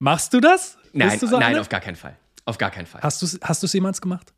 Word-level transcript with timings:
Machst 0.00 0.32
du 0.32 0.40
das? 0.40 0.78
Nein, 0.92 1.18
du 1.18 1.26
so 1.26 1.38
nein, 1.38 1.50
eine? 1.50 1.60
auf 1.60 1.68
gar 1.68 1.80
keinen 1.80 1.96
Fall. 1.96 2.16
Auf 2.44 2.56
gar 2.56 2.70
keinen 2.70 2.86
Fall. 2.86 3.02
Hast 3.02 3.20
du 3.20 3.26
es 3.26 3.38
hast 3.42 3.62
du's 3.62 3.72
jemals 3.72 4.00
gemacht? 4.00 4.32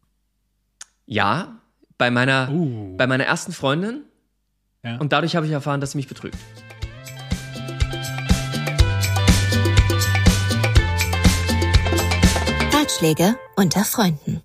Ja, 1.05 1.59
bei 1.99 2.11
meiner, 2.11 2.49
Uh. 2.51 2.97
bei 2.97 3.07
meiner 3.07 3.25
ersten 3.25 3.53
Freundin. 3.53 4.05
Ja. 4.83 4.97
Und 4.97 5.13
dadurch 5.13 5.37
habe 5.37 5.45
ich 5.47 5.53
erfahren, 5.53 5.81
dass 5.83 5.93
sie 5.93 5.99
mich 5.99 6.09
betrügt. 6.09 6.39
Ratschläge 12.73 13.37
unter 13.57 13.85
Freunden. 13.85 14.43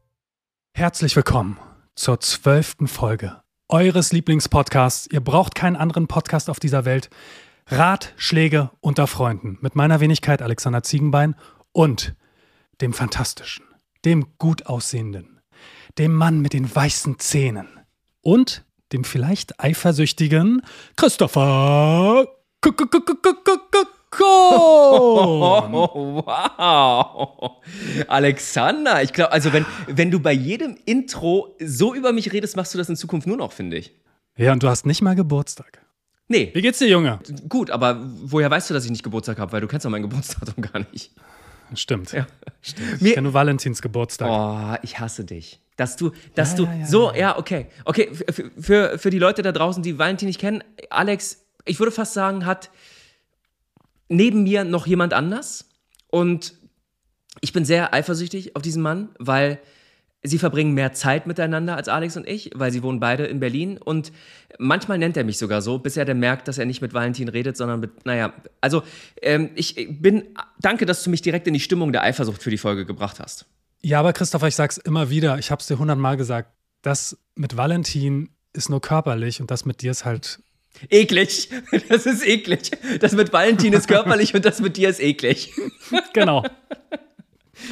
Herzlich 0.76 1.16
willkommen 1.16 1.58
zur 1.96 2.20
zwölften 2.20 2.88
Folge 2.88 3.42
eures 3.70 4.12
Lieblingspodcasts. 4.12 5.08
Ihr 5.12 5.22
braucht 5.22 5.56
keinen 5.56 5.76
anderen 5.76 6.08
Podcast 6.08 6.50
auf 6.50 6.60
dieser 6.60 6.86
Welt. 6.86 7.10
Ratschläge 7.68 8.70
unter 8.80 9.08
Freunden 9.08 9.58
mit 9.62 9.76
meiner 9.76 10.00
Wenigkeit 10.00 10.42
Alexander 10.42 10.84
Ziegenbein 10.84 11.36
und 11.72 12.16
dem 12.82 12.94
fantastischen, 12.94 13.66
dem 14.06 14.28
gut 14.38 14.68
aussehenden, 14.68 15.42
dem 15.98 16.14
Mann 16.14 16.42
mit 16.42 16.54
den 16.54 16.74
weißen 16.74 17.18
Zähnen 17.18 17.68
und 18.22 18.66
dem 18.92 19.04
vielleicht 19.04 19.60
eifersüchtigen 19.60 20.62
Christopher 20.96 22.28
K-. 22.62 22.72
Oh, 24.22 26.24
wow. 26.26 27.52
Alexander, 28.08 29.04
ich 29.04 29.12
glaube, 29.12 29.32
also 29.32 29.52
wenn, 29.52 29.66
wenn 29.88 30.12
du 30.12 30.20
bei 30.20 30.32
jedem 30.32 30.78
Intro 30.86 31.56
so 31.60 31.94
über 31.94 32.14
mich 32.14 32.32
redest, 32.32 32.56
machst 32.56 32.74
du 32.74 32.78
das 32.78 32.90
in 32.90 32.96
Zukunft 32.96 33.28
nur 33.28 33.38
noch, 33.38 33.52
finde 33.52 33.78
ich. 33.78 33.94
Ja, 34.38 34.54
und 34.54 34.64
du 34.64 34.70
hast 34.70 34.86
nicht 34.86 35.02
mal 35.02 35.16
Geburtstag. 35.16 35.85
Nee, 36.28 36.50
Wie 36.54 36.62
geht's 36.62 36.80
dir, 36.80 36.88
Junge? 36.88 37.20
gut, 37.50 37.70
aber 37.70 38.00
woher 38.24 38.50
weißt 38.50 38.70
du, 38.70 38.74
dass 38.74 38.84
ich 38.86 38.90
nicht 38.92 39.04
Geburtstag 39.04 39.38
habe? 39.38 39.52
Weil 39.52 39.62
du 39.62 39.68
kennst 39.68 39.86
doch 39.86 39.92
mein 39.92 40.02
Geburtsdatum 40.02 40.62
gar 40.74 40.80
nicht. 40.92 41.12
Stimmt. 41.76 42.12
Ja. 42.14 42.26
Ich 42.62 42.76
Mir- 43.02 43.14
kenne 43.14 43.24
nur 43.26 43.34
Valentins 43.34 43.82
Geburtstag. 43.82 44.30
Oh, 44.30 44.78
ich 44.84 45.00
hasse 45.00 45.24
dich. 45.26 45.60
Dass 45.78 45.98
du, 45.98 46.12
dass 46.36 46.52
Ja, 46.52 46.58
du, 46.58 46.64
ja, 46.66 46.74
ja, 46.76 46.86
so, 46.88 47.12
ja. 47.12 47.18
ja, 47.18 47.38
okay. 47.38 47.68
Okay, 47.84 48.10
für, 48.32 48.52
für, 48.60 48.98
für 49.00 49.10
die 49.10 49.20
Leute 49.20 49.42
da 49.42 49.52
draußen, 49.52 49.84
die 49.84 49.98
Valentin 50.00 50.28
nicht 50.28 50.40
kennen, 50.40 50.64
Alex, 50.90 51.46
ich 51.66 51.80
würde 51.80 51.92
fast 51.92 52.14
sagen, 52.14 52.46
hat 52.46 52.70
neben 54.08 54.44
mir 54.44 54.64
noch 54.64 54.88
jemand 54.88 55.14
anders. 55.14 55.66
Und 56.10 56.54
ich 57.42 57.52
bin 57.54 57.66
sehr 57.66 57.94
eifersüchtig 57.94 58.56
auf 58.56 58.62
diesen 58.62 58.82
Mann, 58.82 59.10
weil 59.20 59.60
sie 60.26 60.38
verbringen 60.38 60.74
mehr 60.74 60.94
Zeit 60.94 61.28
miteinander 61.28 61.76
als 61.76 61.88
Alex 61.88 62.18
und 62.18 62.28
ich, 62.28 62.52
weil 62.56 62.72
sie 62.72 62.84
wohnen 62.84 63.00
beide 63.00 63.26
in 63.26 63.40
Berlin. 63.40 63.78
Und 63.78 64.12
manchmal 64.58 64.98
nennt 64.98 65.18
er 65.18 65.24
mich 65.24 65.38
sogar 65.38 65.62
so, 65.62 65.78
bis 65.80 65.98
er 65.98 66.06
dann 66.06 66.20
merkt, 66.20 66.48
dass 66.48 66.58
er 66.58 66.66
nicht 66.66 66.82
mit 66.82 66.94
Valentin 66.94 67.30
redet, 67.30 67.58
sondern 67.58 67.80
mit, 67.80 68.06
naja, 68.06 68.34
also 68.62 68.84
ähm, 69.22 69.50
ich 69.56 69.88
bin, 70.02 70.24
danke, 70.60 70.86
dass 70.86 71.04
du 71.04 71.10
mich 71.10 71.22
direkt 71.22 71.48
in 71.48 71.54
die 71.54 71.60
Stimmung 71.60 71.92
der 71.92 72.04
Eifersucht 72.04 72.42
für 72.42 72.50
die 72.50 72.58
Folge 72.58 72.86
gebracht 72.86 73.20
hast. 73.20 73.46
Ja, 73.82 74.00
aber 74.00 74.14
Christopher, 74.14 74.48
ich 74.48 74.56
sag's 74.56 74.78
immer 74.78 75.10
wieder, 75.10 75.38
ich 75.38 75.52
hab's 75.52 75.68
dir 75.68 75.78
hundertmal 75.78 76.18
gesagt, 76.18 76.50
das 76.82 77.18
mit 77.36 77.58
Valentin 77.58 78.30
ist 78.54 78.70
nur 78.70 78.82
körperlich 78.82 79.42
und 79.42 79.52
das 79.52 79.66
mit 79.66 79.82
dir 79.82 79.92
ist 79.92 80.06
halt. 80.06 80.40
Eklig. 80.90 81.50
Das 81.90 82.06
ist 82.06 82.26
eklig. 82.26 82.72
Das 83.00 83.14
mit 83.14 83.32
Valentin 83.32 83.74
ist 83.74 83.88
körperlich 83.88 84.34
und 84.34 84.46
das 84.46 84.60
mit 84.60 84.78
dir 84.78 84.90
ist 84.90 85.00
eklig. 85.00 85.54
Genau. 86.14 86.44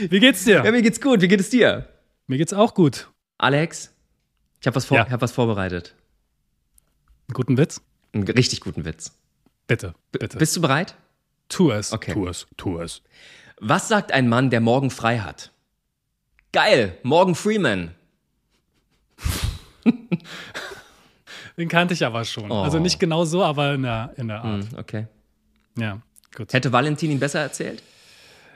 Wie 0.09 0.19
geht's 0.19 0.45
dir? 0.45 0.63
Ja, 0.63 0.71
mir 0.71 0.81
geht's 0.81 1.01
gut. 1.01 1.21
Wie 1.21 1.27
geht 1.27 1.39
es 1.39 1.49
dir? 1.49 1.87
Mir 2.27 2.37
geht's 2.37 2.53
auch 2.53 2.73
gut. 2.73 3.09
Alex, 3.37 3.93
ich 4.61 4.67
habe 4.67 4.75
was, 4.75 4.85
vor 4.85 4.97
Ja. 4.97 5.09
hab 5.09 5.21
was 5.21 5.31
vorbereitet. 5.31 5.95
Einen 7.27 7.33
guten 7.33 7.57
Witz? 7.57 7.81
Einen 8.13 8.23
richtig 8.27 8.61
guten 8.61 8.85
Witz. 8.85 9.11
Bitte, 9.67 9.93
bitte. 10.11 10.37
Bist 10.37 10.55
du 10.55 10.61
bereit? 10.61 10.95
tu 11.49 11.71
es. 11.71 11.91
Okay. 11.93 12.13
Tu 12.13 12.27
es, 12.27 12.47
tu 12.57 12.79
es. 12.79 13.01
Was 13.59 13.87
sagt 13.87 14.11
ein 14.11 14.27
Mann, 14.27 14.49
der 14.49 14.59
morgen 14.59 14.89
frei 14.89 15.19
hat? 15.19 15.51
Geil, 16.51 16.97
Morgan 17.03 17.35
Freeman. 17.35 17.91
Den 21.57 21.69
kannte 21.69 21.93
ich 21.93 22.03
aber 22.05 22.25
schon. 22.25 22.51
Oh. 22.51 22.63
Also 22.63 22.79
nicht 22.79 22.99
genau 22.99 23.25
so, 23.25 23.43
aber 23.43 23.75
in 23.75 23.83
der, 23.83 24.13
in 24.17 24.27
der 24.27 24.43
Art. 24.43 24.63
Hm, 24.63 24.77
okay. 24.77 25.07
Ja, 25.77 26.01
gut. 26.35 26.51
Hätte 26.53 26.71
Valentin 26.71 27.11
ihn 27.11 27.19
besser 27.19 27.41
erzählt? 27.41 27.83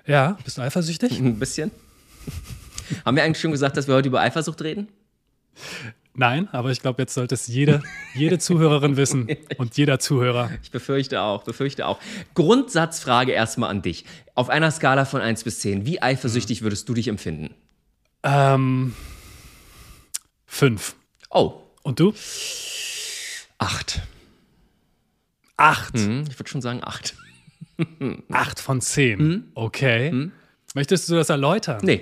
Ja, 0.06 0.38
bist 0.44 0.58
du 0.58 0.62
eifersüchtig? 0.62 1.20
Ein 1.20 1.38
bisschen. 1.38 1.72
Haben 3.06 3.16
wir 3.18 3.24
eigentlich 3.24 3.42
schon 3.42 3.52
gesagt, 3.52 3.78
dass 3.78 3.88
wir 3.88 3.96
heute 3.96 4.10
über 4.10 4.22
Eifersucht 4.22 4.62
reden? 4.62 4.88
Nein, 6.14 6.50
aber 6.52 6.72
ich 6.72 6.82
glaube, 6.82 7.02
jetzt 7.04 7.14
sollte 7.14 7.36
es 7.36 7.46
jede, 7.48 7.84
jede 8.16 8.40
Zuhörerin 8.40 8.98
wissen 8.98 9.28
und 9.58 9.78
jeder 9.78 10.00
Zuhörer. 10.00 10.50
Ich 10.64 10.72
befürchte 10.72 11.22
auch, 11.22 11.44
befürchte 11.44 11.86
auch. 11.86 12.00
Grundsatzfrage 12.34 13.32
erstmal 13.34 13.70
an 13.70 13.84
dich. 13.84 14.04
Auf 14.34 14.50
einer 14.50 14.72
Skala 14.72 15.06
von 15.06 15.22
1 15.22 15.44
bis 15.44 15.60
10, 15.60 15.86
wie 15.86 16.02
eifersüchtig 16.02 16.64
würdest 16.64 16.90
du 16.90 16.96
dich 16.96 17.08
empfinden? 17.08 17.54
Ähm, 18.24 18.96
fünf. 20.48 20.96
Oh, 21.30 21.62
Und 21.84 22.00
du? 22.00 22.14
8. 23.60 24.02
Acht. 25.56 25.98
Hm, 25.98 26.26
ich 26.30 26.40
würde 26.40 26.50
schon 26.50 26.62
sagen 26.62 26.82
8. 26.84 27.16
Acht 28.32 28.60
von 28.60 28.82
zehn. 28.82 29.20
Hm? 29.20 29.44
Okay. 29.54 30.32
Möchtest 30.74 31.10
du 31.10 31.16
das 31.16 31.30
erläutern? 31.30 31.80
Nee, 31.84 32.02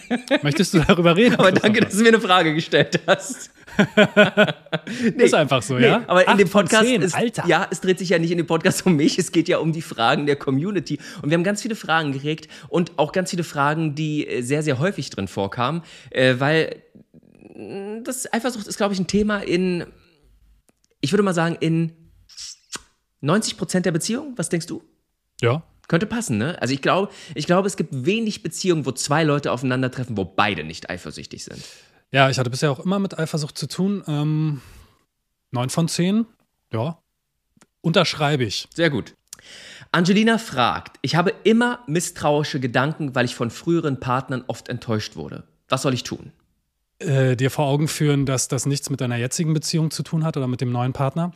Möchtest 0.42 0.74
du 0.74 0.80
darüber 0.80 1.16
reden? 1.16 1.36
aber 1.36 1.52
danke, 1.52 1.80
dass 1.80 1.94
du 1.94 2.02
mir 2.02 2.08
eine 2.08 2.20
Frage 2.20 2.54
gestellt 2.54 3.00
hast. 3.06 3.50
nee, 5.16 5.24
Ist 5.24 5.34
einfach 5.34 5.62
so, 5.62 5.74
nee, 5.78 5.86
ja? 5.86 6.04
aber 6.06 6.28
in 6.28 6.38
dem 6.38 6.48
Podcast 6.48 6.84
zehn, 6.84 7.02
ist, 7.02 7.14
Alter. 7.14 7.46
ja, 7.46 7.66
es 7.70 7.80
dreht 7.80 7.98
sich 7.98 8.10
ja 8.10 8.18
nicht 8.18 8.30
in 8.30 8.38
dem 8.38 8.46
Podcast 8.46 8.84
um 8.86 8.96
mich, 8.96 9.18
es 9.18 9.32
geht 9.32 9.48
ja 9.48 9.58
um 9.58 9.72
die 9.72 9.82
Fragen 9.82 10.26
der 10.26 10.36
Community 10.36 10.98
und 11.22 11.30
wir 11.30 11.36
haben 11.36 11.44
ganz 11.44 11.62
viele 11.62 11.74
Fragen 11.74 12.12
geregt 12.12 12.48
und 12.68 12.92
auch 12.98 13.12
ganz 13.12 13.30
viele 13.30 13.44
Fragen, 13.44 13.94
die 13.94 14.26
äh, 14.26 14.42
sehr 14.42 14.62
sehr 14.62 14.78
häufig 14.78 15.10
drin 15.10 15.28
vorkamen, 15.28 15.82
äh, 16.10 16.34
weil 16.38 16.82
mh, 17.54 18.00
das 18.04 18.32
Eifersucht 18.32 18.66
ist 18.66 18.76
glaube 18.76 18.94
ich 18.94 19.00
ein 19.00 19.06
Thema 19.06 19.38
in 19.38 19.86
ich 21.00 21.12
würde 21.12 21.22
mal 21.22 21.34
sagen 21.34 21.56
in 21.60 21.92
90 23.22 23.56
Prozent 23.56 23.86
der 23.86 23.92
Beziehungen. 23.92 24.34
Was 24.36 24.48
denkst 24.48 24.66
du? 24.66 24.82
Ja. 25.40 25.62
Könnte 25.92 26.06
passen, 26.06 26.38
ne? 26.38 26.56
Also 26.58 26.72
ich 26.72 26.80
glaube, 26.80 27.12
ich 27.34 27.44
glaube, 27.44 27.68
es 27.68 27.76
gibt 27.76 28.06
wenig 28.06 28.42
Beziehungen, 28.42 28.86
wo 28.86 28.92
zwei 28.92 29.24
Leute 29.24 29.52
aufeinandertreffen, 29.52 30.16
wo 30.16 30.24
beide 30.24 30.64
nicht 30.64 30.88
eifersüchtig 30.88 31.44
sind. 31.44 31.62
Ja, 32.10 32.30
ich 32.30 32.38
hatte 32.38 32.48
bisher 32.48 32.70
auch 32.70 32.80
immer 32.80 32.98
mit 32.98 33.18
Eifersucht 33.18 33.58
zu 33.58 33.68
tun. 33.68 34.02
Ähm, 34.06 34.62
neun 35.50 35.68
von 35.68 35.88
zehn. 35.88 36.24
Ja. 36.72 36.96
Unterschreibe 37.82 38.42
ich. 38.42 38.68
Sehr 38.74 38.88
gut. 38.88 39.14
Angelina 39.90 40.38
fragt, 40.38 40.96
ich 41.02 41.14
habe 41.14 41.34
immer 41.44 41.80
misstrauische 41.86 42.58
Gedanken, 42.58 43.14
weil 43.14 43.26
ich 43.26 43.34
von 43.34 43.50
früheren 43.50 44.00
Partnern 44.00 44.44
oft 44.46 44.70
enttäuscht 44.70 45.16
wurde. 45.16 45.44
Was 45.68 45.82
soll 45.82 45.92
ich 45.92 46.04
tun? 46.04 46.32
Äh, 47.00 47.36
dir 47.36 47.50
vor 47.50 47.66
Augen 47.66 47.86
führen, 47.86 48.24
dass 48.24 48.48
das 48.48 48.64
nichts 48.64 48.88
mit 48.88 49.02
deiner 49.02 49.16
jetzigen 49.16 49.52
Beziehung 49.52 49.90
zu 49.90 50.02
tun 50.02 50.24
hat 50.24 50.38
oder 50.38 50.48
mit 50.48 50.62
dem 50.62 50.72
neuen 50.72 50.94
Partner. 50.94 51.32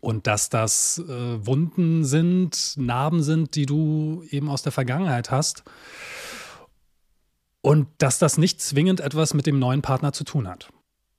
Und 0.00 0.26
dass 0.26 0.50
das 0.50 0.98
äh, 0.98 1.46
Wunden 1.46 2.04
sind, 2.04 2.74
Narben 2.76 3.22
sind, 3.22 3.54
die 3.56 3.66
du 3.66 4.24
eben 4.30 4.48
aus 4.48 4.62
der 4.62 4.72
Vergangenheit 4.72 5.30
hast. 5.30 5.64
Und 7.60 7.88
dass 7.98 8.18
das 8.18 8.38
nicht 8.38 8.60
zwingend 8.60 9.00
etwas 9.00 9.34
mit 9.34 9.46
dem 9.46 9.58
neuen 9.58 9.82
Partner 9.82 10.12
zu 10.12 10.24
tun 10.24 10.46
hat. 10.46 10.68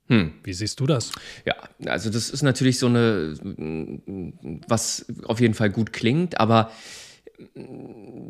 Hm. 0.06 0.32
Wie 0.42 0.54
siehst 0.54 0.80
du 0.80 0.86
das? 0.86 1.12
Ja, 1.44 1.54
also 1.86 2.08
das 2.08 2.30
ist 2.30 2.42
natürlich 2.42 2.78
so 2.78 2.86
eine, 2.86 3.34
was 4.66 5.04
auf 5.24 5.40
jeden 5.40 5.54
Fall 5.54 5.68
gut 5.68 5.92
klingt, 5.92 6.40
aber 6.40 6.70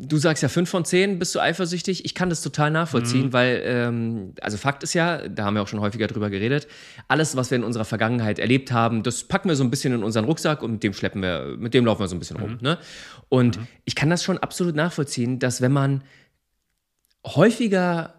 du 0.09 0.17
sagst 0.17 0.43
ja 0.43 0.49
fünf 0.49 0.69
von 0.69 0.83
zehn 0.83 1.19
bist 1.19 1.33
du 1.35 1.39
eifersüchtig. 1.39 2.03
Ich 2.03 2.15
kann 2.15 2.29
das 2.29 2.41
total 2.41 2.71
nachvollziehen, 2.71 3.31
weil, 3.31 3.61
ähm, 3.63 4.33
also 4.41 4.57
Fakt 4.57 4.83
ist 4.83 4.93
ja, 4.93 5.27
da 5.27 5.45
haben 5.45 5.55
wir 5.55 5.61
auch 5.61 5.67
schon 5.67 5.79
häufiger 5.79 6.07
drüber 6.07 6.29
geredet, 6.29 6.67
alles, 7.07 7.35
was 7.35 7.51
wir 7.51 7.57
in 7.57 7.63
unserer 7.63 7.85
Vergangenheit 7.85 8.39
erlebt 8.39 8.71
haben, 8.71 9.03
das 9.03 9.23
packen 9.23 9.47
wir 9.47 9.55
so 9.55 9.63
ein 9.63 9.69
bisschen 9.69 9.93
in 9.93 10.03
unseren 10.03 10.25
Rucksack 10.25 10.61
und 10.61 10.73
mit 10.73 10.83
dem 10.83 10.93
schleppen 10.93 11.21
wir, 11.21 11.55
mit 11.57 11.73
dem 11.73 11.85
laufen 11.85 12.01
wir 12.01 12.07
so 12.07 12.15
ein 12.15 12.19
bisschen 12.19 12.37
rum. 12.37 12.57
Ne? 12.61 12.77
Und 13.29 13.59
ich 13.85 13.95
kann 13.95 14.09
das 14.09 14.23
schon 14.23 14.37
absolut 14.39 14.75
nachvollziehen, 14.75 15.39
dass 15.39 15.61
wenn 15.61 15.71
man 15.71 16.03
häufiger 17.25 18.18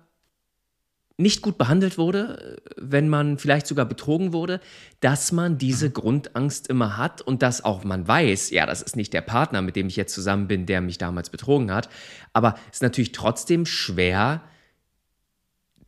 nicht 1.20 1.43
gut 1.43 1.58
behandelt 1.58 1.99
wurde, 1.99 2.62
wenn 2.76 3.08
man 3.08 3.38
vielleicht 3.38 3.67
sogar 3.67 3.84
betrogen 3.84 4.32
wurde, 4.32 4.61
dass 5.00 5.32
man 5.32 5.58
diese 5.58 5.90
Grundangst 5.90 6.69
immer 6.69 6.96
hat 6.96 7.22
und 7.22 7.43
dass 7.43 7.64
auch 7.64 7.84
man 7.84 8.08
weiß, 8.08 8.50
ja, 8.50 8.67
das 8.67 8.82
ist 8.82 8.96
nicht 8.96 9.12
der 9.12 9.20
Partner, 9.20 9.62
mit 9.62 9.76
dem 9.76 9.87
ich 9.87 9.96
jetzt 9.96 10.14
zusammen 10.14 10.49
bin, 10.49 10.67
der 10.67 10.81
mich 10.81 10.99
damals 10.99 11.31
betrogen 11.31 11.72
hat, 11.72 11.88
aber 12.32 12.55
es 12.70 12.76
ist 12.76 12.82
natürlich 12.82 13.12
trotzdem 13.12 13.67
schwer, 13.67 14.43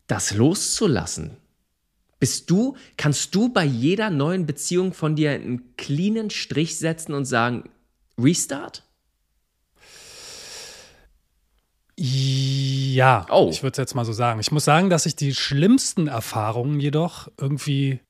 das 0.06 0.34
loszulassen. 0.34 1.36
Bist 2.20 2.50
du, 2.50 2.76
kannst 2.96 3.34
du 3.34 3.48
bei 3.48 3.64
jeder 3.64 4.10
neuen 4.10 4.46
Beziehung 4.46 4.92
von 4.92 5.16
dir 5.16 5.32
einen 5.32 5.76
cleanen 5.76 6.30
Strich 6.30 6.78
setzen 6.78 7.14
und 7.14 7.24
sagen, 7.24 7.70
Restart? 8.16 8.84
Ja, 12.04 13.26
Oh. 13.30 13.48
ich 13.50 13.62
würde 13.62 13.72
es 13.72 13.78
jetzt 13.78 13.94
mal 13.94 14.04
so 14.04 14.12
sagen. 14.12 14.40
Ich 14.40 14.50
muss 14.50 14.64
sagen, 14.64 14.90
dass 14.90 15.06
ich 15.06 15.14
die 15.14 15.34
schlimmsten 15.36 16.08
Erfahrungen 16.08 16.80
jedoch 16.80 17.28
irgendwie 17.38 18.00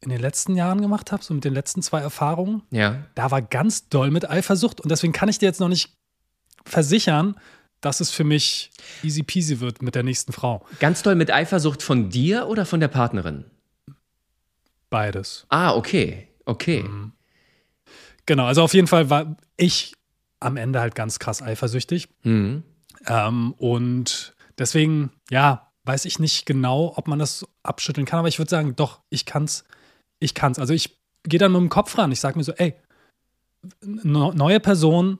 in 0.00 0.10
den 0.10 0.20
letzten 0.20 0.54
Jahren 0.54 0.80
gemacht 0.80 1.10
habe, 1.10 1.24
so 1.24 1.34
mit 1.34 1.44
den 1.44 1.52
letzten 1.52 1.82
zwei 1.82 2.00
Erfahrungen. 2.00 2.62
Ja. 2.70 3.04
Da 3.16 3.32
war 3.32 3.42
ganz 3.42 3.88
doll 3.88 4.12
mit 4.12 4.30
Eifersucht 4.30 4.80
und 4.80 4.90
deswegen 4.90 5.12
kann 5.12 5.28
ich 5.28 5.38
dir 5.40 5.46
jetzt 5.46 5.58
noch 5.58 5.68
nicht 5.68 5.92
versichern, 6.64 7.34
dass 7.80 7.98
es 7.98 8.12
für 8.12 8.22
mich 8.22 8.70
easy 9.02 9.24
peasy 9.24 9.58
wird 9.58 9.82
mit 9.82 9.96
der 9.96 10.04
nächsten 10.04 10.32
Frau. 10.32 10.64
Ganz 10.78 11.02
doll 11.02 11.16
mit 11.16 11.32
Eifersucht 11.32 11.82
von 11.82 12.10
dir 12.10 12.46
oder 12.46 12.64
von 12.64 12.78
der 12.78 12.88
Partnerin? 12.88 13.44
Beides. 14.88 15.46
Ah, 15.48 15.74
okay. 15.74 16.28
Okay. 16.44 16.84
Mhm. 16.84 17.12
Genau, 18.26 18.44
also 18.46 18.62
auf 18.62 18.74
jeden 18.74 18.86
Fall 18.86 19.10
war 19.10 19.36
ich 19.56 19.94
am 20.38 20.56
Ende 20.56 20.80
halt 20.80 20.94
ganz 20.94 21.18
krass 21.18 21.42
eifersüchtig. 21.42 22.08
Mhm. 22.22 22.62
Ähm, 23.06 23.52
und 23.58 24.34
deswegen, 24.58 25.10
ja, 25.30 25.70
weiß 25.84 26.04
ich 26.04 26.18
nicht 26.18 26.46
genau, 26.46 26.92
ob 26.96 27.08
man 27.08 27.18
das 27.18 27.46
abschütteln 27.62 28.06
kann, 28.06 28.20
aber 28.20 28.28
ich 28.28 28.38
würde 28.38 28.50
sagen, 28.50 28.76
doch, 28.76 29.00
ich 29.10 29.26
kann's, 29.26 29.64
ich 30.20 30.34
kann's. 30.34 30.58
Also 30.58 30.74
ich 30.74 30.98
gehe 31.24 31.38
dann 31.38 31.52
mit 31.52 31.60
dem 31.60 31.68
Kopf 31.68 31.96
ran. 31.98 32.12
Ich 32.12 32.20
sage 32.20 32.38
mir 32.38 32.44
so, 32.44 32.52
ey, 32.52 32.74
neue 33.82 34.60
Person, 34.60 35.18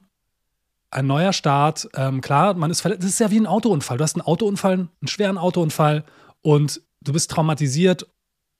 ein 0.90 1.06
neuer 1.06 1.32
Start. 1.32 1.88
Ähm, 1.94 2.20
klar, 2.20 2.55
man 2.55 2.70
ist 2.70 2.81
verletzt. 2.81 3.02
Das 3.02 3.11
ist 3.11 3.20
ja 3.20 3.31
wie 3.31 3.40
ein 3.40 3.46
Autounfall. 3.46 3.96
Du 3.99 4.05
hast 4.05 4.14
einen 4.17 4.26
Autounfall, 4.26 4.73
einen 4.73 5.08
schweren 5.08 5.38
Autounfall 5.38 6.05
und 6.43 6.82
du 7.00 7.12
bist 7.12 7.31
traumatisiert. 7.31 8.06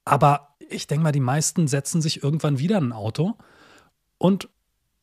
Aber 0.05 0.57
ich 0.69 0.87
denke 0.87 1.05
mal, 1.05 1.13
die 1.13 1.21
meisten 1.21 1.69
setzen 1.69 2.01
sich 2.01 2.23
irgendwann 2.23 2.59
wieder 2.59 2.79
in 2.79 2.89
ein 2.89 2.93
Auto 2.93 3.35
und 4.19 4.49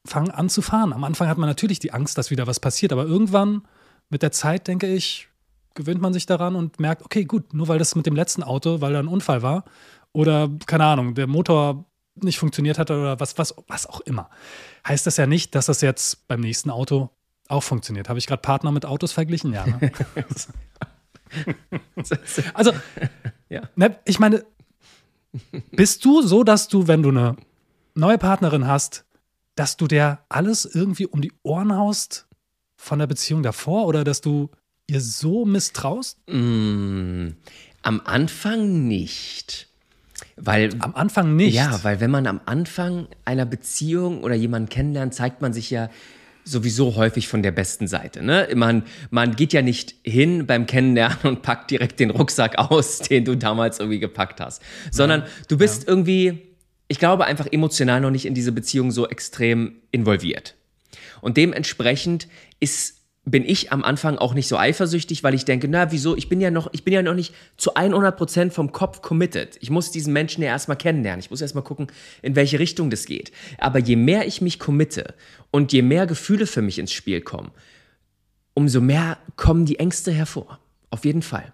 fangen 0.06 0.32
an 0.32 0.50
zu 0.50 0.62
fahren. 0.62 0.94
Am 0.94 1.04
Anfang 1.04 1.28
hat 1.28 1.38
man 1.38 1.50
natürlich 1.50 1.80
die 1.80 1.94
Angst, 1.94 2.18
dass 2.18 2.32
wieder 2.32 2.48
was 2.48 2.60
passiert, 2.60 2.92
aber 2.92 3.06
irgendwann 3.06 3.64
mit 4.10 4.22
der 4.22 4.32
Zeit, 4.32 4.68
denke 4.68 4.88
ich, 4.88 5.28
gewöhnt 5.76 6.02
man 6.02 6.14
sich 6.14 6.26
daran 6.26 6.56
und 6.56 6.80
merkt, 6.80 7.04
okay, 7.04 7.26
gut, 7.26 7.54
nur 7.54 7.68
weil 7.68 7.80
das 7.80 7.96
mit 7.96 8.06
dem 8.06 8.16
letzten 8.16 8.44
Auto, 8.44 8.82
weil 8.82 8.94
da 8.94 9.00
ein 9.00 9.08
Unfall 9.08 9.42
war 9.42 9.66
oder 10.12 10.50
keine 10.66 10.86
Ahnung, 10.86 11.16
der 11.16 11.28
Motor 11.28 11.86
nicht 12.16 12.40
funktioniert 12.40 12.78
hat 12.78 12.92
oder 12.92 13.20
was, 13.20 13.38
was, 13.38 13.56
was 13.68 13.88
auch 13.88 14.02
immer, 14.02 14.30
heißt 14.88 15.08
das 15.08 15.18
ja 15.18 15.26
nicht, 15.26 15.56
dass 15.56 15.68
das 15.68 15.82
jetzt 15.82 16.28
beim 16.28 16.42
nächsten 16.42 16.70
Auto 16.70 17.10
auch 17.48 17.64
funktioniert. 17.64 18.10
Habe 18.10 18.20
ich 18.20 18.28
gerade 18.28 18.42
Partner 18.42 18.72
mit 18.72 18.86
Autos 18.86 19.12
verglichen? 19.12 19.54
Ja. 19.54 19.66
Ne? 19.66 19.92
also, 22.54 22.74
ja. 23.50 23.62
Ne, 23.76 23.98
ich 24.06 24.20
meine, 24.20 24.46
bist 25.72 26.04
du 26.06 26.22
so, 26.22 26.44
dass 26.44 26.68
du, 26.68 26.88
wenn 26.88 27.04
du 27.04 27.10
eine 27.10 27.38
neue 27.96 28.18
Partnerin 28.18 28.68
hast, 28.68 29.06
dass 29.56 29.78
du 29.78 29.88
der 29.88 30.26
alles 30.30 30.66
irgendwie 30.66 31.06
um 31.06 31.22
die 31.22 31.34
Ohren 31.44 31.76
haust 31.76 32.29
von 32.80 32.98
der 32.98 33.08
Beziehung 33.08 33.44
davor 33.44 33.86
oder 33.88 34.06
dass 34.06 34.22
du 34.22 34.50
ihr 34.88 35.02
so 35.02 35.46
misstraust? 35.46 36.18
Mm, 36.28 37.32
am 37.82 38.02
Anfang 38.06 38.88
nicht. 38.88 39.68
Weil, 40.38 40.70
am 40.80 40.96
Anfang 40.96 41.36
nicht. 41.36 41.54
Ja, 41.54 41.84
weil 41.84 42.00
wenn 42.00 42.10
man 42.10 42.26
am 42.26 42.40
Anfang 42.46 43.08
einer 43.26 43.46
Beziehung 43.46 44.24
oder 44.24 44.34
jemanden 44.34 44.70
kennenlernt, 44.70 45.14
zeigt 45.14 45.42
man 45.42 45.52
sich 45.52 45.70
ja 45.70 45.90
sowieso 46.46 46.96
häufig 46.96 47.28
von 47.28 47.44
der 47.44 47.52
besten 47.52 47.88
Seite. 47.88 48.24
Ne? 48.24 48.48
Man, 48.56 48.84
man 49.12 49.36
geht 49.36 49.52
ja 49.52 49.62
nicht 49.62 49.96
hin 50.04 50.48
beim 50.48 50.66
Kennenlernen 50.66 51.20
und 51.24 51.42
packt 51.42 51.72
direkt 51.72 52.00
den 52.00 52.12
Rucksack 52.12 52.58
aus, 52.58 53.00
den 53.10 53.26
du 53.26 53.36
damals 53.36 53.80
irgendwie 53.80 54.00
gepackt 54.00 54.40
hast, 54.40 54.62
sondern 54.90 55.24
du 55.50 55.58
bist 55.58 55.84
ja. 55.84 55.90
irgendwie, 55.90 56.40
ich 56.88 56.98
glaube, 56.98 57.26
einfach 57.26 57.48
emotional 57.52 58.00
noch 58.00 58.10
nicht 58.10 58.26
in 58.26 58.34
diese 58.34 58.54
Beziehung 58.54 58.92
so 58.92 59.08
extrem 59.08 59.74
involviert. 59.92 60.56
Und 61.22 61.38
dementsprechend 61.38 62.28
ist 62.60 63.00
bin 63.26 63.46
ich 63.46 63.72
am 63.72 63.84
Anfang 63.84 64.18
auch 64.18 64.34
nicht 64.34 64.48
so 64.48 64.58
eifersüchtig, 64.58 65.24
weil 65.24 65.34
ich 65.34 65.46
denke, 65.46 65.68
na, 65.68 65.92
wieso? 65.92 66.16
Ich 66.16 66.30
bin 66.30 66.42
ja 66.42 66.52
noch, 66.52 66.70
ich 66.72 66.84
bin 66.84 66.94
ja 66.94 67.02
noch 67.02 67.14
nicht 67.14 67.34
zu 67.58 67.76
100 67.76 68.16
Prozent 68.18 68.54
vom 68.54 68.72
Kopf 68.72 69.02
committed. 69.02 69.58
Ich 69.62 69.70
muss 69.70 69.92
diesen 69.92 70.14
Menschen 70.14 70.42
ja 70.42 70.50
erstmal 70.50 70.78
kennenlernen. 70.78 71.20
Ich 71.20 71.30
muss 71.30 71.42
erstmal 71.42 71.64
gucken, 71.64 71.88
in 72.22 72.36
welche 72.36 72.60
Richtung 72.60 72.90
das 72.90 73.06
geht. 73.06 73.32
Aber 73.58 73.80
je 73.80 73.96
mehr 73.96 74.26
ich 74.26 74.42
mich 74.42 74.60
committe 74.60 75.14
und 75.52 75.74
je 75.74 75.82
mehr 75.82 76.08
Gefühle 76.08 76.48
für 76.48 76.62
mich 76.62 76.80
ins 76.80 76.92
Spiel 76.92 77.22
kommen, 77.22 77.52
umso 78.54 78.82
mehr 78.82 79.18
kommen 79.36 79.66
die 79.66 79.80
Ängste 79.80 80.12
hervor. 80.12 80.60
Auf 80.90 81.06
jeden 81.06 81.22
Fall. 81.22 81.54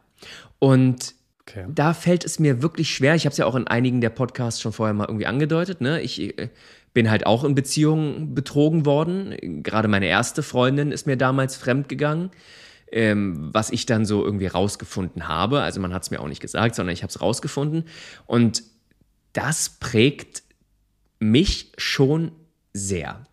Und 0.59 1.13
okay. 1.41 1.65
da 1.69 1.94
fällt 1.94 2.23
es 2.23 2.39
mir 2.39 2.61
wirklich 2.61 2.94
schwer. 2.94 3.15
Ich 3.15 3.25
habe 3.25 3.31
es 3.31 3.38
ja 3.38 3.45
auch 3.45 3.56
in 3.56 3.68
einigen 3.68 4.01
der 4.01 4.11
Podcasts 4.11 4.61
schon 4.61 4.71
vorher 4.71 4.94
mal 4.94 5.06
irgendwie 5.06 5.25
angedeutet. 5.25 5.81
Ne? 5.81 6.01
Ich 6.01 6.21
äh, 6.21 6.50
bin 6.95 7.12
halt 7.12 7.27
auch 7.27 7.44
in 7.44 7.53
Beziehungen 7.56 8.33
betrogen 8.33 8.86
worden. 8.86 9.62
Gerade 9.62 9.89
meine 9.89 10.07
erste 10.07 10.42
Freundin 10.42 10.92
ist 10.92 11.06
mir 11.06 11.18
damals 11.18 11.57
fremd 11.57 11.89
gegangen. 11.89 12.31
Ähm, 12.92 13.50
was 13.51 13.71
ich 13.71 13.86
dann 13.86 14.06
so 14.06 14.24
irgendwie 14.24 14.47
rausgefunden 14.47 15.27
habe. 15.27 15.62
Also 15.62 15.81
man 15.81 15.94
hat 15.94 16.03
es 16.03 16.12
mir 16.12 16.21
auch 16.21 16.27
nicht 16.27 16.42
gesagt, 16.42 16.75
sondern 16.75 16.94
ich 16.94 17.03
habe 17.03 17.09
es 17.09 17.19
rausgefunden. 17.19 17.83
Und 18.25 18.63
das 19.33 19.69
prägt 19.80 20.44
mich 21.19 21.74
schon 21.77 22.31
sehr. 22.74 23.25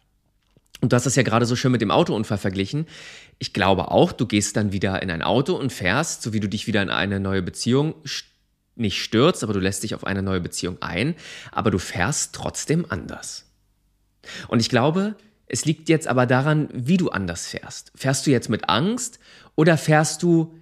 Und 0.81 0.93
du 0.93 0.97
hast 0.97 1.07
das 1.07 1.15
ja 1.15 1.23
gerade 1.23 1.47
so 1.47 1.55
schön 1.55 1.71
mit 1.71 1.83
dem 1.83 1.93
Autounfall 1.93 2.39
verglichen. 2.39 2.87
Ich 3.39 3.53
glaube 3.53 3.93
auch, 3.93 4.11
du 4.11 4.27
gehst 4.27 4.57
dann 4.57 4.73
wieder 4.73 5.01
in 5.03 5.11
ein 5.11 5.23
Auto 5.23 5.55
und 5.55 5.73
fährst, 5.73 6.23
so 6.23 6.33
wie 6.33 6.41
du 6.41 6.49
dich 6.49 6.67
wieder 6.67 6.83
in 6.83 6.91
eine 6.91 7.21
neue 7.21 7.43
Beziehung 7.43 7.95
nicht 8.75 9.01
stürzt, 9.01 9.45
aber 9.45 9.53
du 9.53 9.61
lässt 9.61 9.85
dich 9.85 9.95
auf 9.95 10.05
eine 10.05 10.23
neue 10.23 10.41
Beziehung 10.41 10.79
ein, 10.81 11.15
aber 11.53 11.71
du 11.71 11.79
fährst 11.79 12.35
trotzdem 12.35 12.87
anders. 12.89 13.52
Und 14.49 14.61
ich 14.61 14.69
glaube, 14.69 15.17
es 15.47 15.65
liegt 15.65 15.89
jetzt 15.89 16.09
aber 16.09 16.27
daran, 16.27 16.69
wie 16.73 16.97
du 16.97 17.11
anders 17.11 17.47
fährst. 17.47 17.93
Fährst 17.95 18.27
du 18.27 18.31
jetzt 18.31 18.49
mit 18.49 18.69
Angst 18.69 19.19
oder 19.55 19.77
fährst 19.77 20.23
du 20.23 20.55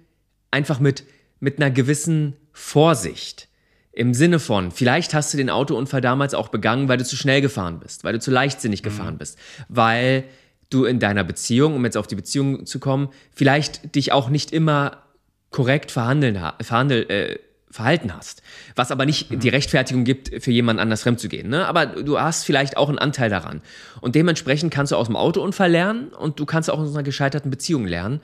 einfach 0.51 0.79
mit, 0.79 1.05
mit 1.39 1.57
einer 1.57 1.71
gewissen 1.71 2.35
Vorsicht? 2.51 3.47
Im 3.93 4.13
Sinne 4.13 4.39
von, 4.39 4.71
vielleicht 4.71 5.13
hast 5.13 5.33
du 5.33 5.37
den 5.37 5.49
Autounfall 5.49 6.01
damals 6.01 6.33
auch 6.33 6.47
begangen, 6.47 6.87
weil 6.87 6.97
du 6.97 7.05
zu 7.05 7.17
schnell 7.17 7.41
gefahren 7.41 7.79
bist, 7.79 8.03
weil 8.03 8.13
du 8.13 8.19
zu 8.19 8.31
leichtsinnig 8.31 8.81
mhm. 8.81 8.85
gefahren 8.85 9.17
bist, 9.17 9.37
weil 9.67 10.23
du 10.69 10.85
in 10.85 10.99
deiner 10.99 11.23
Beziehung, 11.23 11.75
um 11.75 11.83
jetzt 11.85 11.97
auf 11.97 12.07
die 12.07 12.15
Beziehung 12.15 12.65
zu 12.65 12.79
kommen, 12.79 13.09
vielleicht 13.33 13.95
dich 13.95 14.11
auch 14.11 14.29
nicht 14.29 14.51
immer 14.51 15.03
korrekt 15.49 15.91
verhandeln, 15.91 16.39
verhandel, 16.61 17.09
äh, 17.09 17.39
verhalten 17.71 18.13
hast. 18.13 18.43
Was 18.75 18.91
aber 18.91 19.05
nicht 19.05 19.31
mhm. 19.31 19.39
die 19.39 19.49
Rechtfertigung 19.49 20.03
gibt, 20.03 20.43
für 20.43 20.51
jemanden 20.51 20.81
anders 20.81 21.03
fremd 21.03 21.19
zu 21.19 21.29
gehen. 21.29 21.49
Ne? 21.49 21.65
Aber 21.65 21.85
du 21.85 22.19
hast 22.19 22.43
vielleicht 22.43 22.77
auch 22.77 22.89
einen 22.89 22.99
Anteil 22.99 23.29
daran. 23.29 23.61
Und 24.01 24.15
dementsprechend 24.15 24.73
kannst 24.73 24.91
du 24.91 24.97
aus 24.97 25.07
dem 25.07 25.15
Autounfall 25.15 25.71
lernen 25.71 26.09
und 26.09 26.39
du 26.39 26.45
kannst 26.45 26.69
auch 26.69 26.79
aus 26.79 26.93
einer 26.93 27.03
gescheiterten 27.03 27.49
Beziehung 27.49 27.85
lernen. 27.85 28.21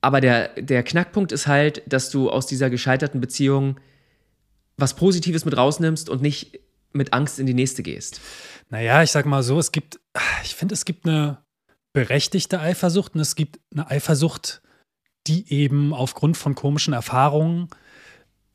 Aber 0.00 0.20
der, 0.20 0.48
der 0.60 0.82
Knackpunkt 0.82 1.32
ist 1.32 1.46
halt, 1.46 1.82
dass 1.86 2.10
du 2.10 2.30
aus 2.30 2.46
dieser 2.46 2.70
gescheiterten 2.70 3.20
Beziehung 3.20 3.80
was 4.76 4.94
Positives 4.94 5.44
mit 5.44 5.56
rausnimmst 5.56 6.08
und 6.08 6.22
nicht 6.22 6.60
mit 6.92 7.12
Angst 7.12 7.38
in 7.38 7.46
die 7.46 7.54
nächste 7.54 7.82
gehst. 7.82 8.20
Naja, 8.68 9.02
ich 9.02 9.10
sag 9.10 9.26
mal 9.26 9.42
so, 9.42 9.58
es 9.58 9.72
gibt, 9.72 9.98
ich 10.42 10.54
finde, 10.54 10.74
es 10.74 10.84
gibt 10.84 11.06
eine 11.06 11.38
berechtigte 11.92 12.60
Eifersucht 12.60 13.14
und 13.14 13.20
es 13.20 13.36
gibt 13.36 13.58
eine 13.72 13.90
Eifersucht, 13.90 14.62
die 15.26 15.50
eben 15.52 15.92
aufgrund 15.94 16.36
von 16.36 16.54
komischen 16.54 16.92
Erfahrungen 16.92 17.68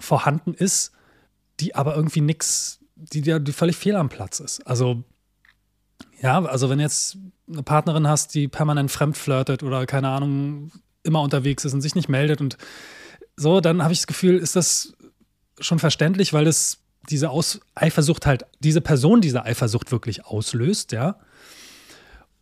vorhanden 0.02 0.54
ist, 0.54 0.92
die 1.60 1.76
aber 1.76 1.96
irgendwie 1.96 2.22
nichts, 2.22 2.80
die, 2.96 3.22
die 3.22 3.52
völlig 3.52 3.78
fehl 3.78 3.96
am 3.96 4.10
Platz 4.10 4.40
ist. 4.40 4.66
Also, 4.68 5.04
ja, 6.22 6.44
also 6.44 6.70
wenn 6.70 6.80
jetzt 6.80 7.18
eine 7.50 7.64
Partnerin 7.64 8.08
hast, 8.08 8.34
die 8.34 8.48
permanent 8.48 8.92
fremd 8.92 9.18
flirtet 9.18 9.64
oder 9.64 9.86
keine 9.86 10.10
Ahnung, 10.10 10.72
immer 11.04 11.22
unterwegs 11.22 11.66
ist 11.66 11.74
und 11.74 11.82
sich 11.82 11.96
nicht 11.96 12.10
meldet 12.10 12.42
und 12.42 12.58
so, 13.36 13.62
dann 13.62 13.82
habe 13.82 13.94
ich 13.94 14.00
das 14.00 14.08
Gefühl, 14.08 14.38
ist 14.38 14.56
das 14.56 14.94
schon 15.60 15.80
verständlich, 15.80 16.34
weil 16.34 16.46
das 16.46 16.80
diese 17.10 17.30
Aus 17.30 17.60
Eifersucht 17.74 18.26
halt, 18.26 18.46
diese 18.60 18.82
Person 18.82 19.22
diese 19.22 19.44
Eifersucht 19.44 19.92
wirklich 19.92 20.26
auslöst, 20.26 20.92
ja. 20.92 21.18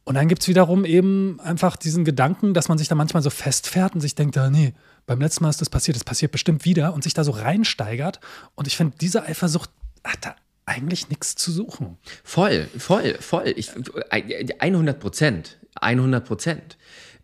Und 0.04 0.16
dann 0.16 0.28
gibt 0.28 0.42
es 0.42 0.48
wiederum 0.48 0.86
eben 0.86 1.40
einfach 1.40 1.76
diesen 1.76 2.04
Gedanken, 2.04 2.54
dass 2.54 2.68
man 2.68 2.78
sich 2.78 2.88
da 2.88 2.96
manchmal 2.96 3.22
so 3.22 3.30
festfährt 3.30 3.94
und 3.94 4.02
sich 4.02 4.16
denkt, 4.16 4.38
ah, 4.38 4.50
nee, 4.50 4.74
beim 5.10 5.22
letzten 5.22 5.44
Mal 5.44 5.50
ist 5.50 5.60
das 5.60 5.72
passiert, 5.72 5.96
das 5.96 6.04
passiert 6.04 6.32
bestimmt 6.32 6.66
wieder 6.66 6.94
und 6.94 7.04
sich 7.04 7.16
da 7.16 7.24
so 7.24 7.32
reinsteigert. 7.32 8.20
Und 8.54 8.68
ich 8.68 8.78
finde, 8.78 8.96
diese 9.02 9.24
Eifersucht 9.24 9.72
hat 10.04 10.24
da 10.24 10.36
eigentlich 10.68 11.10
nichts 11.10 11.34
zu 11.36 11.52
suchen. 11.52 11.98
Voll, 12.24 12.70
voll, 12.78 13.18
voll. 13.20 13.52
Ich, 13.56 13.72
100 14.12 15.00
Prozent. 15.00 15.58
100 15.82 16.24
Prozent. 16.24 16.78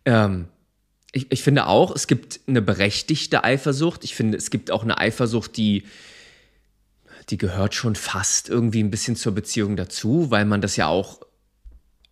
Ähm, 0.04 0.48
ich, 1.12 1.30
ich 1.30 1.44
finde 1.44 1.68
auch, 1.68 1.94
es 1.94 2.08
gibt 2.08 2.40
eine 2.48 2.60
berechtigte 2.60 3.44
Eifersucht. 3.44 4.02
Ich 4.02 4.16
finde, 4.16 4.36
es 4.36 4.50
gibt 4.50 4.72
auch 4.72 4.82
eine 4.82 4.98
Eifersucht, 4.98 5.56
die, 5.56 5.84
die 7.30 7.38
gehört 7.38 7.76
schon 7.76 7.94
fast 7.94 8.48
irgendwie 8.48 8.82
ein 8.82 8.90
bisschen 8.90 9.14
zur 9.14 9.32
Beziehung 9.32 9.76
dazu, 9.76 10.32
weil 10.32 10.44
man 10.44 10.60
das 10.60 10.74
ja 10.74 10.88
auch 10.88 11.20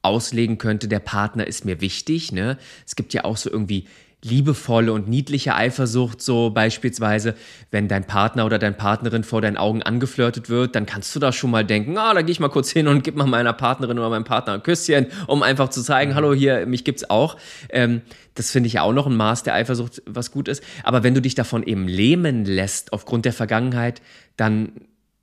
auslegen 0.02 0.56
könnte, 0.58 0.86
der 0.86 1.00
Partner 1.00 1.48
ist 1.48 1.64
mir 1.64 1.80
wichtig. 1.80 2.30
Ne? 2.30 2.58
Es 2.86 2.94
gibt 2.94 3.12
ja 3.12 3.24
auch 3.24 3.36
so 3.36 3.50
irgendwie 3.50 3.88
liebevolle 4.24 4.92
und 4.92 5.08
niedliche 5.08 5.54
Eifersucht, 5.54 6.20
so 6.22 6.50
beispielsweise, 6.50 7.34
wenn 7.70 7.88
dein 7.88 8.06
Partner 8.06 8.46
oder 8.46 8.58
deine 8.58 8.74
Partnerin 8.74 9.22
vor 9.22 9.42
deinen 9.42 9.56
Augen 9.56 9.82
angeflirtet 9.82 10.48
wird, 10.48 10.74
dann 10.74 10.86
kannst 10.86 11.14
du 11.14 11.20
da 11.20 11.32
schon 11.32 11.50
mal 11.50 11.64
denken, 11.64 11.98
ah, 11.98 12.14
da 12.14 12.22
gehe 12.22 12.32
ich 12.32 12.40
mal 12.40 12.48
kurz 12.48 12.70
hin 12.70 12.88
und 12.88 13.04
gib 13.04 13.16
mal 13.16 13.26
meiner 13.26 13.52
Partnerin 13.52 13.98
oder 13.98 14.08
meinem 14.08 14.24
Partner 14.24 14.54
ein 14.54 14.62
Küsschen, 14.62 15.06
um 15.26 15.42
einfach 15.42 15.68
zu 15.68 15.82
zeigen, 15.82 16.12
mhm. 16.12 16.14
hallo, 16.16 16.34
hier, 16.34 16.66
mich 16.66 16.84
gibt's 16.84 17.08
auch. 17.10 17.36
Ähm, 17.68 18.00
das 18.34 18.50
finde 18.50 18.66
ich 18.66 18.74
ja 18.74 18.82
auch 18.82 18.92
noch 18.92 19.06
ein 19.06 19.16
Maß 19.16 19.42
der 19.42 19.54
Eifersucht, 19.54 20.02
was 20.06 20.32
gut 20.32 20.48
ist. 20.48 20.62
Aber 20.82 21.02
wenn 21.02 21.14
du 21.14 21.22
dich 21.22 21.34
davon 21.34 21.62
eben 21.62 21.86
lähmen 21.86 22.44
lässt 22.44 22.92
aufgrund 22.92 23.26
der 23.26 23.32
Vergangenheit, 23.32 24.00
dann, 24.36 24.72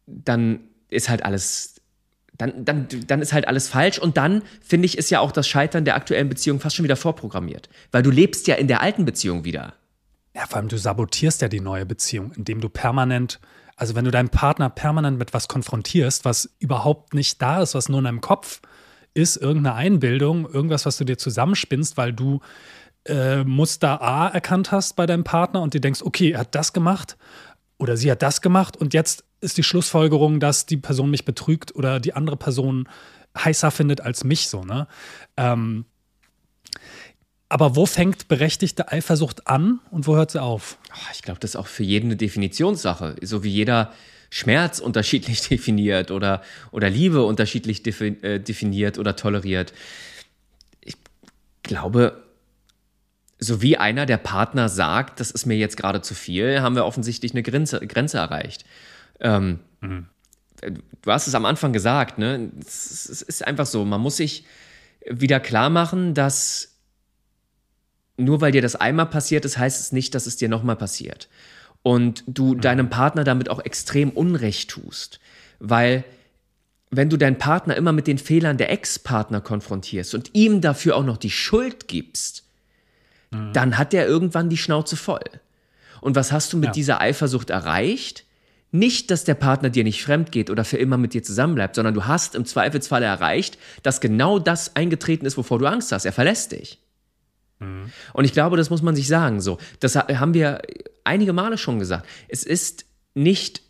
dann 0.06 0.60
ist 0.90 1.10
halt 1.10 1.26
alles 1.26 1.81
dann, 2.38 2.66
dann, 2.66 2.88
dann 3.08 3.22
ist 3.22 3.34
halt 3.34 3.48
alles 3.48 3.68
falsch. 3.68 4.00
Und 4.00 4.18
dann, 4.18 4.42
finde 4.62 4.86
ich, 4.86 4.98
ist 4.98 5.10
ja 5.10 5.20
auch 5.20 5.32
das 5.32 5.48
Scheitern 5.48 5.86
der 5.86 5.96
aktuellen 5.96 6.30
Beziehung 6.30 6.60
fast 6.60 6.76
schon 6.76 6.84
wieder 6.84 6.96
vorprogrammiert. 6.96 7.70
Weil 7.92 8.04
du 8.04 8.12
lebst 8.12 8.48
ja 8.48 8.56
in 8.56 8.68
der 8.68 8.82
alten 8.82 9.06
Beziehung 9.06 9.44
wieder. 9.44 9.74
Ja, 10.36 10.46
vor 10.48 10.58
allem 10.58 10.70
du 10.70 10.78
sabotierst 10.78 11.42
ja 11.42 11.50
die 11.50 11.60
neue 11.60 11.86
Beziehung, 11.86 12.32
indem 12.36 12.62
du 12.62 12.70
permanent, 12.70 13.40
also 13.76 13.96
wenn 13.96 14.06
du 14.06 14.12
deinen 14.12 14.30
Partner 14.30 14.70
permanent 14.70 15.18
mit 15.18 15.34
was 15.34 15.48
konfrontierst, 15.48 16.24
was 16.24 16.50
überhaupt 16.60 17.14
nicht 17.14 17.42
da 17.42 17.62
ist, 17.62 17.76
was 17.76 17.90
nur 17.90 18.00
in 18.00 18.06
deinem 18.06 18.22
Kopf 18.22 18.62
ist, 19.14 19.36
irgendeine 19.36 19.76
Einbildung, 19.76 20.50
irgendwas, 20.50 20.86
was 20.86 20.98
du 20.98 21.04
dir 21.04 21.18
zusammenspinnst, 21.18 21.98
weil 21.98 22.14
du 22.14 22.40
äh, 23.06 23.44
Muster 23.44 24.02
A 24.02 24.30
erkannt 24.30 24.72
hast 24.72 24.96
bei 24.96 25.06
deinem 25.06 25.26
Partner 25.26 25.62
und 25.62 25.74
dir 25.74 25.82
denkst, 25.82 26.02
okay, 26.02 26.32
er 26.32 26.40
hat 26.40 26.56
das 26.56 26.72
gemacht 26.72 27.18
oder 27.78 27.98
sie 27.98 28.10
hat 28.10 28.22
das 28.22 28.42
gemacht 28.42 28.78
und 28.78 28.94
jetzt 28.94 29.26
ist 29.42 29.58
die 29.58 29.64
Schlussfolgerung, 29.64 30.40
dass 30.40 30.66
die 30.66 30.78
Person 30.78 31.10
mich 31.10 31.26
betrügt 31.26 31.76
oder 31.76 32.00
die 32.00 32.14
andere 32.14 32.38
Person 32.38 32.88
heißer 33.38 33.72
findet 33.72 34.02
als 34.02 34.24
mich 34.24 34.48
so, 34.48 34.64
ne? 34.64 34.88
Ähm, 35.38 35.86
aber 37.50 37.76
wo 37.76 37.86
fängt 37.86 38.30
berechtigte 38.30 38.94
Eifersucht 38.94 39.48
an 39.48 39.82
und 39.92 40.08
wo 40.08 40.16
hört 40.16 40.32
sie 40.32 40.42
auf? 40.42 40.78
Ich 41.12 41.22
glaube, 41.22 41.42
das 41.42 41.52
ist 41.52 41.56
auch 41.58 41.68
für 41.68 41.84
jeden 41.84 42.08
eine 42.08 42.16
Definitionssache. 42.16 43.18
So 43.22 43.44
wie 43.44 43.50
jeder 43.50 43.92
Schmerz 44.30 44.80
unterschiedlich 44.80 45.42
definiert 45.50 46.12
oder, 46.12 46.44
oder 46.72 46.90
Liebe 46.90 47.24
unterschiedlich 47.24 47.86
äh, 47.86 48.40
definiert 48.40 48.98
oder 48.98 49.18
toleriert. 49.18 49.74
Ich 50.80 50.96
glaube, 51.62 52.24
so 53.38 53.62
wie 53.62 53.76
einer 53.76 54.06
der 54.06 54.18
Partner 54.18 54.70
sagt, 54.70 55.20
das 55.20 55.32
ist 55.32 55.46
mir 55.46 55.58
jetzt 55.58 55.76
gerade 55.76 56.02
zu 56.02 56.16
viel, 56.16 56.62
haben 56.62 56.76
wir 56.76 56.86
offensichtlich 56.86 57.34
eine 57.34 57.44
Grenze, 57.44 57.86
Grenze 57.86 58.18
erreicht. 58.18 58.64
Ähm, 59.22 59.60
mhm. 59.82 60.08
Du 61.02 61.12
hast 61.12 61.28
es 61.28 61.36
am 61.36 61.46
Anfang 61.46 61.74
gesagt, 61.74 62.18
ne? 62.18 62.52
Es, 62.60 63.10
es 63.10 63.22
ist 63.22 63.48
einfach 63.48 63.66
so, 63.66 63.86
man 63.86 64.02
muss 64.02 64.18
sich 64.18 64.46
wieder 65.10 65.40
klar 65.40 65.70
machen, 65.70 66.14
dass 66.14 66.76
nur 68.18 68.42
weil 68.42 68.52
dir 68.52 68.62
das 68.62 68.76
einmal 68.76 69.08
passiert 69.08 69.46
ist, 69.46 69.58
heißt 69.58 69.82
es 69.82 69.92
nicht, 69.92 70.14
dass 70.14 70.28
es 70.28 70.36
dir 70.36 70.50
nochmal 70.50 70.76
passiert. 70.76 71.28
Und 71.82 72.24
du 72.28 72.54
mhm. 72.54 72.62
deinem 72.62 72.90
Partner 72.90 73.24
damit 73.24 73.50
auch 73.50 73.60
extrem 73.60 74.12
Unrecht 74.12 74.70
tust. 74.70 75.20
Weil 75.60 76.04
wenn 76.92 77.10
du 77.10 77.18
deinen 77.18 77.38
Partner 77.38 77.76
immer 77.76 77.94
mit 77.94 78.06
den 78.06 78.18
Fehlern 78.18 78.58
der 78.58 78.72
Ex-Partner 78.72 79.42
konfrontierst 79.42 80.14
und 80.14 80.32
ihm 80.34 80.62
dafür 80.62 80.98
auch 80.98 81.06
noch 81.06 81.18
die 81.18 81.32
Schuld 81.32 81.88
gibst, 81.88 82.44
Mhm. 83.32 83.54
dann 83.54 83.78
hat 83.78 83.94
der 83.94 84.06
irgendwann 84.08 84.50
die 84.50 84.58
Schnauze 84.58 84.96
voll. 84.96 85.24
Und 86.02 86.16
was 86.16 86.32
hast 86.32 86.52
du 86.54 86.58
mit 86.58 86.68
ja. 86.68 86.74
dieser 86.74 87.02
Eifersucht 87.02 87.50
erreicht? 87.50 88.26
Nicht, 88.72 89.12
dass 89.12 89.26
der 89.26 89.36
Partner 89.36 89.70
dir 89.70 89.84
nicht 89.84 90.02
fremd 90.02 90.32
geht 90.32 90.50
oder 90.50 90.64
für 90.64 90.78
immer 90.78 90.98
mit 90.98 91.14
dir 91.14 91.24
zusammenbleibt, 91.24 91.76
sondern 91.76 91.94
du 91.94 92.06
hast 92.06 92.36
im 92.36 92.46
Zweifelsfall 92.46 93.04
erreicht, 93.04 93.58
dass 93.84 94.00
genau 94.00 94.40
das 94.40 94.76
eingetreten 94.78 95.26
ist, 95.26 95.38
wovor 95.38 95.60
du 95.60 95.66
Angst 95.66 95.92
hast. 95.92 96.06
Er 96.06 96.14
verlässt 96.14 96.54
dich. 96.54 96.80
Mhm. 97.60 97.92
Und 98.14 98.26
ich 98.26 98.32
glaube, 98.32 98.56
das 98.56 98.70
muss 98.70 98.82
man 98.82 98.96
sich 98.96 99.08
sagen. 99.08 99.42
So, 99.42 99.58
das 99.82 99.96
haben 99.96 100.34
wir 100.34 100.62
einige 101.04 101.34
Male 101.34 101.58
schon 101.58 101.80
gesagt. 101.80 102.08
Es 102.30 102.44
ist 102.44 102.86
nicht 103.14 103.62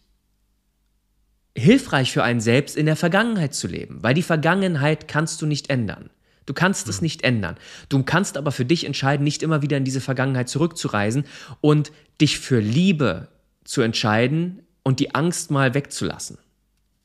hilfreich 1.58 2.12
für 2.12 2.24
einen 2.24 2.40
selbst, 2.40 2.78
in 2.78 2.86
der 2.86 2.96
Vergangenheit 2.96 3.54
zu 3.54 3.68
leben, 3.68 4.04
weil 4.04 4.14
die 4.14 4.22
Vergangenheit 4.22 5.08
kannst 5.08 5.42
du 5.42 5.48
nicht 5.48 5.70
ändern. 5.70 6.12
Du 6.46 6.54
kannst 6.54 6.88
es 6.88 7.02
mhm. 7.02 7.06
nicht 7.06 7.24
ändern. 7.24 7.58
Du 7.90 8.04
kannst 8.04 8.38
aber 8.38 8.52
für 8.52 8.66
dich 8.66 8.86
entscheiden, 8.86 9.24
nicht 9.24 9.42
immer 9.44 9.62
wieder 9.62 9.78
in 9.78 9.84
diese 9.84 10.02
Vergangenheit 10.02 10.48
zurückzureisen 10.48 11.26
und 11.60 11.92
dich 12.20 12.40
für 12.40 12.60
Liebe 12.60 13.30
zu 13.64 13.82
entscheiden 13.82 14.62
und 14.84 15.00
die 15.00 15.16
Angst 15.16 15.52
mal 15.52 15.74
wegzulassen. 15.74 16.38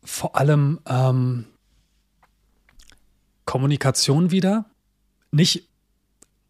Vor 0.02 0.36
allem 0.36 0.80
ähm, 0.86 1.46
Kommunikation 3.44 4.30
wieder. 4.30 4.66
Nicht 5.30 5.68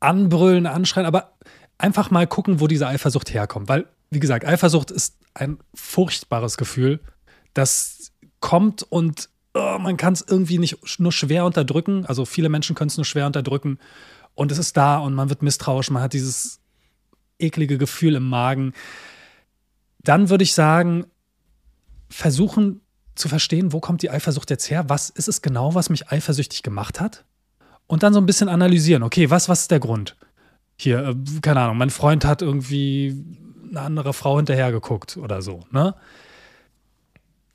anbrüllen, 0.00 0.66
anschreien, 0.66 1.06
aber 1.06 1.36
einfach 1.78 2.10
mal 2.10 2.26
gucken, 2.26 2.60
wo 2.60 2.66
diese 2.66 2.86
Eifersucht 2.86 3.32
herkommt. 3.32 3.68
Weil, 3.68 3.86
wie 4.10 4.20
gesagt, 4.20 4.44
Eifersucht 4.44 4.90
ist 4.90 5.16
ein 5.34 5.58
furchtbares 5.74 6.56
Gefühl, 6.56 7.00
das 7.54 8.12
kommt 8.40 8.82
und 8.82 9.28
oh, 9.54 9.78
man 9.78 9.96
kann 9.96 10.12
es 10.12 10.24
irgendwie 10.26 10.58
nicht 10.58 11.00
nur 11.00 11.12
schwer 11.12 11.44
unterdrücken. 11.44 12.06
Also 12.06 12.24
viele 12.24 12.48
Menschen 12.48 12.76
können 12.76 12.88
es 12.88 12.96
nur 12.96 13.04
schwer 13.04 13.26
unterdrücken. 13.26 13.78
Und 14.34 14.52
es 14.52 14.58
ist 14.58 14.76
da 14.76 14.98
und 14.98 15.14
man 15.14 15.30
wird 15.30 15.42
misstrauisch, 15.42 15.90
man 15.90 16.02
hat 16.02 16.12
dieses 16.12 16.60
eklige 17.38 17.78
Gefühl 17.78 18.14
im 18.14 18.28
Magen. 18.28 18.72
Dann 19.98 20.28
würde 20.28 20.44
ich 20.44 20.54
sagen, 20.54 21.06
versuchen 22.08 22.80
zu 23.14 23.28
verstehen, 23.28 23.72
wo 23.72 23.80
kommt 23.80 24.02
die 24.02 24.10
Eifersucht 24.10 24.50
jetzt 24.50 24.70
her? 24.70 24.88
Was 24.88 25.10
ist 25.10 25.28
es 25.28 25.42
genau, 25.42 25.74
was 25.74 25.90
mich 25.90 26.08
eifersüchtig 26.10 26.62
gemacht 26.62 27.00
hat? 27.00 27.24
Und 27.86 28.02
dann 28.02 28.12
so 28.12 28.20
ein 28.20 28.26
bisschen 28.26 28.48
analysieren. 28.48 29.02
Okay, 29.02 29.30
was, 29.30 29.48
was 29.48 29.62
ist 29.62 29.70
der 29.70 29.80
Grund? 29.80 30.16
Hier, 30.76 31.08
äh, 31.08 31.40
keine 31.40 31.60
Ahnung, 31.60 31.78
mein 31.78 31.90
Freund 31.90 32.24
hat 32.24 32.42
irgendwie 32.42 33.24
eine 33.70 33.80
andere 33.80 34.12
Frau 34.12 34.36
hinterhergeguckt 34.36 35.16
oder 35.16 35.42
so, 35.42 35.60
ne? 35.70 35.94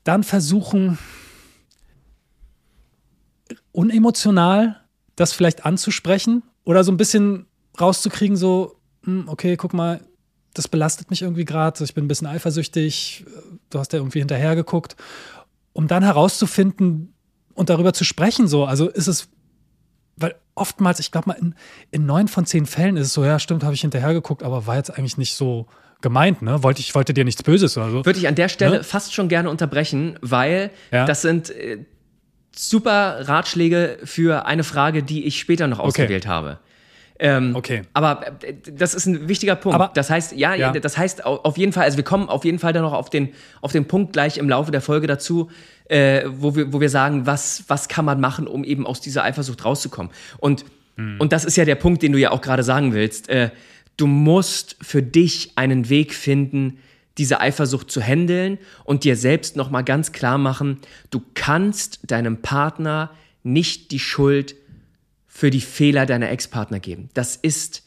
Dann 0.04 0.24
versuchen, 0.24 0.98
unemotional 3.70 4.80
das 5.14 5.32
vielleicht 5.32 5.64
anzusprechen 5.64 6.42
oder 6.64 6.82
so 6.82 6.90
ein 6.90 6.96
bisschen 6.96 7.46
rauszukriegen, 7.80 8.36
so, 8.36 8.76
hm, 9.04 9.28
okay, 9.28 9.56
guck 9.56 9.74
mal, 9.74 10.00
das 10.54 10.68
belastet 10.68 11.10
mich 11.10 11.22
irgendwie 11.22 11.44
gerade, 11.44 11.82
ich 11.82 11.94
bin 11.94 12.04
ein 12.04 12.08
bisschen 12.08 12.26
eifersüchtig, 12.26 13.24
du 13.70 13.78
hast 13.78 13.92
ja 13.92 13.98
irgendwie 13.98 14.18
hinterhergeguckt, 14.18 14.96
um 15.72 15.88
dann 15.88 16.02
herauszufinden 16.02 17.14
und 17.54 17.70
darüber 17.70 17.92
zu 17.92 18.04
sprechen, 18.04 18.48
so, 18.48 18.64
also 18.64 18.88
ist 18.88 19.06
es, 19.06 19.28
weil 20.16 20.34
oftmals, 20.54 21.00
ich 21.00 21.10
glaube 21.10 21.28
mal, 21.28 21.34
in, 21.34 21.54
in 21.90 22.06
neun 22.06 22.28
von 22.28 22.46
zehn 22.46 22.66
Fällen 22.66 22.96
ist 22.96 23.08
es 23.08 23.12
so, 23.14 23.24
ja, 23.24 23.38
stimmt, 23.38 23.64
habe 23.64 23.74
ich 23.74 23.80
hinterhergeguckt, 23.80 24.42
aber 24.42 24.66
war 24.66 24.76
jetzt 24.76 24.90
eigentlich 24.90 25.16
nicht 25.16 25.34
so 25.34 25.66
gemeint, 26.02 26.42
ne? 26.42 26.62
Wollte 26.62 26.80
ich 26.80 26.94
wollte 26.94 27.14
dir 27.14 27.24
nichts 27.24 27.42
Böses 27.42 27.76
oder 27.78 27.90
so. 27.90 28.04
Würde 28.04 28.18
ich 28.18 28.28
an 28.28 28.34
der 28.34 28.48
Stelle 28.48 28.78
ne? 28.78 28.84
fast 28.84 29.14
schon 29.14 29.28
gerne 29.28 29.48
unterbrechen, 29.48 30.18
weil 30.20 30.70
ja? 30.90 31.06
das 31.06 31.22
sind 31.22 31.50
äh, 31.50 31.84
super 32.54 33.28
Ratschläge 33.28 33.98
für 34.04 34.44
eine 34.44 34.64
Frage, 34.64 35.02
die 35.02 35.24
ich 35.24 35.38
später 35.38 35.68
noch 35.68 35.78
ausgewählt 35.78 36.24
okay. 36.24 36.32
habe. 36.32 36.58
Ähm, 37.24 37.54
okay. 37.54 37.82
Aber 37.92 38.26
äh, 38.42 38.54
das 38.72 38.94
ist 38.94 39.06
ein 39.06 39.28
wichtiger 39.28 39.54
Punkt. 39.54 39.76
Aber, 39.76 39.92
das 39.94 40.10
heißt, 40.10 40.32
ja, 40.32 40.56
ja, 40.56 40.72
das 40.72 40.98
heißt 40.98 41.24
auf 41.24 41.56
jeden 41.56 41.72
Fall, 41.72 41.84
also 41.84 41.96
wir 41.96 42.02
kommen 42.02 42.28
auf 42.28 42.44
jeden 42.44 42.58
Fall 42.58 42.72
dann 42.72 42.82
noch 42.82 42.92
auf 42.92 43.10
den, 43.10 43.32
auf 43.60 43.70
den 43.70 43.86
Punkt 43.86 44.12
gleich 44.12 44.38
im 44.38 44.48
Laufe 44.48 44.72
der 44.72 44.80
Folge 44.80 45.06
dazu, 45.06 45.48
äh, 45.84 46.24
wo, 46.26 46.56
wir, 46.56 46.72
wo 46.72 46.80
wir 46.80 46.88
sagen, 46.88 47.24
was, 47.24 47.62
was 47.68 47.88
kann 47.88 48.04
man 48.04 48.18
machen, 48.20 48.48
um 48.48 48.64
eben 48.64 48.88
aus 48.88 49.00
dieser 49.00 49.22
Eifersucht 49.22 49.64
rauszukommen. 49.64 50.10
Und, 50.38 50.64
hm. 50.96 51.20
und 51.20 51.32
das 51.32 51.44
ist 51.44 51.56
ja 51.56 51.64
der 51.64 51.76
Punkt, 51.76 52.02
den 52.02 52.10
du 52.10 52.18
ja 52.18 52.32
auch 52.32 52.40
gerade 52.40 52.64
sagen 52.64 52.92
willst. 52.92 53.28
Äh, 53.28 53.50
du 53.96 54.08
musst 54.08 54.76
für 54.82 55.00
dich 55.00 55.52
einen 55.54 55.88
Weg 55.88 56.14
finden, 56.14 56.78
diese 57.18 57.40
Eifersucht 57.40 57.88
zu 57.88 58.00
handeln 58.00 58.58
und 58.82 59.04
dir 59.04 59.14
selbst 59.14 59.54
nochmal 59.54 59.84
ganz 59.84 60.10
klar 60.10 60.38
machen, 60.38 60.80
du 61.10 61.22
kannst 61.34 62.00
deinem 62.10 62.42
Partner 62.42 63.10
nicht 63.44 63.92
die 63.92 64.00
Schuld 64.00 64.56
für 65.34 65.48
die 65.48 65.62
Fehler 65.62 66.04
deiner 66.04 66.30
Ex-Partner 66.30 66.78
geben. 66.78 67.08
Das 67.14 67.36
ist, 67.36 67.84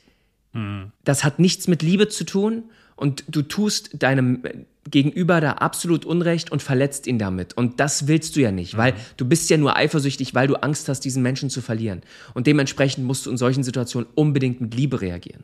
mhm. 0.54 0.92
das 1.04 1.24
hat 1.24 1.38
nichts 1.38 1.68
mit 1.68 1.84
Liebe 1.84 2.08
zu 2.08 2.24
tun 2.24 2.64
und 2.96 3.24
du 3.28 3.44
tust 3.44 4.02
deinem 4.02 4.42
Gegenüber 4.90 5.40
da 5.42 5.52
absolut 5.52 6.06
Unrecht 6.06 6.52
und 6.52 6.64
verletzt 6.64 7.06
ihn 7.06 7.20
damit. 7.20 7.56
Und 7.56 7.80
das 7.80 8.08
willst 8.08 8.36
du 8.36 8.42
ja 8.42 8.52
nicht, 8.52 8.74
mhm. 8.74 8.78
weil 8.80 8.94
du 9.18 9.26
bist 9.26 9.48
ja 9.52 9.58
nur 9.58 9.78
eifersüchtig, 9.78 10.34
weil 10.34 10.48
du 10.48 10.56
Angst 10.56 10.90
hast, 10.90 11.02
diesen 11.02 11.22
Menschen 11.22 11.52
zu 11.52 11.62
verlieren. 11.62 12.02
Und 12.34 12.48
dementsprechend 12.48 13.06
musst 13.06 13.28
du 13.28 13.30
in 13.30 13.38
solchen 13.38 13.64
Situationen 13.64 14.10
unbedingt 14.16 14.60
mit 14.60 14.74
Liebe 14.74 15.02
reagieren. 15.02 15.44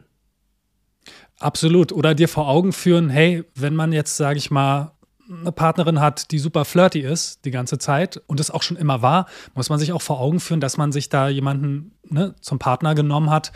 Absolut. 1.38 1.91
Oder 1.91 2.15
dir 2.15 2.27
vor 2.27 2.48
Augen 2.48 2.74
führen, 2.74 3.10
hey, 3.10 3.43
wenn 3.53 3.75
man 3.75 3.93
jetzt, 3.93 4.17
sage 4.17 4.39
ich 4.39 4.50
mal, 4.50 4.93
eine 5.32 5.52
Partnerin 5.52 6.00
hat, 6.00 6.32
die 6.32 6.40
super 6.40 6.66
flirty 6.66 7.00
ist 7.00 7.46
die 7.46 7.52
ganze 7.52 7.78
Zeit 7.78 8.22
und 8.28 8.40
es 8.40 8.52
auch 8.52 8.64
schon 8.64 8.78
immer 8.78 9.02
war, 9.02 9.28
muss 9.56 9.70
man 9.70 9.80
sich 9.80 9.94
auch 9.94 10.02
vor 10.02 10.20
Augen 10.20 10.40
führen, 10.40 10.60
dass 10.60 10.78
man 10.78 10.92
sich 10.92 11.10
da 11.10 11.30
jemanden 11.30 11.94
ne, 12.10 12.36
zum 12.42 12.60
Partner 12.60 12.96
genommen 12.96 13.30
hat, 13.30 13.52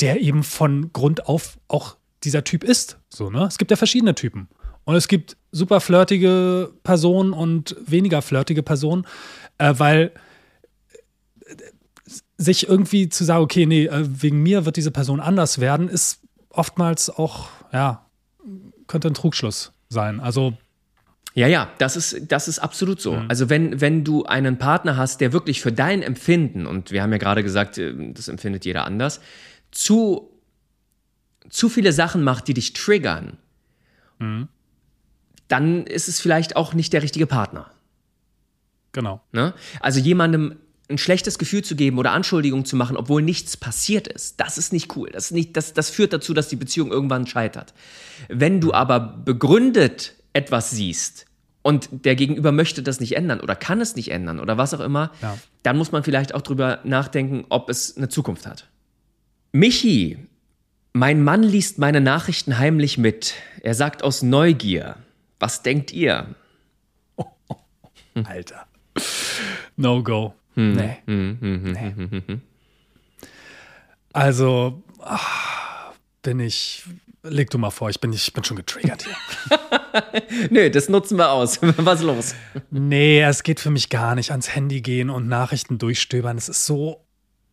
der 0.00 0.20
eben 0.20 0.42
von 0.42 0.92
Grund 0.92 1.28
auf 1.28 1.58
auch 1.68 1.96
dieser 2.24 2.44
Typ 2.44 2.64
ist. 2.64 2.98
So, 3.08 3.30
ne? 3.30 3.44
Es 3.44 3.58
gibt 3.58 3.70
ja 3.70 3.76
verschiedene 3.76 4.14
Typen. 4.14 4.48
Und 4.84 4.96
es 4.96 5.08
gibt 5.08 5.36
super 5.52 5.80
flirtige 5.80 6.72
Personen 6.82 7.32
und 7.32 7.76
weniger 7.84 8.22
flirtige 8.22 8.62
Personen, 8.62 9.06
äh, 9.58 9.74
weil 9.76 10.12
äh, 11.44 11.54
sich 12.36 12.68
irgendwie 12.68 13.08
zu 13.08 13.24
sagen, 13.24 13.44
okay, 13.44 13.66
nee, 13.66 13.86
äh, 13.86 14.22
wegen 14.22 14.42
mir 14.42 14.64
wird 14.64 14.76
diese 14.76 14.90
Person 14.90 15.20
anders 15.20 15.60
werden, 15.60 15.88
ist 15.88 16.20
oftmals 16.50 17.10
auch, 17.10 17.48
ja, 17.72 18.06
könnte 18.88 19.08
ein 19.08 19.14
Trugschluss 19.14 19.72
sein. 19.88 20.18
Also 20.18 20.54
ja, 21.34 21.46
ja, 21.46 21.70
das 21.78 21.96
ist, 21.96 22.30
das 22.30 22.46
ist 22.46 22.58
absolut 22.58 23.00
so. 23.00 23.14
Mhm. 23.14 23.26
Also 23.28 23.48
wenn, 23.48 23.80
wenn 23.80 24.04
du 24.04 24.24
einen 24.24 24.58
Partner 24.58 24.96
hast, 24.96 25.20
der 25.20 25.32
wirklich 25.32 25.60
für 25.62 25.72
dein 25.72 26.02
Empfinden, 26.02 26.66
und 26.66 26.90
wir 26.90 27.02
haben 27.02 27.12
ja 27.12 27.18
gerade 27.18 27.42
gesagt, 27.42 27.78
äh, 27.78 27.94
das 28.12 28.28
empfindet 28.28 28.64
jeder 28.64 28.84
anders, 28.84 29.20
zu, 29.70 30.30
zu 31.48 31.68
viele 31.68 31.92
Sachen 31.92 32.22
macht, 32.22 32.48
die 32.48 32.54
dich 32.54 32.74
triggern, 32.74 33.38
mhm. 34.18 34.48
dann 35.48 35.86
ist 35.86 36.08
es 36.08 36.20
vielleicht 36.20 36.56
auch 36.56 36.74
nicht 36.74 36.92
der 36.92 37.02
richtige 37.02 37.26
Partner. 37.26 37.70
Genau. 38.92 39.22
Ne? 39.32 39.54
Also 39.80 40.00
jemandem 40.00 40.56
ein 40.90 40.98
schlechtes 40.98 41.38
Gefühl 41.38 41.62
zu 41.64 41.74
geben 41.74 41.98
oder 41.98 42.12
Anschuldigungen 42.12 42.66
zu 42.66 42.76
machen, 42.76 42.98
obwohl 42.98 43.22
nichts 43.22 43.56
passiert 43.56 44.08
ist, 44.08 44.38
das 44.38 44.58
ist 44.58 44.74
nicht 44.74 44.94
cool. 44.96 45.08
Das, 45.10 45.26
ist 45.26 45.30
nicht, 45.30 45.56
das, 45.56 45.72
das 45.72 45.88
führt 45.88 46.12
dazu, 46.12 46.34
dass 46.34 46.48
die 46.48 46.56
Beziehung 46.56 46.90
irgendwann 46.90 47.26
scheitert. 47.26 47.72
Wenn 48.28 48.60
du 48.60 48.74
aber 48.74 49.00
begründet 49.00 50.14
etwas 50.32 50.70
siehst 50.70 51.26
und 51.62 51.88
der 52.04 52.14
Gegenüber 52.16 52.52
möchte 52.52 52.82
das 52.82 53.00
nicht 53.00 53.16
ändern 53.16 53.40
oder 53.40 53.54
kann 53.54 53.80
es 53.80 53.94
nicht 53.96 54.10
ändern 54.10 54.40
oder 54.40 54.56
was 54.58 54.74
auch 54.74 54.80
immer, 54.80 55.12
Ja. 55.22 55.38
dann 55.62 55.76
muss 55.78 55.92
man 55.92 56.02
vielleicht 56.02 56.34
auch 56.34 56.42
drüber 56.42 56.80
nachdenken, 56.84 57.44
ob 57.48 57.68
es 57.68 57.96
eine 57.96 58.08
Zukunft 58.08 58.46
hat. 58.46 58.68
Michi, 59.52 60.18
mein 60.92 61.22
Mann 61.22 61.42
liest 61.42 61.78
meine 61.78 62.00
Nachrichten 62.00 62.58
heimlich 62.58 62.98
mit. 62.98 63.34
Er 63.62 63.74
sagt 63.74 64.02
aus 64.02 64.22
Neugier. 64.22 64.96
Was 65.38 65.62
denkt 65.62 65.92
ihr? 65.92 66.34
Alter. 68.24 68.66
No 69.76 70.02
go. 70.02 70.34
Hm. 70.54 70.72
Nee. 70.74 70.98
nee. 71.06 72.40
Also 74.12 74.82
ah, 75.00 75.18
bin 76.22 76.40
ich. 76.40 76.84
Leg 77.22 77.50
du 77.50 77.58
mal 77.58 77.70
vor, 77.70 77.88
ich 77.88 78.00
bin, 78.00 78.12
ich 78.12 78.32
bin 78.32 78.44
schon 78.44 78.56
getriggert 78.56 79.04
hier. 79.04 79.58
Nö, 80.50 80.70
das 80.70 80.88
nutzen 80.88 81.18
wir 81.18 81.30
aus. 81.30 81.58
Was 81.76 82.02
los? 82.02 82.34
nee, 82.70 83.22
es 83.22 83.42
geht 83.42 83.60
für 83.60 83.70
mich 83.70 83.90
gar 83.90 84.14
nicht 84.14 84.30
ans 84.30 84.54
Handy 84.54 84.80
gehen 84.80 85.10
und 85.10 85.28
Nachrichten 85.28 85.78
durchstöbern. 85.78 86.38
Es 86.38 86.48
ist 86.48 86.66
so 86.66 87.04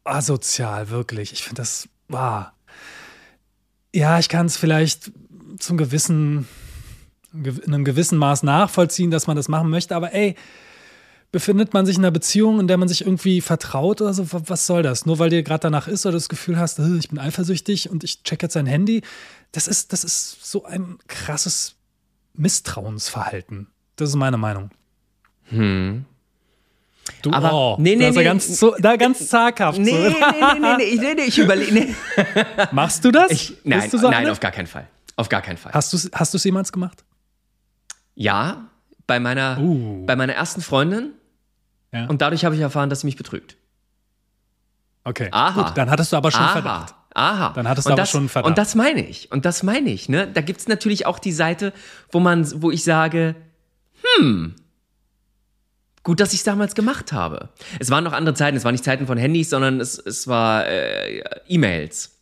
asozial, 0.04 0.90
wirklich. 0.90 1.34
Ich 1.34 1.44
finde 1.44 1.62
das 1.62 1.90
wahr. 2.08 2.54
Ja, 3.94 4.20
ich 4.20 4.30
kann 4.30 4.46
es 4.46 4.58
vielleicht 4.58 5.12
zum 5.58 5.78
gewissen, 5.78 6.48
in 7.34 7.62
einem 7.68 7.86
gewissen 7.86 8.18
Maß 8.18 8.44
nachvollziehen, 8.44 9.12
dass 9.12 9.28
man 9.28 9.36
das 9.36 9.48
machen 9.48 9.70
möchte, 9.70 9.96
aber 9.96 10.14
ey, 10.14 10.36
befindet 11.32 11.74
man 11.74 11.86
sich 11.86 11.98
in 11.98 12.04
einer 12.04 12.12
Beziehung, 12.12 12.60
in 12.60 12.68
der 12.68 12.78
man 12.78 12.88
sich 12.88 13.02
irgendwie 13.02 13.42
vertraut 13.42 14.02
oder 14.02 14.14
so, 14.14 14.26
was 14.32 14.66
soll 14.66 14.84
das? 14.84 15.06
Nur 15.06 15.20
weil 15.20 15.30
dir 15.30 15.44
gerade 15.44 15.62
danach 15.62 15.88
ist 15.88 16.06
oder 16.06 16.14
das 16.14 16.30
Gefühl 16.30 16.58
hast, 16.58 16.80
äh, 16.80 16.98
ich 16.98 17.10
bin 17.10 17.20
eifersüchtig 17.20 17.90
und 17.90 18.04
ich 18.04 18.24
check 18.24 18.42
jetzt 18.42 18.54
sein 18.54 18.66
Handy, 18.66 19.02
das 19.52 19.68
ist, 19.68 19.94
das 19.94 20.04
ist 20.04 20.46
so 20.46 20.66
ein 20.66 20.98
krasses 21.08 21.76
Misstrauensverhalten. 22.40 23.68
Das 23.96 24.10
ist 24.10 24.16
meine 24.16 24.38
Meinung. 24.38 24.72
Hm. 25.50 26.06
Du, 27.22 27.32
Aber- 27.32 27.54
oh, 27.54 27.76
nee, 27.80 27.96
nee, 27.96 28.12
nee. 28.12 28.24
ganz, 28.24 28.48
so, 28.60 28.76
da 28.80 28.96
ganz 28.96 29.28
zaghaft. 29.28 29.78
Nee, 29.80 29.92
so. 29.92 29.98
nee, 29.98 30.60
nee, 30.60 30.76
nee, 30.78 30.96
nee, 31.00 31.14
nee, 31.16 31.22
ich 31.24 31.38
überlege. 31.38 31.74
Nee. 31.74 31.96
Machst 32.72 33.04
du 33.04 33.12
das? 33.12 33.32
Ich, 33.32 33.58
nein, 33.64 33.90
du 33.90 33.98
nein, 34.10 34.30
auf 34.30 34.40
gar 34.40 34.52
keinen 34.52 34.68
Fall. 34.68 34.88
Auf 35.16 35.28
gar 35.28 35.42
keinen 35.42 35.58
Fall. 35.58 35.74
Hast 35.74 35.92
du 35.92 35.98
es 35.98 36.10
hast 36.14 36.34
du's 36.34 36.44
jemals 36.44 36.72
gemacht? 36.72 37.04
Ja, 38.16 38.70
bei 39.08 39.20
meiner, 39.20 39.58
Uh. 39.60 40.06
bei 40.06 40.16
meiner 40.16 40.34
ersten 40.34 40.62
Freundin. 40.62 41.12
Ja. 41.92 42.06
Und 42.06 42.22
dadurch 42.22 42.46
habe 42.46 42.54
ich 42.56 42.62
erfahren, 42.62 42.90
dass 42.90 43.02
sie 43.02 43.08
mich 43.08 43.18
betrügt. 43.18 43.58
Okay, 45.04 45.30
Aha. 45.32 45.62
gut, 45.64 45.78
dann 45.78 45.90
hattest 45.90 46.12
du 46.14 46.18
aber 46.18 46.30
schon 46.32 46.42
Aha, 46.42 46.52
Verdacht. 46.54 46.96
Aha. 47.14 47.54
Dann 47.54 47.68
hattest 47.68 47.88
du 47.88 47.90
und 47.90 47.94
aber 47.94 48.02
das, 48.04 48.10
schon 48.12 48.30
Verdacht. 48.30 48.50
Und 48.50 48.58
das 48.58 48.76
meine 48.76 49.06
ich. 49.08 49.32
Und 49.32 49.46
das 49.46 49.64
meine 49.64 49.90
ich. 49.90 50.10
Ne? 50.10 50.28
Da 50.32 50.42
gibt 50.42 50.60
es 50.60 50.68
natürlich 50.68 51.06
auch 51.06 51.20
die 51.20 51.32
Seite, 51.32 51.74
wo 52.12 52.20
man, 52.20 52.62
wo 52.62 52.72
ich 52.72 52.84
sage, 52.84 53.36
hm, 54.18 54.56
gut, 56.04 56.20
dass 56.20 56.34
ich 56.34 56.40
es 56.40 56.44
damals 56.46 56.76
gemacht 56.76 57.12
habe. 57.12 57.50
Es 57.80 57.90
waren 57.90 58.04
noch 58.04 58.14
andere 58.14 58.36
Zeiten. 58.36 58.58
Es 58.58 58.64
waren 58.64 58.74
nicht 58.74 58.84
Zeiten 58.84 59.08
von 59.08 59.18
Handys, 59.18 59.50
sondern 59.50 59.80
es, 59.80 59.98
es 60.00 60.28
war 60.28 60.66
äh, 60.68 61.22
E-Mails, 61.48 62.18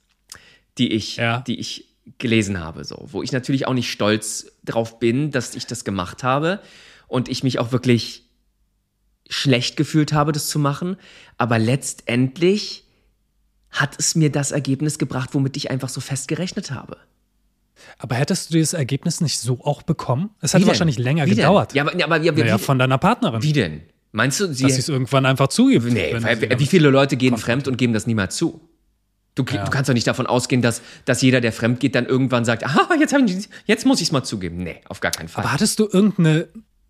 die 0.78 0.94
ich, 0.94 1.18
Ja. 1.18 1.42
die 1.42 1.60
ich 1.60 1.86
gelesen 2.20 2.60
habe, 2.60 2.86
so, 2.86 3.08
wo 3.12 3.22
ich 3.22 3.32
natürlich 3.32 3.68
auch 3.68 3.74
nicht 3.74 3.92
stolz 3.92 4.52
drauf 4.64 5.00
bin, 5.00 5.32
dass 5.32 5.56
ich 5.56 5.68
das 5.68 5.84
gemacht 5.84 6.24
habe 6.24 6.62
und 7.08 7.28
ich 7.30 7.44
mich 7.44 7.60
auch 7.60 7.72
wirklich 7.72 8.24
schlecht 9.30 9.76
gefühlt 9.76 10.14
habe, 10.14 10.32
das 10.32 10.48
zu 10.48 10.58
machen. 10.58 10.96
Aber 11.38 11.60
letztendlich 11.60 12.86
hat 13.72 13.96
es 14.00 14.16
mir 14.16 14.32
das 14.32 14.52
Ergebnis 14.52 14.98
gebracht, 14.98 15.30
womit 15.34 15.58
ich 15.58 15.70
einfach 15.72 15.90
so 15.90 16.02
fest 16.02 16.28
gerechnet 16.28 16.72
habe. 16.72 16.98
Aber 18.00 18.16
hättest 18.16 18.50
du 18.50 18.54
dieses 18.54 18.74
Ergebnis 18.74 19.22
nicht 19.22 19.40
so 19.40 19.60
auch 19.64 19.82
bekommen? 19.84 20.32
Es 20.42 20.54
hätte 20.54 20.68
wahrscheinlich 20.68 20.98
länger 20.98 21.26
Wie 21.26 21.32
gedauert. 21.36 21.74
Ja, 21.74 21.84
aber, 21.84 21.98
ja, 21.98 22.06
aber 22.06 22.18
ja, 22.18 22.32
naja, 22.32 22.56
wie, 22.60 22.64
von 22.64 22.80
deiner 22.80 22.98
Partnerin. 22.98 23.44
wie 23.44 23.54
denn? 23.54 23.82
Meinst 24.12 24.40
du, 24.40 24.52
sie. 24.54 24.64
dass 24.64 24.74
sie 24.74 24.80
es 24.80 24.90
irgendwann 24.90 25.26
einfach 25.26 25.48
zugibt. 25.50 25.86
nee, 25.86 26.16
wie 26.58 26.66
viele 26.66 26.90
Leute 26.90 27.18
gehen 27.18 27.38
fremd 27.38 27.68
und 27.68 27.78
geben 27.78 27.94
das 27.94 28.08
niemals 28.08 28.36
zu? 28.36 28.62
Du, 29.36 29.44
Ja. 29.52 29.64
du 29.64 29.70
kannst 29.70 29.88
doch 29.90 29.94
nicht 29.94 30.08
davon 30.08 30.26
ausgehen, 30.26 30.64
dass, 30.64 30.82
dass 31.06 31.22
jeder, 31.22 31.42
der 31.42 31.52
fremd 31.54 31.80
geht, 31.80 31.94
dann 31.94 32.08
irgendwann 32.08 32.44
sagt, 32.44 32.66
ah, 32.66 32.90
jetzt, 33.00 33.14
ich, 33.14 33.50
jetzt 33.66 33.86
muss 33.86 34.02
ich 34.02 34.08
es 34.08 34.12
mal 34.12 34.24
zugeben. 34.24 34.58
Nee, 34.58 34.78
auf 34.90 35.00
gar 35.00 35.12
keinen 35.12 35.28
Fall. 35.28 35.44
Aber 35.44 35.54
hattest 35.54 35.78
du 35.78 35.88
irgendeine 35.92 36.48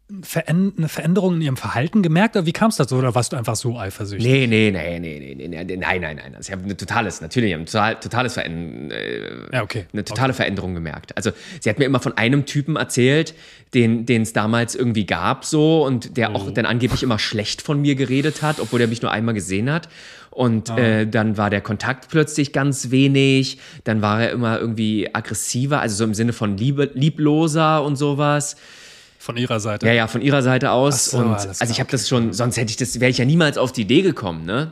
eine 0.09 0.87
Veränderung 0.87 1.35
in 1.35 1.41
ihrem 1.41 1.57
Verhalten 1.57 2.01
gemerkt? 2.01 2.37
Oder 2.37 2.45
wie 2.45 2.53
kam 2.53 2.69
es 2.69 2.77
dazu? 2.77 2.95
Oder 2.95 3.13
warst 3.13 3.33
du 3.33 3.37
einfach 3.37 3.57
so 3.57 3.77
eifersüchtig? 3.77 4.25
Nee, 4.25 4.47
nee, 4.47 4.71
nee, 4.71 4.99
nee, 4.99 5.19
nee, 5.35 5.47
nee, 5.47 5.63
nee, 5.65 5.75
nein, 5.77 6.01
nein, 6.01 6.15
nein. 6.15 6.33
Also 6.35 6.47
ich 6.49 6.51
habe 6.57 6.63
ein 6.69 6.77
totales, 6.77 7.19
natürlich, 7.19 7.53
ein 7.53 7.65
total, 7.65 7.95
totales 7.99 8.33
Verändern, 8.35 8.91
äh, 8.91 9.53
Ja, 9.53 9.63
okay. 9.63 9.85
eine 9.91 10.05
totale 10.05 10.33
Veränderung 10.33 10.73
gemerkt. 10.75 11.15
Also 11.17 11.31
sie 11.59 11.69
hat 11.69 11.77
mir 11.77 11.85
immer 11.85 11.99
von 11.99 12.17
einem 12.17 12.45
Typen 12.45 12.77
erzählt, 12.77 13.33
den 13.73 14.05
es 14.09 14.31
damals 14.31 14.75
irgendwie 14.75 15.05
gab 15.05 15.43
so 15.43 15.85
und 15.85 16.15
der 16.15 16.29
Mhm. 16.29 16.35
auch 16.37 16.51
dann 16.51 16.65
angeblich 16.65 17.03
immer 17.03 17.19
schlecht 17.19 17.61
von 17.61 17.81
mir 17.81 17.95
geredet 17.95 18.41
hat, 18.41 18.61
obwohl 18.61 18.79
er 18.79 18.87
mich 18.87 19.01
nur 19.01 19.11
einmal 19.11 19.33
gesehen 19.33 19.69
hat. 19.69 19.89
Und 20.31 20.69
Ah. 20.69 20.77
äh, 20.77 21.05
dann 21.07 21.35
war 21.35 21.49
der 21.49 21.59
Kontakt 21.61 22.07
plötzlich 22.09 22.53
ganz 22.53 22.91
wenig. 22.91 23.57
Dann 23.83 24.01
war 24.01 24.21
er 24.21 24.31
immer 24.31 24.57
irgendwie 24.57 25.09
aggressiver, 25.13 25.81
also 25.81 25.97
so 25.97 26.03
im 26.05 26.13
Sinne 26.13 26.31
von 26.31 26.55
Liebe, 26.57 26.91
liebloser 26.93 27.83
und 27.83 27.97
sowas. 27.97 28.55
Von 29.27 29.35
ihrer 29.35 29.59
Seite. 29.59 29.85
Ja, 29.85 29.91
ja, 29.91 30.07
von 30.07 30.21
ihrer 30.21 30.41
Seite 30.41 30.71
aus. 30.71 31.07
So, 31.07 31.17
und 31.17 31.33
also 31.35 31.65
ich 31.65 31.81
habe 31.81 31.91
das 31.91 32.07
schon, 32.07 32.31
sonst 32.31 32.55
hätte 32.55 32.69
ich 32.69 32.77
das, 32.77 33.01
wäre 33.01 33.11
ich 33.11 33.17
ja 33.17 33.25
niemals 33.25 33.57
auf 33.57 33.73
die 33.73 33.81
Idee 33.81 34.01
gekommen, 34.01 34.45
ne? 34.45 34.71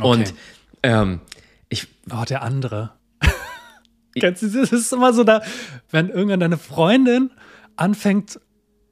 Und 0.00 0.34
ähm, 0.82 1.20
ich, 1.68 1.86
Oh, 2.10 2.24
der 2.28 2.42
andere. 2.42 2.90
Kennst 4.18 4.42
du 4.42 4.48
das? 4.48 4.72
Ist 4.72 4.92
immer 4.92 5.12
so 5.12 5.22
da, 5.22 5.40
wenn 5.92 6.08
irgendwann 6.08 6.40
deine 6.40 6.58
Freundin 6.58 7.30
anfängt, 7.76 8.40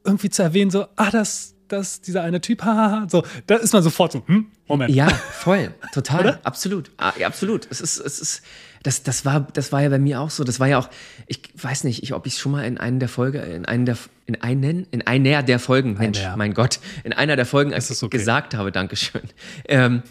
irgendwie 0.04 0.30
zu 0.30 0.44
erwähnen, 0.44 0.70
so, 0.70 0.86
ah, 0.94 1.10
das, 1.10 1.56
das, 1.66 2.00
dieser 2.00 2.22
eine 2.22 2.40
Typ, 2.40 2.62
hahaha, 2.64 3.08
so, 3.08 3.24
da 3.48 3.56
ist 3.56 3.72
man 3.72 3.82
sofort 3.82 4.12
so, 4.12 4.22
hm, 4.26 4.46
Moment. 4.68 4.94
ja, 4.94 5.08
voll, 5.32 5.74
total, 5.92 6.38
absolut, 6.44 6.92
ah, 6.98 7.14
ja, 7.18 7.26
absolut. 7.26 7.66
Es 7.68 7.80
ist, 7.80 7.98
es 7.98 8.20
ist, 8.20 8.42
das, 8.82 9.02
das 9.02 9.24
war, 9.24 9.40
das 9.52 9.72
war 9.72 9.82
ja 9.82 9.88
bei 9.88 9.98
mir 9.98 10.20
auch 10.20 10.30
so. 10.30 10.44
Das 10.44 10.60
war 10.60 10.68
ja 10.68 10.78
auch, 10.78 10.88
ich 11.26 11.40
weiß 11.54 11.84
nicht, 11.84 12.02
ich, 12.02 12.14
ob 12.14 12.26
ich 12.26 12.38
schon 12.38 12.52
mal 12.52 12.64
in 12.64 12.78
einen 12.78 13.00
der 13.00 13.08
Folge, 13.08 13.40
in 13.40 13.64
einen 13.64 13.86
der, 13.86 13.96
in 14.26 14.40
einen, 14.42 14.86
in 14.90 15.06
einer 15.06 15.42
der 15.42 15.58
Folgen, 15.58 15.94
Mensch, 15.94 16.20
der. 16.20 16.36
mein 16.36 16.54
Gott, 16.54 16.80
in 17.04 17.12
einer 17.12 17.36
der 17.36 17.46
Folgen 17.46 17.72
ist 17.72 18.02
okay. 18.02 18.16
gesagt 18.16 18.54
habe, 18.54 18.72
Dankeschön. 18.72 19.22
Ähm, 19.66 20.02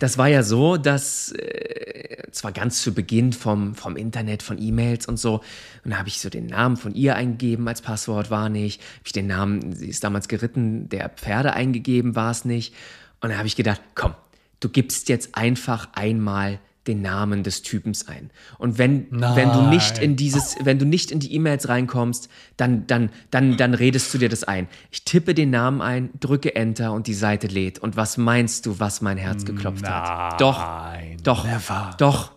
das 0.00 0.18
war 0.18 0.28
ja 0.28 0.42
so, 0.42 0.76
dass 0.76 1.32
äh, 1.32 2.30
zwar 2.30 2.52
ganz 2.52 2.82
zu 2.82 2.94
Beginn 2.94 3.32
vom, 3.32 3.74
vom 3.74 3.96
Internet, 3.96 4.42
von 4.42 4.60
E-Mails 4.60 5.06
und 5.06 5.18
so, 5.18 5.40
und 5.84 5.90
da 5.90 5.98
habe 5.98 6.08
ich 6.08 6.20
so 6.20 6.30
den 6.30 6.46
Namen 6.46 6.76
von 6.76 6.94
ihr 6.94 7.14
eingegeben 7.16 7.68
als 7.68 7.82
Passwort, 7.82 8.30
war 8.30 8.48
nicht. 8.48 8.80
Habe 8.80 9.02
ich 9.06 9.12
den 9.12 9.26
Namen, 9.26 9.74
sie 9.74 9.88
ist 9.88 10.02
damals 10.02 10.28
geritten, 10.28 10.88
der 10.88 11.10
Pferde 11.10 11.52
eingegeben, 11.52 12.16
war 12.16 12.30
es 12.30 12.44
nicht. 12.44 12.74
Und 13.20 13.28
dann 13.28 13.38
habe 13.38 13.46
ich 13.46 13.56
gedacht, 13.56 13.82
komm, 13.94 14.14
du 14.60 14.68
gibst 14.68 15.08
jetzt 15.08 15.36
einfach 15.36 15.88
einmal 15.92 16.58
den 16.86 17.00
Namen 17.02 17.42
des 17.42 17.62
Typens 17.62 18.08
ein. 18.08 18.30
Und 18.58 18.76
wenn, 18.78 19.06
wenn 19.10 19.52
du 19.52 19.62
nicht 19.68 19.98
in 19.98 20.16
dieses, 20.16 20.56
wenn 20.62 20.78
du 20.78 20.84
nicht 20.84 21.10
in 21.10 21.18
die 21.20 21.34
E-Mails 21.34 21.68
reinkommst, 21.68 22.28
dann, 22.56 22.86
dann, 22.86 23.10
dann, 23.30 23.56
dann 23.56 23.74
redest 23.74 24.12
du 24.12 24.18
dir 24.18 24.28
das 24.28 24.44
ein. 24.44 24.68
Ich 24.90 25.04
tippe 25.04 25.34
den 25.34 25.50
Namen 25.50 25.80
ein, 25.80 26.10
drücke 26.20 26.54
Enter 26.54 26.92
und 26.92 27.06
die 27.06 27.14
Seite 27.14 27.46
lädt. 27.46 27.78
Und 27.78 27.96
was 27.96 28.16
meinst 28.18 28.66
du, 28.66 28.80
was 28.80 29.00
mein 29.00 29.16
Herz 29.18 29.44
geklopft 29.44 29.88
hat? 29.88 30.40
Doch, 30.40 30.58
Nein, 30.58 31.16
doch, 31.22 31.44
never. 31.44 31.90
doch. 31.98 32.32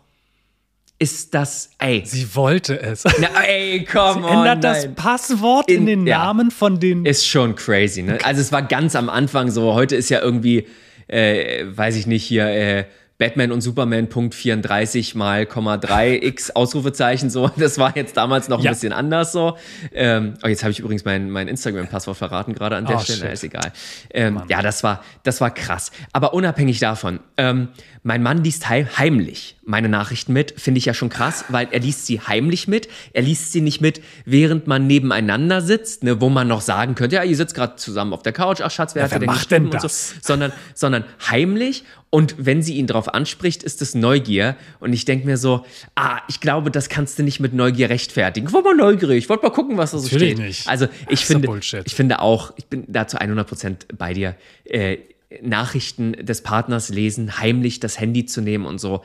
Ist 0.99 1.35
das, 1.35 1.69
ey, 1.77 2.01
Sie 2.05 2.33
wollte 2.35 2.81
es. 2.81 3.03
na, 3.19 3.27
ey, 3.45 3.85
komm, 3.85 4.23
Sie 4.23 4.29
ändert 4.29 4.63
das 4.63 4.85
nein. 4.85 4.95
Passwort 4.95 5.69
in, 5.69 5.81
In- 5.81 5.85
den 5.85 6.07
ja. 6.07 6.17
Namen 6.23 6.49
von 6.49 6.79
den. 6.79 7.05
Ist 7.05 7.27
schon 7.27 7.55
crazy, 7.55 8.01
ne? 8.01 8.17
Also 8.23 8.41
es 8.41 8.51
war 8.51 8.63
ganz 8.63 8.95
am 8.95 9.07
Anfang 9.07 9.51
so. 9.51 9.75
Heute 9.75 9.95
ist 9.95 10.09
ja 10.09 10.21
irgendwie, 10.21 10.65
äh, 11.07 11.65
weiß 11.69 11.97
ich 11.97 12.07
nicht, 12.07 12.23
hier 12.23 12.47
äh, 12.47 12.85
Batman 13.19 13.51
und 13.51 13.61
Superman 13.61 14.09
Punkt 14.09 14.35
34 14.35 15.15
mal 15.15 15.45
Komma 15.47 15.77
3 15.77 16.17
x 16.21 16.51
Ausrufezeichen 16.51 17.29
so. 17.31 17.49
Das 17.57 17.79
war 17.79 17.95
jetzt 17.97 18.15
damals 18.15 18.47
noch 18.47 18.59
ein 18.59 18.63
Ja. 18.63 18.71
bisschen 18.71 18.93
anders 18.93 19.31
so. 19.31 19.57
Ähm, 19.91 20.35
oh, 20.43 20.47
jetzt 20.47 20.63
habe 20.63 20.71
ich 20.71 20.79
übrigens 20.79 21.03
mein, 21.03 21.29
mein 21.31 21.47
Instagram-Passwort 21.47 22.15
verraten 22.17 22.53
gerade 22.53 22.75
an 22.75 22.85
der 22.85 22.97
Oh, 22.97 22.99
Stelle. 22.99 23.19
shit. 23.21 23.31
Ist 23.33 23.43
egal. 23.43 23.71
Ähm, 24.11 24.41
ja, 24.49 24.61
das 24.61 24.83
war, 24.83 25.03
das 25.23 25.41
war 25.41 25.51
krass. 25.51 25.91
Aber 26.13 26.33
unabhängig 26.35 26.79
davon, 26.79 27.19
ähm, 27.37 27.69
mein 28.03 28.23
Mann 28.23 28.43
liest 28.43 28.69
heim, 28.69 28.87
heimlich 28.97 29.55
meine 29.65 29.89
Nachrichten 29.89 30.31
mit. 30.31 30.53
Finde 30.59 30.77
ich 30.77 30.85
ja 30.85 30.93
schon 30.93 31.09
krass, 31.09 31.45
weil 31.49 31.67
er 31.71 31.79
liest 31.81 32.05
sie 32.05 32.21
heimlich 32.21 32.67
mit. 32.69 32.87
Er 33.11 33.21
liest 33.21 33.51
sie 33.51 33.59
nicht 33.59 33.81
mit, 33.81 34.01
während 34.23 34.65
man 34.67 34.87
nebeneinander 34.87 35.61
sitzt, 35.61 36.03
ne, 36.03 36.21
wo 36.21 36.29
man 36.29 36.47
noch 36.47 36.61
sagen 36.61 36.95
könnte, 36.95 37.17
ja, 37.17 37.23
ihr 37.23 37.35
sitzt 37.35 37.53
gerade 37.53 37.75
zusammen 37.75 38.13
auf 38.13 38.23
der 38.23 38.31
Couch, 38.33 38.61
ach 38.61 38.71
Schatz, 38.71 38.95
wer 38.95 39.01
Ja, 39.01 39.05
hat 39.05 39.11
wer 39.11 39.19
denn 39.19 39.27
macht 39.27 39.51
denn 39.51 39.65
und 39.65 39.73
so. 39.73 39.79
das? 39.79 40.15
Sondern, 40.21 40.53
sondern 40.73 41.03
heimlich 41.29 41.83
Und 42.09 42.35
wenn 42.37 42.61
sie 42.61 42.75
ihn 42.75 42.87
darauf 42.87 43.13
anspricht, 43.13 43.61
ist 43.63 43.81
es 43.81 43.93
Neugier. 43.93 44.55
Und 44.79 44.93
ich 44.93 45.03
denke 45.03 45.25
mir 45.25 45.35
so, 45.35 45.65
ah, 45.95 46.19
ich 46.29 46.39
glaube, 46.39 46.71
das 46.71 46.87
kannst 46.87 47.19
du 47.19 47.23
nicht 47.23 47.41
mit 47.41 47.53
Neugier 47.53 47.89
rechtfertigen. 47.89 48.47
Ich 48.47 48.53
war 48.53 48.61
mal 48.61 48.75
neugierig, 48.75 49.17
ich 49.17 49.29
wollte 49.29 49.43
mal 49.43 49.49
gucken, 49.51 49.77
was 49.77 49.91
da 49.91 49.97
so 49.97 50.05
Natürlich 50.05 50.33
steht. 50.35 50.45
nicht. 50.45 50.67
Also 50.69 50.87
ich 51.09 51.25
finde, 51.25 51.59
ich 51.83 51.93
finde 51.95 52.19
auch, 52.21 52.53
ich 52.55 52.67
bin 52.67 52.85
da 52.87 53.05
zu 53.07 53.17
100% 53.19 53.97
bei 53.97 54.13
dir. 54.13 54.35
Äh, 54.63 54.99
Nachrichten 55.41 56.13
des 56.13 56.41
Partners 56.41 56.89
lesen, 56.89 57.37
heimlich 57.39 57.79
das 57.79 57.99
Handy 57.99 58.25
zu 58.25 58.41
nehmen 58.41 58.65
und 58.65 58.79
so. 58.79 59.03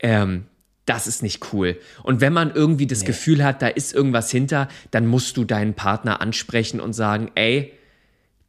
Ähm, 0.00 0.44
das 0.84 1.08
ist 1.08 1.22
nicht 1.22 1.52
cool. 1.52 1.76
Und 2.04 2.20
wenn 2.20 2.32
man 2.32 2.54
irgendwie 2.54 2.86
das 2.86 3.04
Gefühl 3.04 3.42
hat, 3.42 3.60
da 3.62 3.66
ist 3.66 3.92
irgendwas 3.92 4.30
hinter, 4.30 4.68
dann 4.92 5.06
musst 5.06 5.36
du 5.36 5.44
deinen 5.44 5.74
Partner 5.74 6.20
ansprechen 6.20 6.78
und 6.80 6.92
sagen, 6.92 7.32
ey, 7.34 7.72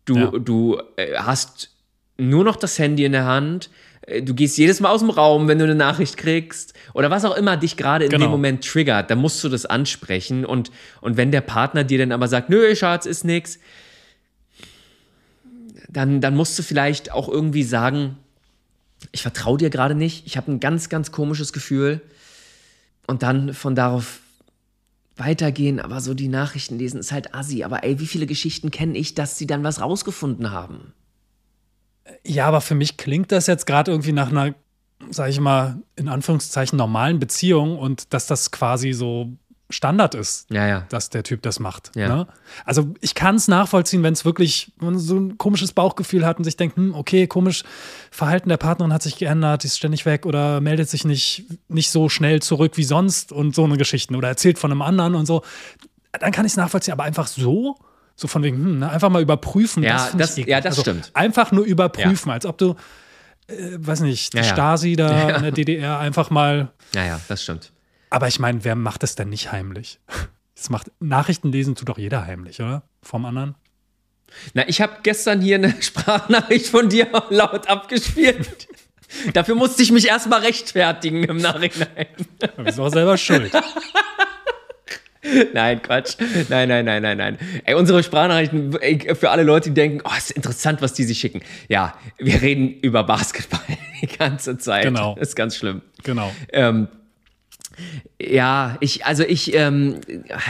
du, 0.05 0.17
Ja. 0.17 0.27
du 0.31 0.79
äh, 0.97 1.15
hast 1.17 1.71
nur 2.19 2.43
noch 2.43 2.55
das 2.55 2.77
Handy 2.77 3.05
in 3.05 3.13
der 3.13 3.25
Hand, 3.25 3.71
äh, 4.01 4.21
du 4.21 4.35
gehst 4.35 4.55
jedes 4.59 4.79
Mal 4.79 4.89
aus 4.89 4.99
dem 4.99 5.09
Raum, 5.09 5.47
wenn 5.47 5.57
du 5.57 5.63
eine 5.63 5.73
Nachricht 5.73 6.17
kriegst 6.17 6.75
oder 6.93 7.09
was 7.09 7.25
auch 7.25 7.35
immer 7.35 7.57
dich 7.57 7.75
gerade 7.75 8.05
in 8.05 8.11
Genau. 8.11 8.25
dem 8.25 8.31
Moment 8.31 8.63
triggert, 8.63 9.09
dann 9.09 9.17
musst 9.17 9.43
du 9.43 9.49
das 9.49 9.65
ansprechen 9.65 10.45
und, 10.45 10.69
und 11.01 11.17
wenn 11.17 11.31
der 11.31 11.41
Partner 11.41 11.83
dir 11.83 11.97
dann 11.97 12.11
aber 12.11 12.27
sagt, 12.27 12.51
nö, 12.51 12.75
Schatz, 12.75 13.07
ist 13.07 13.23
nix, 13.25 13.57
dann, 15.89 16.21
dann 16.21 16.35
musst 16.35 16.57
du 16.59 16.63
vielleicht 16.63 17.11
auch 17.11 17.29
irgendwie 17.29 17.63
sagen, 17.63 18.17
ich 19.11 19.21
vertraue 19.21 19.57
dir 19.57 19.69
gerade 19.69 19.95
nicht, 19.95 20.25
ich 20.25 20.37
habe 20.37 20.51
ein 20.51 20.59
ganz, 20.59 20.89
ganz 20.89 21.11
komisches 21.11 21.53
Gefühl 21.53 22.01
und 23.05 23.23
dann 23.23 23.53
von 23.53 23.75
darauf 23.75 24.19
weitergehen, 25.15 25.79
aber 25.79 26.01
so 26.01 26.13
die 26.13 26.27
Nachrichten 26.27 26.77
lesen 26.77 26.99
ist 26.99 27.11
halt 27.11 27.33
assi. 27.33 27.63
Aber 27.63 27.83
ey, 27.83 27.99
wie 27.99 28.07
viele 28.07 28.27
Geschichten 28.27 28.71
kenne 28.71 28.97
ich, 28.97 29.15
dass 29.15 29.37
sie 29.37 29.47
dann 29.47 29.63
was 29.63 29.81
rausgefunden 29.81 30.51
haben? 30.51 30.93
Ja, 32.23 32.45
aber 32.47 32.61
für 32.61 32.75
mich 32.75 32.97
klingt 32.97 33.31
das 33.31 33.47
jetzt 33.47 33.65
gerade 33.65 33.91
irgendwie 33.91 34.11
nach 34.11 34.29
einer, 34.29 34.53
sag 35.09 35.29
ich 35.29 35.39
mal, 35.39 35.81
in 35.95 36.07
Anführungszeichen 36.07 36.77
normalen 36.77 37.19
Beziehung 37.19 37.77
und 37.77 38.13
dass 38.13 38.27
das 38.27 38.51
quasi 38.51 38.93
so 38.93 39.33
Standard 39.69 40.15
ist, 40.15 40.49
Ja, 40.49 40.65
ja. 40.65 40.85
dass 40.89 41.09
der 41.09 41.23
Typ 41.23 41.41
das 41.41 41.59
macht. 41.59 41.91
Ja. 41.95 42.07
Ne? 42.07 42.27
Also 42.65 42.93
ich 43.01 43.15
kann 43.15 43.35
es 43.35 43.47
nachvollziehen, 43.49 44.01
wenn 44.01 44.13
es 44.13 44.23
wirklich 44.23 44.71
so 44.79 45.17
ein 45.17 45.37
komisches 45.37 45.73
Bauchgefühl 45.73 46.25
hat 46.25 46.37
und 46.37 46.45
sich 46.45 46.55
denkt, 46.55 46.77
hm, 46.77 46.95
okay, 46.95 47.27
komisch, 47.27 47.63
Verhalten 48.09 48.47
der 48.47 48.55
Partnerin 48.57 48.93
hat 48.93 49.03
sich 49.03 49.17
geändert, 49.17 49.63
die 49.63 49.67
ist 49.67 49.77
ständig 49.77 50.05
weg 50.05 50.25
oder 50.25 50.61
meldet 50.61 50.89
sich 50.89 51.03
nicht, 51.03 51.45
nicht 51.67 51.91
so 51.91 52.07
schnell 52.07 52.41
zurück 52.41 52.77
wie 52.77 52.83
sonst 52.85 53.31
und 53.33 53.53
so 53.55 53.65
eine 53.65 53.75
Geschichten 53.77 54.15
oder 54.15 54.29
erzählt 54.29 54.57
von 54.57 54.71
einem 54.71 54.81
anderen 54.81 55.15
und 55.15 55.25
so. 55.25 55.43
Dann 56.17 56.31
kann 56.31 56.45
ich 56.45 56.53
es 56.53 56.57
nachvollziehen, 56.57 56.93
aber 56.93 57.03
einfach 57.03 57.27
so, 57.27 57.75
so 58.15 58.27
von 58.29 58.43
wegen, 58.43 58.57
hm, 58.57 58.79
ne, 58.79 58.89
einfach 58.89 59.09
mal 59.09 59.21
überprüfen. 59.21 59.83
Ja, 59.83 60.09
das- 60.17 60.31
eklig. 60.37 60.47
ja, 60.47 60.61
das 60.61 60.71
also 60.77 60.81
stimmt. 60.83 61.11
Einfach 61.13 61.51
nur 61.51 61.65
überprüfen, 61.65 62.31
als 62.31 62.45
ob 62.45 62.57
du, 62.57 62.75
äh, 63.47 63.53
weiß 63.77 63.99
nicht, 63.99 64.33
die. 64.33 64.43
Stasi 64.45 64.95
da 64.95 65.29
in 65.35 65.43
der 65.43 65.51
DDR 65.51 65.99
einfach 65.99 66.29
mal 66.29 66.71
Ja, 66.95 67.03
ja, 67.05 67.19
das 67.27 67.43
stimmt. 67.43 67.73
Aber 68.09 68.27
ich 68.27 68.39
meine, 68.39 68.63
wer 68.63 68.75
macht 68.75 69.03
das 69.03 69.15
denn 69.15 69.29
nicht 69.29 69.51
heimlich? 69.51 69.99
Das 70.55 70.71
macht 70.71 70.89
Nachrichten 70.99 71.51
lesen 71.51 71.75
tut 71.75 71.87
doch 71.87 71.99
jeder 71.99 72.25
heimlich, 72.25 72.59
oder? 72.59 72.81
Vom 73.03 73.25
anderen. 73.25 73.53
Na, 74.55 74.67
ich 74.67 74.81
habe 74.81 74.97
gestern 75.03 75.39
hier 75.39 75.57
eine 75.57 75.75
Sprachnachricht 75.83 76.65
von 76.65 76.89
dir 76.89 77.07
laut 77.29 77.67
abgespielt. 77.67 78.67
Dafür 79.33 79.53
musste 79.53 79.83
ich 79.83 79.91
mich 79.91 80.07
erstmal 80.07 80.39
rechtfertigen 80.39 81.25
im 81.25 81.37
Nachhinein. 81.37 82.07
Du 82.39 82.63
bist 82.63 82.79
auch 82.79 82.89
selber 82.89 83.19
schuld. 83.19 83.51
Nein, 85.53 85.81
Quatsch. 85.81 86.15
Nein, 86.49 86.69
nein, 86.69 86.85
nein, 86.85 87.01
nein, 87.01 87.17
nein. 87.17 87.37
Ey, 87.63 87.75
unsere 87.75 88.01
Sprachnachrichten, 88.01 88.75
ey, 88.81 89.15
für 89.15 89.29
alle 89.29 89.43
Leute, 89.43 89.69
die 89.69 89.75
denken, 89.75 90.01
oh, 90.05 90.17
ist 90.17 90.31
interessant, 90.31 90.81
was 90.81 90.93
die 90.93 91.03
sich 91.03 91.19
schicken. 91.19 91.41
Ja, 91.67 91.93
wir 92.17 92.41
reden 92.41 92.69
über 92.81 93.03
Basketball 93.03 93.61
die 94.01 94.07
ganze 94.07 94.57
Zeit. 94.57 94.83
Genau. 94.83 95.15
Das 95.19 95.29
ist 95.29 95.35
ganz 95.35 95.55
schlimm. 95.55 95.81
Genau. 96.03 96.31
Ähm, 96.51 96.87
ja, 98.21 98.77
ich, 98.79 99.05
also 99.05 99.23
ich, 99.23 99.53
ähm, 99.53 99.99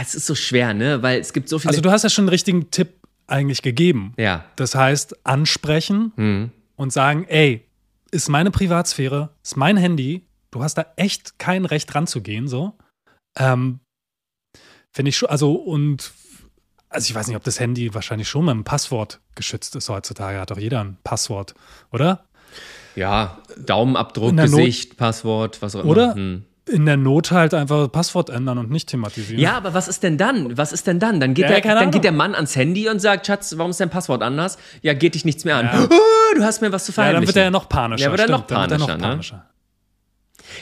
es 0.00 0.14
ist 0.14 0.26
so 0.26 0.34
schwer, 0.34 0.74
ne? 0.74 1.02
Weil 1.02 1.20
es 1.20 1.32
gibt 1.32 1.48
so 1.48 1.58
viele. 1.58 1.70
Also 1.70 1.80
du 1.80 1.90
hast 1.90 2.02
ja 2.02 2.08
schon 2.10 2.22
einen 2.24 2.28
richtigen 2.30 2.70
Tipp 2.70 2.94
eigentlich 3.26 3.62
gegeben. 3.62 4.14
ja. 4.16 4.44
Das 4.56 4.74
heißt, 4.74 5.26
ansprechen 5.26 6.12
Hm. 6.16 6.50
und 6.76 6.92
sagen, 6.92 7.24
ey, 7.28 7.64
ist 8.10 8.28
meine 8.28 8.50
Privatsphäre, 8.50 9.30
ist 9.42 9.56
mein 9.56 9.76
Handy, 9.76 10.26
du 10.50 10.62
hast 10.62 10.78
da 10.78 10.86
echt 10.96 11.38
kein 11.38 11.64
Recht 11.66 11.94
ranzugehen, 11.94 12.48
so. 12.48 12.72
Ähm, 13.38 13.80
Finde 14.92 15.10
ich 15.10 15.18
schon, 15.18 15.28
also 15.28 15.52
und 15.52 16.10
also 16.88 17.10
ich 17.10 17.14
weiß 17.14 17.26
nicht, 17.26 17.36
ob 17.36 17.44
das 17.44 17.60
Handy 17.60 17.92
wahrscheinlich 17.92 18.28
schon 18.30 18.46
mit 18.46 18.52
einem 18.52 18.64
Passwort 18.64 19.20
geschützt 19.34 19.76
ist 19.76 19.90
heutzutage. 19.90 20.40
Hat 20.40 20.50
doch 20.50 20.58
jeder 20.58 20.80
ein 20.82 20.96
Passwort, 21.04 21.54
oder? 21.92 22.24
Ja, 22.96 23.42
Daumenabdruck, 23.58 24.32
Not- 24.32 24.46
Gesicht, 24.46 24.96
Passwort, 24.96 25.60
was 25.60 25.76
auch 25.76 25.80
immer. 25.82 25.90
Oder? 25.90 26.14
Hm. 26.14 26.44
In 26.68 26.86
der 26.86 26.96
Not 26.96 27.30
halt 27.30 27.54
einfach 27.54 27.84
das 27.84 27.92
Passwort 27.92 28.30
ändern 28.30 28.58
und 28.58 28.70
nicht 28.70 28.88
thematisieren. 28.88 29.40
Ja, 29.40 29.56
aber 29.56 29.74
was 29.74 29.88
ist 29.88 30.02
denn 30.02 30.18
dann? 30.18 30.56
Was 30.58 30.72
ist 30.72 30.86
denn 30.86 30.98
dann? 30.98 31.18
Dann 31.20 31.34
geht, 31.34 31.48
Ja, 31.48 31.60
der, 31.60 31.74
dann 31.74 31.90
geht 31.90 32.04
der 32.04 32.12
Mann 32.12 32.34
ans 32.34 32.54
Handy 32.56 32.88
und 32.88 33.00
sagt, 33.00 33.26
Schatz, 33.26 33.54
warum 33.56 33.70
ist 33.70 33.80
dein 33.80 33.90
Passwort 33.90 34.22
anders? 34.22 34.58
Ja, 34.82 34.92
geht 34.94 35.14
dich 35.14 35.24
nichts 35.24 35.44
mehr 35.44 35.56
an. 35.56 35.66
Ja. 35.66 35.88
Oh, 35.90 36.34
du 36.36 36.42
hast 36.44 36.60
mir 36.60 36.70
was 36.72 36.84
zu 36.84 36.92
Ja, 36.92 36.94
verheimlichen. 36.94 37.20
dann 37.22 37.26
wird 37.28 37.36
er 37.36 37.44
ja 37.44 37.50
noch 37.50 37.68
panischer. 37.68 38.04
Ja, 38.04 38.10
wird 38.10 38.20
er 38.20 38.28
noch 38.28 38.46
dann 38.46 38.60
wird 38.70 38.72
er 38.72 38.78
panischer, 38.86 38.96
ne? 38.98 39.02
panischer. 39.08 39.44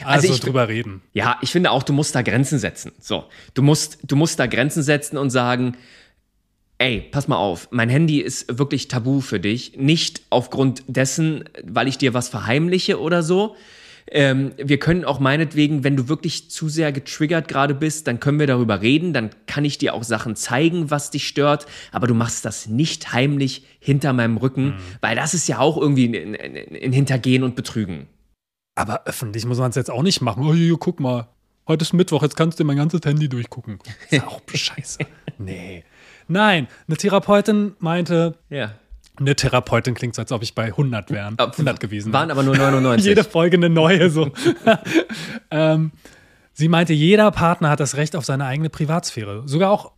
Also 0.03 0.27
Also, 0.27 0.33
ich- 0.33 0.39
drüber 0.41 0.67
reden. 0.67 1.01
Ja, 1.13 1.37
ich 1.41 1.51
finde 1.51 1.71
auch, 1.71 1.83
du 1.83 1.93
musst 1.93 2.13
da 2.15 2.21
Grenzen 2.21 2.59
setzen. 2.59 2.91
So, 2.99 3.25
du 3.53 3.61
musst, 3.61 3.99
du 4.03 4.15
musst 4.15 4.39
da 4.39 4.45
Grenzen 4.47 4.83
setzen 4.83 5.17
und 5.17 5.29
sagen, 5.29 5.75
ey, 6.77 7.01
pass 7.11 7.27
mal 7.27 7.37
auf, 7.37 7.69
mein 7.71 7.89
Handy 7.89 8.19
ist 8.19 8.59
wirklich 8.59 8.87
tabu 8.87 9.21
für 9.21 9.39
dich. 9.39 9.77
Nicht 9.77 10.21
aufgrund 10.29 10.83
dessen, 10.87 11.45
weil 11.63 11.87
ich 11.87 11.97
dir 11.97 12.13
was 12.13 12.29
verheimliche 12.29 12.99
oder 13.01 13.23
so. 13.23 13.55
Ähm, 14.09 14.53
wir 14.57 14.79
können 14.79 15.03
auch 15.03 15.19
meinetwegen, 15.19 15.83
wenn 15.83 15.97
du 15.97 16.07
wirklich 16.07 16.49
zu 16.49 16.69
sehr 16.69 16.91
getriggert 16.91 17.47
gerade 17.47 17.73
bist, 17.73 18.07
dann 18.07 18.19
können 18.19 18.39
wir 18.39 18.47
darüber 18.47 18.81
reden, 18.81 19.13
dann 19.13 19.31
kann 19.47 19.65
ich 19.65 19.77
dir 19.77 19.93
auch 19.93 20.03
Sachen 20.03 20.35
zeigen, 20.35 20.89
was 20.89 21.11
dich 21.11 21.27
stört, 21.27 21.65
aber 21.91 22.07
du 22.07 22.13
machst 22.13 22.45
das 22.45 22.67
nicht 22.67 23.11
heimlich 23.11 23.65
hinter 23.79 24.13
meinem 24.13 24.37
Rücken, 24.37 24.75
weil 25.01 25.15
das 25.15 25.33
ist 25.33 25.47
ja 25.47 25.59
auch 25.59 25.77
irgendwie 25.77 26.05
ein, 26.05 26.35
ein, 26.35 26.55
ein 26.83 26.93
Hintergehen 26.93 27.43
und 27.43 27.55
Betrügen. 27.55 28.07
Aber 28.75 29.05
öffentlich 29.05 29.45
muss 29.45 29.57
man 29.57 29.71
es 29.71 29.75
jetzt 29.75 29.89
auch 29.91 30.03
nicht 30.03 30.21
machen. 30.21 30.43
Oh, 30.45 30.53
hier, 30.53 30.77
guck 30.79 30.99
mal. 30.99 31.27
Heute 31.67 31.81
ist 31.83 31.93
Mittwoch, 31.93 32.21
jetzt 32.21 32.37
kannst 32.37 32.57
du 32.59 32.63
dir 32.63 32.67
mein 32.67 32.77
ganzes 32.77 33.01
Handy 33.03 33.27
durchgucken. 33.27 33.79
Das 34.09 34.19
ist 34.19 34.27
auch 34.27 34.41
scheiße. 34.53 34.99
Nee. 35.37 35.83
Nein, 36.29 36.67
eine 36.87 36.97
Therapeutin 36.97 37.73
meinte, 37.79 38.37
Ja. 38.49 38.73
Eine 39.19 39.35
Therapeutin 39.35 39.93
klingt 39.93 40.15
so, 40.15 40.21
als 40.21 40.31
ob 40.31 40.43
ich 40.43 40.55
bei 40.55 40.65
100 40.65 41.11
wären. 41.11 41.37
100 41.39 41.79
gewesen 41.79 42.13
Waren 42.13 42.31
aber 42.31 42.43
nur 42.43 42.55
99. 42.57 43.05
Jede 43.09 43.23
Folge 43.23 43.57
eine 43.57 43.69
neue 43.69 44.09
so. 44.09 44.31
ähm, 45.51 45.91
sie 46.53 46.67
meinte, 46.67 46.93
jeder 46.93 47.31
Partner 47.31 47.69
hat 47.69 47.79
das 47.79 47.95
Recht 47.95 48.15
auf 48.15 48.25
seine 48.25 48.45
eigene 48.45 48.69
Privatsphäre. 48.69 49.43
Sogar 49.45 49.71
auch 49.71 49.91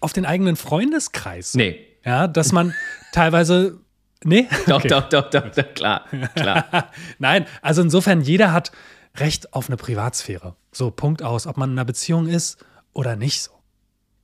auf 0.00 0.12
den 0.12 0.26
eigenen 0.26 0.56
Freundeskreis. 0.56 1.54
Nee. 1.54 1.78
Ja, 2.04 2.28
dass 2.28 2.52
man 2.52 2.74
teilweise. 3.12 3.80
Nee? 4.24 4.48
Doch, 4.66 4.78
Okay. 4.78 4.88
doch, 4.88 5.08
doch, 5.08 5.30
doch, 5.30 5.48
doch, 5.50 5.74
klar, 5.74 6.04
klar. 6.34 6.90
Nein, 7.18 7.46
also 7.62 7.82
insofern, 7.82 8.20
jeder 8.20 8.52
hat 8.52 8.72
Recht 9.16 9.52
auf 9.54 9.68
eine 9.68 9.76
Privatsphäre. 9.76 10.56
So, 10.72 10.90
Punkt 10.90 11.22
aus, 11.22 11.46
ob 11.46 11.56
man 11.56 11.70
in 11.70 11.78
einer 11.78 11.84
Beziehung 11.84 12.26
ist 12.26 12.58
oder 12.92 13.14
nicht 13.16 13.42
so. 13.42 13.52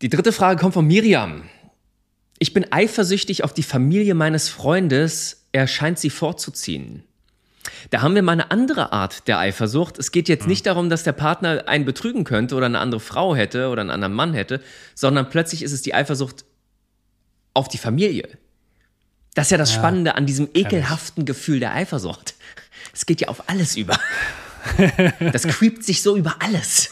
Die 0.03 0.09
dritte 0.09 0.33
Frage 0.33 0.59
kommt 0.61 0.75
von 0.75 0.85
Miriam. 0.87 1.45
Ich 2.39 2.53
bin 2.53 2.71
eifersüchtig 2.73 3.45
auf 3.45 3.53
die 3.53 3.63
Familie 3.63 4.15
meines 4.15 4.49
Freundes. 4.49 5.47
Er 5.53 5.67
scheint 5.67 5.99
sie 5.99 6.11
vorzuziehen. 6.11 7.05
Da 7.91 8.03
haben 8.03 8.15
wir 8.15 8.23
mal 8.23 8.33
eine 8.33 8.51
andere 8.51 8.93
Art 8.93 9.29
der 9.29 9.39
Eifersucht. 9.39 9.99
Es 9.99 10.13
geht 10.13 10.29
jetzt 10.29 10.47
nicht 10.47 10.67
darum, 10.67 10.91
dass 10.91 11.03
der 11.03 11.13
Partner 11.13 11.65
einen 11.67 11.85
betrügen 11.85 12.25
könnte 12.25 12.55
oder 12.57 12.67
eine 12.67 12.79
andere 12.79 13.01
Frau 13.01 13.35
hätte 13.35 13.69
oder 13.69 13.81
einen 13.81 13.91
anderen 13.91 14.15
Mann 14.15 14.35
hätte, 14.35 14.61
sondern 14.95 15.31
plötzlich 15.31 15.63
ist 15.63 15.73
es 15.73 15.83
die 15.83 15.95
Eifersucht 15.95 16.45
auf 17.55 17.69
die 17.69 17.79
Familie. 17.79 18.29
Das 19.35 19.47
ist 19.47 19.51
ja 19.51 19.59
das 19.59 19.73
Spannende 19.73 20.15
an 20.15 20.27
diesem 20.27 20.49
ekelhaften 20.55 21.25
Gefühl 21.25 21.61
der 21.61 21.75
Eifersucht. 21.75 22.35
Es 22.93 23.07
geht 23.07 23.21
ja 23.21 23.29
auf 23.29 23.49
alles 23.49 23.77
über. 23.77 23.99
Das 25.21 25.43
creept 25.43 25.85
sich 25.85 26.01
so 26.01 26.17
über 26.17 26.37
alles. 26.39 26.91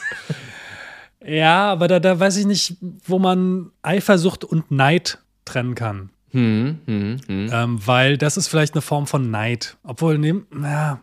Ja, 1.25 1.73
aber 1.73 1.89
da, 1.89 2.01
da 2.01 2.21
weiß 2.21 2.37
ich 2.37 2.45
nicht, 2.45 2.77
wo 3.07 3.19
man 3.19 3.71
Eifersucht 3.81 4.45
und 4.45 4.71
Neid 4.71 5.19
trennen 5.45 5.75
kann. 5.75 6.11
Hm, 6.31 6.79
hm, 6.87 7.21
hm. 7.27 7.51
Ähm, 7.53 7.81
weil 7.87 8.17
das 8.17 8.37
ist 8.37 8.49
vielleicht 8.49 8.75
eine 8.75 8.81
Form 8.83 9.07
von 9.07 9.31
Neid. 9.31 9.77
Obwohl, 9.83 10.17
ne, 10.19 10.43
ja, 10.63 11.01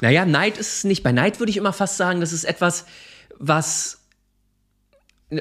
Naja, 0.00 0.24
Neid 0.24 0.58
ist 0.58 0.78
es 0.78 0.84
nicht. 0.84 1.02
Bei 1.02 1.12
Neid 1.12 1.38
würde 1.38 1.50
ich 1.50 1.56
immer 1.56 1.72
fast 1.72 1.96
sagen, 1.96 2.20
das 2.20 2.32
ist 2.32 2.44
etwas, 2.44 2.86
was. 3.38 4.00
äh, 5.30 5.40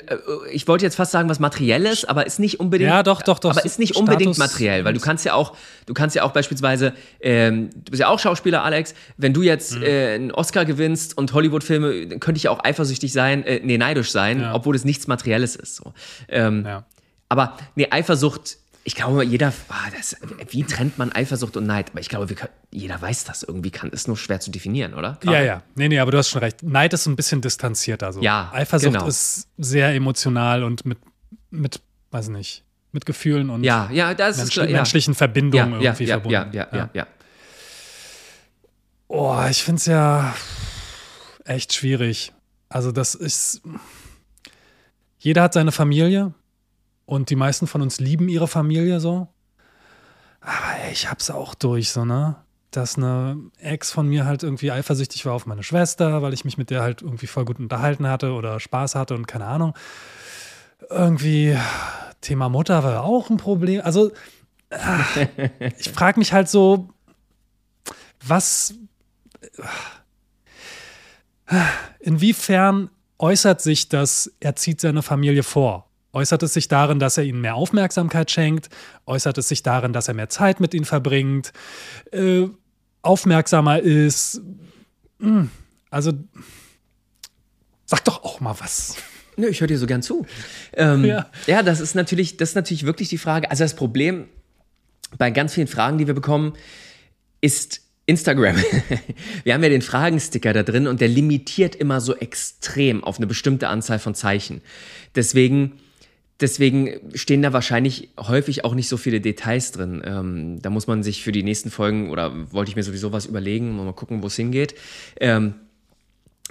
Ich 0.52 0.67
wollte 0.67 0.86
jetzt 0.86 0.95
fast 0.95 1.12
sagen, 1.12 1.28
was 1.30 1.39
materielles, 1.39 2.06
aber 2.06 2.28
ist 2.28 2.38
nicht 2.39 2.60
unbedingt. 2.60 2.89
Ja, 2.89 3.02
doch, 3.02 3.21
doch, 3.24 3.39
doch. 3.39 3.52
Aber 3.52 3.65
ist 3.65 3.80
nicht 3.80 3.95
unbedingt 3.95 4.36
Status- 4.36 4.38
materiell, 4.54 4.86
weil 4.86 4.93
du 4.93 5.00
kannst 5.00 5.26
ja 5.26 5.34
auch, 5.34 5.56
du 5.88 5.93
kannst 5.95 6.15
ja 6.15 6.24
auch 6.24 6.32
beispielsweise, 6.32 6.93
ähm, 7.19 7.69
du 7.74 7.91
bist 7.91 8.02
ja 8.02 8.10
auch 8.10 8.19
Schauspieler, 8.19 8.63
Alex. 8.63 8.93
Wenn 9.17 9.34
du 9.34 9.41
jetzt 9.41 9.76
Mhm. 9.78 9.84
äh, 9.84 10.13
einen 10.15 10.32
Oscar 10.32 10.65
gewinnst 10.65 11.17
und 11.17 11.34
Hollywood-Filme, 11.34 12.08
dann 12.08 12.19
könnte 12.19 12.38
ich 12.38 12.43
ja 12.43 12.52
auch 12.52 12.63
eifersüchtig 12.63 13.12
sein, 13.13 13.43
äh, 13.43 13.62
nee, 13.63 13.78
neidisch 13.80 14.12
sein, 14.12 14.41
Ja. 14.41 14.54
obwohl 14.54 14.76
es 14.76 14.86
nichts 14.86 15.08
Materielles 15.08 15.56
ist. 15.56 15.78
So. 15.78 15.93
Ähm, 16.28 16.63
ja. 16.65 16.86
Aber 17.30 17.58
nee, 17.76 17.88
Eifersucht 17.90 18.58
ich 18.88 18.94
glaube, 18.94 19.26
jeder, 19.26 19.52
ah, 19.70 19.90
das, 19.98 20.16
wie 20.52 20.64
trennt 20.64 21.00
man 21.00 21.12
Eifersucht 21.12 21.58
und 21.58 21.66
Neid? 21.66 21.90
Aber 21.90 22.00
ich 22.02 22.08
glaube, 22.08 22.32
können, 22.36 22.52
jeder 22.70 23.02
weiß 23.02 23.24
das 23.24 23.42
irgendwie, 23.42 23.72
kann 23.72 23.90
ist 23.90 24.08
nur 24.08 24.16
schwer 24.16 24.40
zu 24.40 24.52
definieren, 24.52 24.94
oder? 24.94 25.18
Gerade. 25.22 25.38
Ja, 25.38 25.44
ja. 25.44 25.64
Nee, 25.74 25.90
nee, 25.90 25.98
aber 25.98 26.12
du 26.12 26.20
hast 26.20 26.30
schon 26.30 26.44
recht. 26.44 26.62
Neid 26.62 26.94
ist 26.94 27.08
ein 27.08 27.16
bisschen 27.16 27.42
distanzierter. 27.42 28.14
So. 28.14 28.22
Ja, 28.22 28.52
Eifersucht 28.54 28.94
genau. 28.94 29.08
ist 29.08 29.48
sehr 29.58 29.90
emotional 29.96 30.64
und 30.64 30.86
mit, 30.86 31.00
mit, 31.50 31.82
weiß 32.12 32.30
nicht, 32.30 32.64
mit 32.92 33.08
Gefühlen 33.08 33.50
und 33.50 33.64
ja, 33.64 33.90
ja, 33.92 34.14
das 34.14 34.38
mensch 34.38 34.50
ist 34.50 34.54
klar, 34.54 34.70
ja. 34.70 34.78
menschlichen 34.78 35.16
Verbindungen 35.16 35.82
ja, 35.82 35.90
irgendwie 35.90 36.04
ja, 36.04 36.14
verbunden. 36.20 36.54
ja, 36.54 36.68
ja, 36.72 36.78
ja, 36.78 36.90
ja. 36.94 37.08
Oh, 39.08 39.44
ich 39.50 39.64
finde 39.64 39.80
es 39.80 39.88
ja 39.88 40.36
echt 41.44 41.74
schwierig. 41.74 42.34
Also, 42.70 42.92
das 42.92 43.16
ist. 43.16 43.64
Jeder 45.18 45.42
hat 45.42 45.54
seine 45.54 45.72
Familie 45.72 46.36
und 47.06 47.30
die 47.30 47.36
meisten 47.36 47.68
von 47.68 47.82
uns 47.82 48.00
lieben 48.00 48.30
ihre 48.30 48.48
Familie 48.48 49.00
so. 49.00 49.28
Aber 50.41 50.80
ey, 50.84 50.91
ich 50.91 51.10
hab's 51.10 51.30
auch 51.30 51.56
durch, 51.56 51.89
so, 51.89 52.06
ne? 52.06 52.36
Dass 52.72 52.98
eine 52.98 53.38
Ex 53.58 53.91
von 53.91 54.08
mir 54.08 54.26
halt 54.26 54.44
irgendwie 54.44 54.72
eifersüchtig 54.72 55.26
war 55.26 55.34
auf 55.34 55.46
meine 55.46 55.63
Schwester, 55.63 56.22
weil 56.22 56.34
ich 56.34 56.46
mich 56.46 56.58
mit 56.58 56.70
der 56.70 56.82
halt 56.82 57.02
irgendwie 57.02 57.28
voll 57.28 57.46
gut 57.46 57.60
unterhalten 57.60 58.08
hatte 58.08 58.34
oder 58.34 58.60
Spaß 58.60 58.96
hatte 58.96 59.15
und 59.15 59.28
keine 59.28 59.46
Ahnung. 59.46 59.74
Irgendwie 60.89 61.58
Thema 62.22 62.50
Mutter 62.50 62.84
war 62.84 63.04
auch 63.04 63.30
ein 63.30 63.38
Problem. 63.38 63.82
Also, 63.84 64.12
äh, 64.70 65.72
ich 65.80 65.89
frage 65.89 66.20
mich 66.20 66.34
halt 66.34 66.50
so, 66.50 66.89
was 68.26 68.74
Inwiefern 72.00 72.89
äußert 73.18 73.62
sich 73.62 73.89
das, 73.89 74.32
er 74.39 74.56
zieht 74.56 74.82
seine 74.82 75.02
Familie 75.02 75.44
vor? 75.44 75.89
Äußert 76.15 76.43
es 76.43 76.54
sich 76.54 76.69
darin, 76.69 76.97
dass 76.97 77.17
er 77.17 77.25
ihnen 77.25 77.41
mehr 77.41 77.56
Aufmerksamkeit 77.56 78.32
schenkt? 78.32 78.69
Äußert 79.06 79.38
es 79.38 79.49
sich 79.49 79.63
darin, 79.63 79.91
dass 79.91 80.08
er 80.08 80.13
mehr 80.13 80.30
Zeit 80.30 80.62
mit 80.62 80.73
ihnen 80.73 80.86
verbringt? 80.86 81.51
Äh, 82.12 82.45
aufmerksamer 83.01 83.82
ist? 83.82 84.41
Hm, 85.19 85.49
Also, 85.89 86.13
sag 87.86 88.06
doch 88.06 88.23
auch 88.23 88.39
mal 88.39 88.56
was. 88.60 88.95
Nö, 89.36 89.47
ich 89.47 89.60
höre 89.60 89.67
dir 89.67 89.78
so 89.78 89.88
gern 89.88 90.01
zu. 90.01 90.25
Ähm, 90.71 91.04
Ja. 91.04 91.30
ja. 91.47 91.63
das 91.63 91.82
ist 91.82 91.95
natürlich, 91.95 92.38
das 92.38 92.49
ist 92.49 92.56
natürlich 92.56 92.86
wirklich 92.86 93.10
die 93.10 93.17
Frage. 93.17 93.51
Also 93.51 93.65
das 93.65 93.75
Problem 93.75 94.30
bei 95.17 95.32
ganz 95.32 95.54
vielen 95.54 95.67
Fragen, 95.67 95.97
die 95.97 96.08
wir 96.08 96.13
bekommen, 96.13 96.54
ist 97.41 97.82
Instagram. 98.06 98.56
wir 99.43 99.54
haben 99.54 99.63
ja 99.63 99.69
den 99.69 99.82
Fragensticker 99.82 100.54
da 100.54 100.63
drin 100.63 100.88
und 100.88 101.01
der 101.01 101.10
limitiert 101.10 101.75
immer 101.75 101.99
so 101.99 102.15
extrem 102.15 103.04
auf 103.04 103.17
eine 103.17 103.28
bestimmte 103.28 103.67
Anzahl 103.67 103.99
von 103.99 104.15
Zeichen. 104.15 104.62
Deswegen, 105.15 105.73
deswegen 106.41 107.00
stehen 107.13 107.41
da 107.41 107.54
wahrscheinlich 107.54 108.10
häufig 108.19 108.65
auch 108.65 108.76
nicht 108.76 108.89
so 108.89 108.98
viele 108.98 109.21
Details 109.21 109.71
drin. 109.71 110.02
Ähm, 110.06 110.62
da 110.62 110.69
muss 110.69 110.88
man 110.88 111.04
sich 111.04 111.24
für 111.24 111.32
die 111.32 111.43
nächsten 111.43 111.71
Folgen 111.71 112.10
oder 112.10 112.52
wollte 112.52 112.69
ich 112.69 112.76
mir 112.76 112.84
sowieso 112.84 113.12
was 113.12 113.26
überlegen, 113.26 113.76
mal 113.76 113.93
gucken, 113.93 114.21
wo 114.21 114.28
es 114.28 114.36
hingeht. 114.36 114.76
Ähm, 115.19 115.56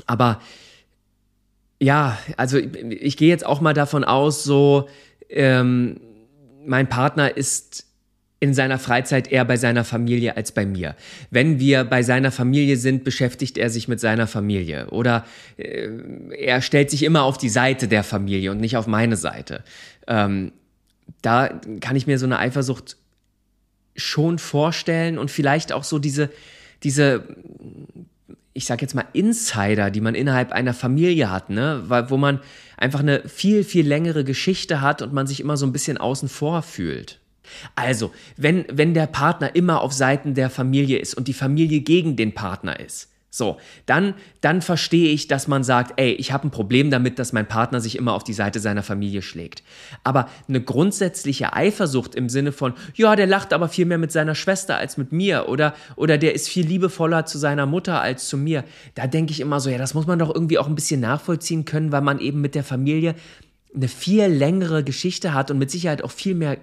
aber 0.07 0.40
ja, 1.81 2.18
also 2.37 2.59
ich, 2.59 2.75
ich 2.75 3.16
gehe 3.16 3.29
jetzt 3.29 3.44
auch 3.44 3.61
mal 3.61 3.75
davon 3.75 4.05
aus, 4.05 4.42
so 4.42 4.88
ähm, 5.29 6.01
mein 6.64 6.88
Partner 6.88 7.37
ist 7.37 7.87
in 8.44 8.52
seiner 8.52 8.78
Freizeit 8.78 9.33
eher 9.33 9.46
bei 9.46 9.57
seiner 9.57 9.85
Familie 9.85 10.37
als 10.37 10.52
bei 10.52 10.66
mir. 10.66 10.96
Wenn 11.30 11.59
wir 11.59 11.85
bei 11.85 12.02
seiner 12.02 12.30
Familie 12.30 12.76
sind, 12.76 13.02
beschäftigt 13.02 13.57
er 13.57 13.70
sich 13.70 13.88
mit 13.88 14.00
seiner 14.00 14.26
Familie 14.26 14.90
oder 14.90 15.24
äh, 15.57 15.88
er 16.38 16.61
stellt 16.61 16.90
sich 16.90 17.04
immer 17.04 17.22
auf 17.22 17.38
die 17.38 17.48
Seite 17.48 17.88
der 17.88 18.04
Familie 18.04 18.50
und 18.50 18.61
nicht 18.61 18.76
auf 18.76 18.87
meine 18.87 19.16
Seite. 19.16 19.64
Ähm, 20.07 20.52
da 21.22 21.59
kann 21.80 21.96
ich 21.96 22.07
mir 22.07 22.18
so 22.18 22.26
eine 22.26 22.38
Eifersucht 22.38 22.98
schon 23.96 24.38
vorstellen 24.38 25.16
und 25.16 25.30
vielleicht 25.30 25.72
auch 25.72 25.85
so 25.85 25.98
diese, 25.98 26.28
diese 26.83 27.24
ich 28.52 28.66
sag 28.66 28.83
jetzt 28.83 28.94
mal 28.94 29.07
Insider, 29.14 29.90
die 29.90 30.02
man 30.02 30.14
innerhalb 30.14 30.52
einer 30.52 30.74
Familie 30.74 31.30
hat, 31.30 31.48
ne, 31.48 31.83
weil 31.87 32.11
wo 32.11 32.18
man 32.18 32.40
einfach 32.76 33.00
eine 33.00 33.26
viel 33.26 33.64
viel 33.64 33.88
längere 33.88 34.22
Geschichte 34.22 34.83
hat 34.83 35.00
und 35.00 35.14
man 35.14 35.26
sich 35.26 35.40
immer 35.40 35.57
so 35.57 35.64
ein 35.64 35.72
bisschen 35.72 35.96
außen 35.96 36.28
vor 36.28 36.61
fühlt. 36.61 37.20
Also, 37.74 38.12
wenn 38.37 38.64
wenn 38.70 38.94
der 38.94 39.07
Partner 39.07 39.54
immer 39.54 39.80
auf 39.80 39.92
Seiten 39.92 40.35
der 40.35 40.50
Familie 40.50 40.98
ist 40.98 41.14
und 41.14 41.28
die 41.28 41.33
Familie 41.33 41.80
gegen 41.80 42.16
den 42.16 42.35
Partner 42.35 42.78
ist, 42.80 43.09
so, 43.35 43.57
dann 43.87 44.14
dann 44.42 44.62
verstehe 44.62 45.09
ich, 45.09 45.26
dass 45.26 45.48
man 45.48 45.64
sagt, 45.64 45.94
ey, 45.96 46.12
ich 46.12 46.30
habe 46.30 46.46
ein 46.46 46.52
Problem 46.52 46.92
damit, 46.92 47.18
dass 47.18 47.33
mein 47.33 47.48
Partner 47.48 47.80
sich 47.80 47.98
immer 47.98 48.12
auf 48.12 48.22
die 48.22 48.33
Seite 48.33 48.61
seiner 48.61 48.85
Familie 48.85 49.22
schlägt. 49.22 49.64
Aber 50.04 50.28
eine 50.46 50.61
grundsätzliche 50.61 51.52
Eifersucht 51.52 52.14
im 52.14 52.28
Sinne 52.28 52.52
von, 52.52 52.74
ja, 52.94 53.16
der 53.16 53.26
lacht 53.26 53.52
aber 53.52 53.68
viel 53.68 53.87
mehr 53.87 53.98
mit 53.98 54.12
seiner 54.12 54.37
Schwester 54.37 54.76
als 54.76 54.98
mit 54.98 55.11
mir 55.11 55.48
oder 55.48 55.74
oder 55.96 56.16
der 56.16 56.33
ist 56.33 56.48
viel 56.48 56.64
liebevoller 56.64 57.26
zu 57.26 57.38
seiner 57.38 57.66
Mutter 57.66 58.00
als 58.00 58.28
zu 58.28 58.38
mir. 58.38 58.62
Da 58.94 59.09
denke 59.09 59.33
ich 59.33 59.40
immer 59.40 59.59
so, 59.59 59.68
ja, 59.68 59.78
das 59.78 59.94
muss 59.94 60.07
man 60.07 60.20
doch 60.20 60.33
irgendwie 60.33 60.59
auch 60.59 60.68
ein 60.68 60.76
bisschen 60.76 61.00
nachvollziehen 61.00 61.64
können, 61.64 61.90
weil 61.90 62.02
man 62.02 62.20
eben 62.20 62.40
mit 62.40 62.54
der 62.54 62.62
Familie 62.62 63.16
eine 63.74 63.88
viel 63.88 64.26
längere 64.26 64.85
Geschichte 64.85 65.35
hat 65.35 65.50
und 65.50 65.59
mit 65.59 65.72
Sicherheit 65.72 66.04
auch 66.04 66.12
viel 66.12 66.37
mehr 66.37 66.59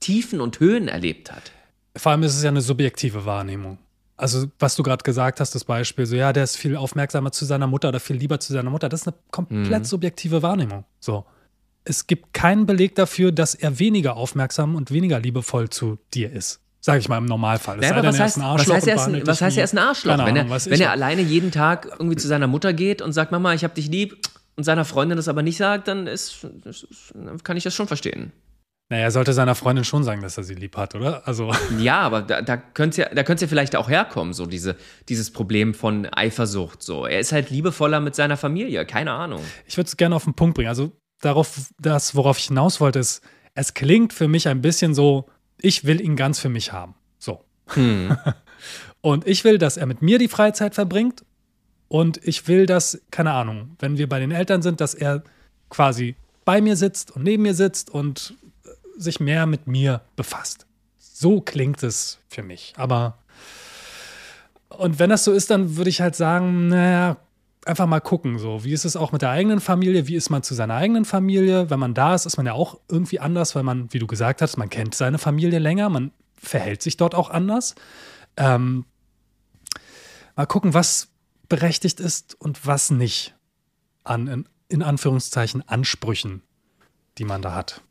Tiefen 0.00 0.40
und 0.40 0.60
Höhen 0.60 0.88
erlebt 0.88 1.30
hat. 1.30 1.52
Vor 1.96 2.12
allem 2.12 2.22
ist 2.22 2.36
es 2.36 2.42
ja 2.42 2.48
eine 2.48 2.60
subjektive 2.60 3.24
Wahrnehmung. 3.24 3.78
Also, 4.16 4.46
was 4.58 4.76
du 4.76 4.82
gerade 4.82 5.02
gesagt 5.02 5.40
hast, 5.40 5.54
das 5.54 5.64
Beispiel, 5.64 6.04
so, 6.04 6.14
ja, 6.14 6.32
der 6.32 6.44
ist 6.44 6.56
viel 6.56 6.76
aufmerksamer 6.76 7.32
zu 7.32 7.46
seiner 7.46 7.66
Mutter 7.66 7.88
oder 7.88 8.00
viel 8.00 8.16
lieber 8.16 8.38
zu 8.38 8.52
seiner 8.52 8.68
Mutter, 8.68 8.88
das 8.88 9.02
ist 9.02 9.08
eine 9.08 9.16
komplett 9.30 9.86
subjektive 9.86 10.42
Wahrnehmung. 10.42 10.84
So. 11.00 11.24
Es 11.84 12.06
gibt 12.06 12.34
keinen 12.34 12.66
Beleg 12.66 12.94
dafür, 12.94 13.32
dass 13.32 13.54
er 13.54 13.78
weniger 13.78 14.16
aufmerksam 14.16 14.74
und 14.74 14.90
weniger 14.90 15.18
liebevoll 15.18 15.70
zu 15.70 15.98
dir 16.12 16.30
ist. 16.30 16.60
Sag 16.82 16.98
ich 16.98 17.08
mal 17.08 17.18
im 17.18 17.24
Normalfall. 17.24 17.78
Es 17.78 17.84
Ja, 17.84 17.88
sei 17.90 17.96
aber 17.96 18.08
was 18.08 18.20
heißt, 18.20 18.36
ist 18.36 18.42
ein 18.42 18.44
was 18.44 18.50
Arschloch 18.60 18.74
heißt, 18.74 18.88
er 18.88 18.94
ist 18.94 19.06
ein, 19.06 19.26
was 19.26 19.40
heißt, 19.40 19.56
er 19.56 19.64
ist 19.64 19.74
ein 19.74 19.78
Arschloch? 19.78 20.16
Keine 20.16 20.26
Wenn, 20.26 20.36
er, 20.36 20.44
Ahnung, 20.44 20.60
wenn 20.66 20.80
er 20.80 20.90
alleine 20.90 21.22
jeden 21.22 21.50
Tag 21.50 21.88
irgendwie 21.90 22.16
zu 22.16 22.28
seiner 22.28 22.46
Mutter 22.46 22.72
geht 22.72 23.00
und 23.02 23.12
sagt, 23.12 23.32
Mama, 23.32 23.54
ich 23.54 23.64
hab 23.64 23.74
dich 23.74 23.88
lieb, 23.88 24.18
und 24.60 24.64
seiner 24.64 24.84
Freundin 24.84 25.16
das 25.16 25.26
aber 25.26 25.42
nicht 25.42 25.56
sagt, 25.56 25.88
dann 25.88 26.06
ist, 26.06 26.44
ist, 26.64 26.86
dann 27.14 27.42
kann 27.42 27.56
ich 27.56 27.64
das 27.64 27.74
schon 27.74 27.86
verstehen. 27.86 28.30
Naja, 28.90 29.04
er 29.04 29.10
sollte 29.12 29.32
seiner 29.32 29.54
Freundin 29.54 29.84
schon 29.84 30.02
sagen, 30.02 30.20
dass 30.20 30.36
er 30.36 30.42
sie 30.42 30.54
lieb 30.54 30.76
hat, 30.76 30.96
oder? 30.96 31.26
Also, 31.26 31.52
Ja, 31.78 32.00
aber 32.00 32.22
da, 32.22 32.42
da 32.42 32.56
könnte 32.56 33.02
es 33.02 33.08
ja, 33.08 33.14
da 33.14 33.22
könnte 33.22 33.44
ja 33.44 33.48
vielleicht 33.48 33.76
auch 33.76 33.88
herkommen, 33.88 34.34
so 34.34 34.46
diese, 34.46 34.76
dieses 35.08 35.32
Problem 35.32 35.74
von 35.74 36.06
Eifersucht. 36.06 36.82
So, 36.82 37.06
er 37.06 37.20
ist 37.20 37.30
halt 37.30 37.50
liebevoller 37.50 38.00
mit 38.00 38.16
seiner 38.16 38.36
Familie, 38.36 38.84
keine 38.84 39.12
Ahnung. 39.12 39.42
ich 39.66 39.76
würde 39.76 39.86
es 39.86 39.96
gerne 39.96 40.16
auf 40.16 40.24
den 40.24 40.34
Punkt 40.34 40.56
bringen. 40.56 40.68
Also, 40.68 40.90
darauf, 41.20 41.70
das, 41.78 42.16
worauf 42.16 42.38
ich 42.38 42.46
hinaus 42.46 42.80
wollte, 42.80 42.98
ist, 42.98 43.22
es 43.54 43.74
klingt 43.74 44.12
für 44.12 44.26
mich 44.26 44.48
ein 44.48 44.60
bisschen 44.60 44.92
so, 44.92 45.28
ich 45.60 45.84
will 45.84 46.00
ihn 46.00 46.16
ganz 46.16 46.40
für 46.40 46.48
mich 46.48 46.72
haben. 46.72 46.96
So. 47.18 47.44
und 49.00 49.24
ich 49.24 49.44
will, 49.44 49.58
dass 49.58 49.76
er 49.76 49.86
mit 49.86 50.02
mir 50.02 50.18
die 50.18 50.28
Freizeit 50.28 50.74
verbringt. 50.74 51.24
Und 51.86 52.20
ich 52.24 52.48
will, 52.48 52.66
dass, 52.66 53.00
keine 53.12 53.32
Ahnung, 53.32 53.76
wenn 53.78 53.98
wir 53.98 54.08
bei 54.08 54.18
den 54.18 54.32
Eltern 54.32 54.62
sind, 54.62 54.80
dass 54.80 54.94
er 54.94 55.22
quasi 55.68 56.16
bei 56.44 56.60
mir 56.60 56.76
sitzt 56.76 57.10
und 57.12 57.22
neben 57.22 57.42
mir 57.42 57.54
sitzt 57.54 57.90
und 57.90 58.34
sich 59.02 59.20
mehr 59.20 59.46
mit 59.46 59.66
mir 59.66 60.02
befasst. 60.16 60.66
So 60.98 61.40
klingt 61.40 61.82
es 61.82 62.18
für 62.28 62.42
mich. 62.42 62.72
Aber 62.76 63.18
und 64.68 64.98
wenn 64.98 65.10
das 65.10 65.24
so 65.24 65.32
ist, 65.32 65.50
dann 65.50 65.76
würde 65.76 65.90
ich 65.90 66.00
halt 66.00 66.16
sagen, 66.16 66.68
naja, 66.68 67.16
einfach 67.66 67.86
mal 67.86 68.00
gucken, 68.00 68.38
so, 68.38 68.64
wie 68.64 68.72
ist 68.72 68.84
es 68.84 68.96
auch 68.96 69.12
mit 69.12 69.22
der 69.22 69.30
eigenen 69.30 69.60
Familie, 69.60 70.06
wie 70.06 70.14
ist 70.14 70.30
man 70.30 70.42
zu 70.42 70.54
seiner 70.54 70.74
eigenen 70.74 71.04
Familie, 71.04 71.68
wenn 71.70 71.78
man 71.78 71.92
da 71.92 72.14
ist, 72.14 72.24
ist 72.24 72.36
man 72.36 72.46
ja 72.46 72.54
auch 72.54 72.80
irgendwie 72.88 73.20
anders, 73.20 73.54
weil 73.54 73.62
man, 73.62 73.92
wie 73.92 73.98
du 73.98 74.06
gesagt 74.06 74.40
hast, 74.40 74.56
man 74.56 74.70
kennt 74.70 74.94
seine 74.94 75.18
Familie 75.18 75.58
länger, 75.58 75.90
man 75.90 76.12
verhält 76.40 76.82
sich 76.82 76.96
dort 76.96 77.14
auch 77.14 77.30
anders. 77.30 77.74
Ähm, 78.36 78.86
mal 80.36 80.46
gucken, 80.46 80.72
was 80.72 81.08
berechtigt 81.48 82.00
ist 82.00 82.40
und 82.40 82.66
was 82.66 82.90
nicht 82.90 83.34
an, 84.04 84.26
in, 84.28 84.48
in 84.68 84.82
Anführungszeichen, 84.82 85.68
Ansprüchen, 85.68 86.42
die 87.18 87.24
man 87.24 87.42
da 87.42 87.54
hat. 87.54 87.82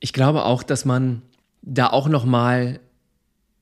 Ich 0.00 0.12
glaube 0.12 0.44
auch, 0.44 0.62
dass 0.62 0.84
man 0.84 1.22
da 1.62 1.88
auch 1.88 2.08
noch 2.08 2.24
mal 2.24 2.80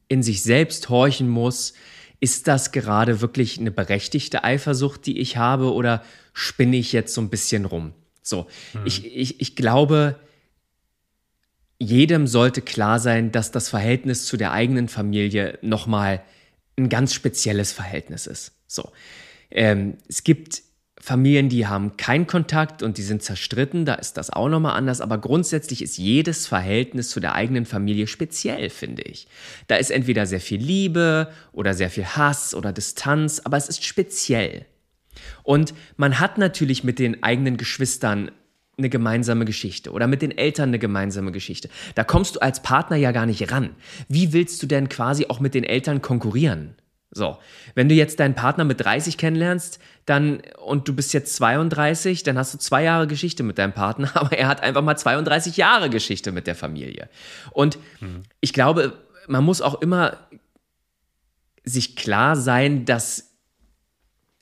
in 0.08 0.22
sich 0.22 0.42
selbst 0.42 0.88
horchen 0.88 1.28
muss. 1.28 1.74
Ist 2.20 2.48
das 2.48 2.72
gerade 2.72 3.20
wirklich 3.20 3.58
eine 3.58 3.70
berechtigte 3.70 4.42
Eifersucht, 4.42 5.06
die 5.06 5.18
ich 5.18 5.36
habe, 5.36 5.72
oder 5.72 6.02
spinne 6.32 6.76
ich 6.76 6.92
jetzt 6.92 7.14
so 7.14 7.20
ein 7.20 7.30
bisschen 7.30 7.64
rum? 7.64 7.92
So, 8.22 8.46
ich, 8.84 9.06
ich, 9.06 9.40
ich 9.40 9.56
glaube, 9.56 10.18
jedem 11.78 12.26
sollte 12.26 12.60
klar 12.60 12.98
sein, 12.98 13.32
dass 13.32 13.52
das 13.52 13.68
Verhältnis 13.68 14.26
zu 14.26 14.36
der 14.36 14.52
eigenen 14.52 14.88
Familie 14.88 15.58
nochmal 15.62 16.22
ein 16.76 16.88
ganz 16.88 17.14
spezielles 17.14 17.72
Verhältnis 17.72 18.26
ist. 18.26 18.52
So, 18.66 18.90
ähm, 19.50 19.96
es 20.08 20.24
gibt 20.24 20.62
Familien, 21.08 21.48
die 21.48 21.66
haben 21.66 21.96
keinen 21.96 22.26
Kontakt 22.26 22.82
und 22.82 22.98
die 22.98 23.02
sind 23.02 23.22
zerstritten, 23.22 23.86
da 23.86 23.94
ist 23.94 24.18
das 24.18 24.28
auch 24.28 24.50
nochmal 24.50 24.76
anders, 24.76 25.00
aber 25.00 25.16
grundsätzlich 25.16 25.80
ist 25.80 25.96
jedes 25.96 26.46
Verhältnis 26.46 27.08
zu 27.08 27.18
der 27.18 27.34
eigenen 27.34 27.64
Familie 27.64 28.06
speziell, 28.06 28.68
finde 28.68 29.00
ich. 29.04 29.26
Da 29.68 29.76
ist 29.76 29.90
entweder 29.90 30.26
sehr 30.26 30.42
viel 30.42 30.60
Liebe 30.60 31.32
oder 31.52 31.72
sehr 31.72 31.88
viel 31.88 32.04
Hass 32.04 32.54
oder 32.54 32.74
Distanz, 32.74 33.40
aber 33.42 33.56
es 33.56 33.70
ist 33.70 33.86
speziell. 33.86 34.66
Und 35.44 35.72
man 35.96 36.20
hat 36.20 36.36
natürlich 36.36 36.84
mit 36.84 36.98
den 36.98 37.22
eigenen 37.22 37.56
Geschwistern 37.56 38.30
eine 38.76 38.90
gemeinsame 38.90 39.46
Geschichte 39.46 39.92
oder 39.92 40.08
mit 40.08 40.20
den 40.20 40.36
Eltern 40.36 40.68
eine 40.68 40.78
gemeinsame 40.78 41.32
Geschichte. 41.32 41.70
Da 41.94 42.04
kommst 42.04 42.36
du 42.36 42.40
als 42.40 42.60
Partner 42.60 42.96
ja 42.96 43.12
gar 43.12 43.24
nicht 43.24 43.50
ran. 43.50 43.70
Wie 44.08 44.34
willst 44.34 44.62
du 44.62 44.66
denn 44.66 44.90
quasi 44.90 45.24
auch 45.30 45.40
mit 45.40 45.54
den 45.54 45.64
Eltern 45.64 46.02
konkurrieren? 46.02 46.74
So, 47.10 47.38
wenn 47.74 47.88
du 47.88 47.94
jetzt 47.94 48.20
deinen 48.20 48.34
Partner 48.34 48.64
mit 48.64 48.80
30 48.80 49.16
kennenlernst, 49.16 49.78
dann 50.04 50.42
und 50.64 50.88
du 50.88 50.94
bist 50.94 51.12
jetzt 51.14 51.34
32, 51.36 52.22
dann 52.22 52.36
hast 52.36 52.54
du 52.54 52.58
zwei 52.58 52.82
Jahre 52.82 53.06
Geschichte 53.06 53.42
mit 53.42 53.58
deinem 53.58 53.72
Partner, 53.72 54.10
aber 54.14 54.36
er 54.36 54.48
hat 54.48 54.62
einfach 54.62 54.82
mal 54.82 54.96
32 54.96 55.56
Jahre 55.56 55.90
Geschichte 55.90 56.32
mit 56.32 56.46
der 56.46 56.54
Familie. 56.54 57.08
Und 57.50 57.78
mhm. 58.00 58.24
ich 58.40 58.52
glaube, 58.52 58.94
man 59.26 59.44
muss 59.44 59.62
auch 59.62 59.80
immer 59.80 60.18
sich 61.64 61.96
klar 61.96 62.36
sein, 62.36 62.84
dass 62.84 63.30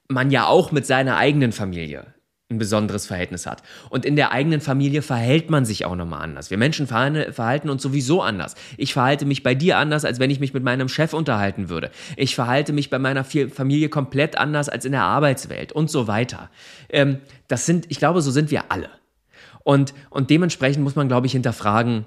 man 0.09 0.31
ja 0.31 0.47
auch 0.47 0.73
mit 0.73 0.87
seiner 0.87 1.17
eigenen 1.17 1.53
Familie 1.53 2.16
ein 2.49 2.59
besonderes 2.59 3.07
Verhältnis 3.07 3.45
hat. 3.45 3.65
Und 3.91 4.05
in 4.05 4.15
der 4.15 4.31
eigenen 4.31 4.61
Familie 4.61 5.03
verhält 5.03 5.51
man 5.51 5.65
sich 5.65 5.85
auch 5.85 5.97
nochmal 5.97 6.23
anders. 6.23 6.49
Wir 6.49 6.59
Menschen 6.59 6.87
verhalten 6.87 7.69
uns 7.69 7.83
sowieso 7.83 8.23
anders. 8.23 8.55
Ich 8.77 8.93
verhalte 8.93 9.27
mich 9.27 9.43
bei 9.43 9.57
dir 9.57 9.79
anders, 9.79 10.05
als 10.05 10.21
wenn 10.21 10.31
ich 10.31 10.39
mich 10.39 10.55
mit 10.55 10.63
meinem 10.63 10.89
Chef 10.89 11.13
unterhalten 11.13 11.69
würde. 11.69 11.91
Ich 12.17 12.37
verhalte 12.37 12.73
mich 12.73 12.89
bei 12.89 13.01
meiner 13.01 13.25
Familie 13.25 13.89
komplett 13.89 14.39
anders 14.39 14.69
als 14.69 14.85
in 14.85 14.93
der 14.93 15.03
Arbeitswelt 15.03 15.73
und 15.73 15.91
so 15.91 16.07
weiter. 16.07 16.49
Ähm, 16.89 17.19
das 17.49 17.67
sind, 17.67 17.87
ich 17.89 17.99
glaube, 17.99 18.23
so 18.23 18.31
sind 18.31 18.53
wir 18.53 18.71
alle. 18.71 18.91
Und, 19.65 19.93
und 20.11 20.31
dementsprechend 20.31 20.85
muss 20.85 20.95
man, 20.95 21.09
glaube 21.09 21.27
ich, 21.27 21.33
hinterfragen, 21.33 22.07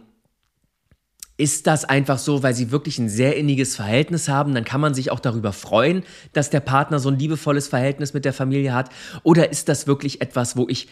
ist 1.39 1.67
das 1.67 1.85
einfach 1.85 2.17
so, 2.17 2.43
weil 2.43 2.53
sie 2.53 2.69
wirklich 2.69 2.99
ein 2.99 3.07
sehr 3.07 3.37
inniges 3.37 3.77
Verhältnis 3.77 4.27
haben? 4.27 4.53
Dann 4.53 4.65
kann 4.65 4.81
man 4.81 4.93
sich 4.93 5.09
auch 5.09 5.21
darüber 5.21 5.53
freuen, 5.53 6.03
dass 6.33 6.49
der 6.49 6.59
Partner 6.59 6.99
so 6.99 7.09
ein 7.09 7.17
liebevolles 7.17 7.69
Verhältnis 7.69 8.13
mit 8.13 8.25
der 8.25 8.33
Familie 8.33 8.73
hat. 8.73 8.89
Oder 9.23 9.49
ist 9.49 9.69
das 9.69 9.87
wirklich 9.87 10.21
etwas, 10.21 10.57
wo 10.57 10.67
ich 10.67 10.89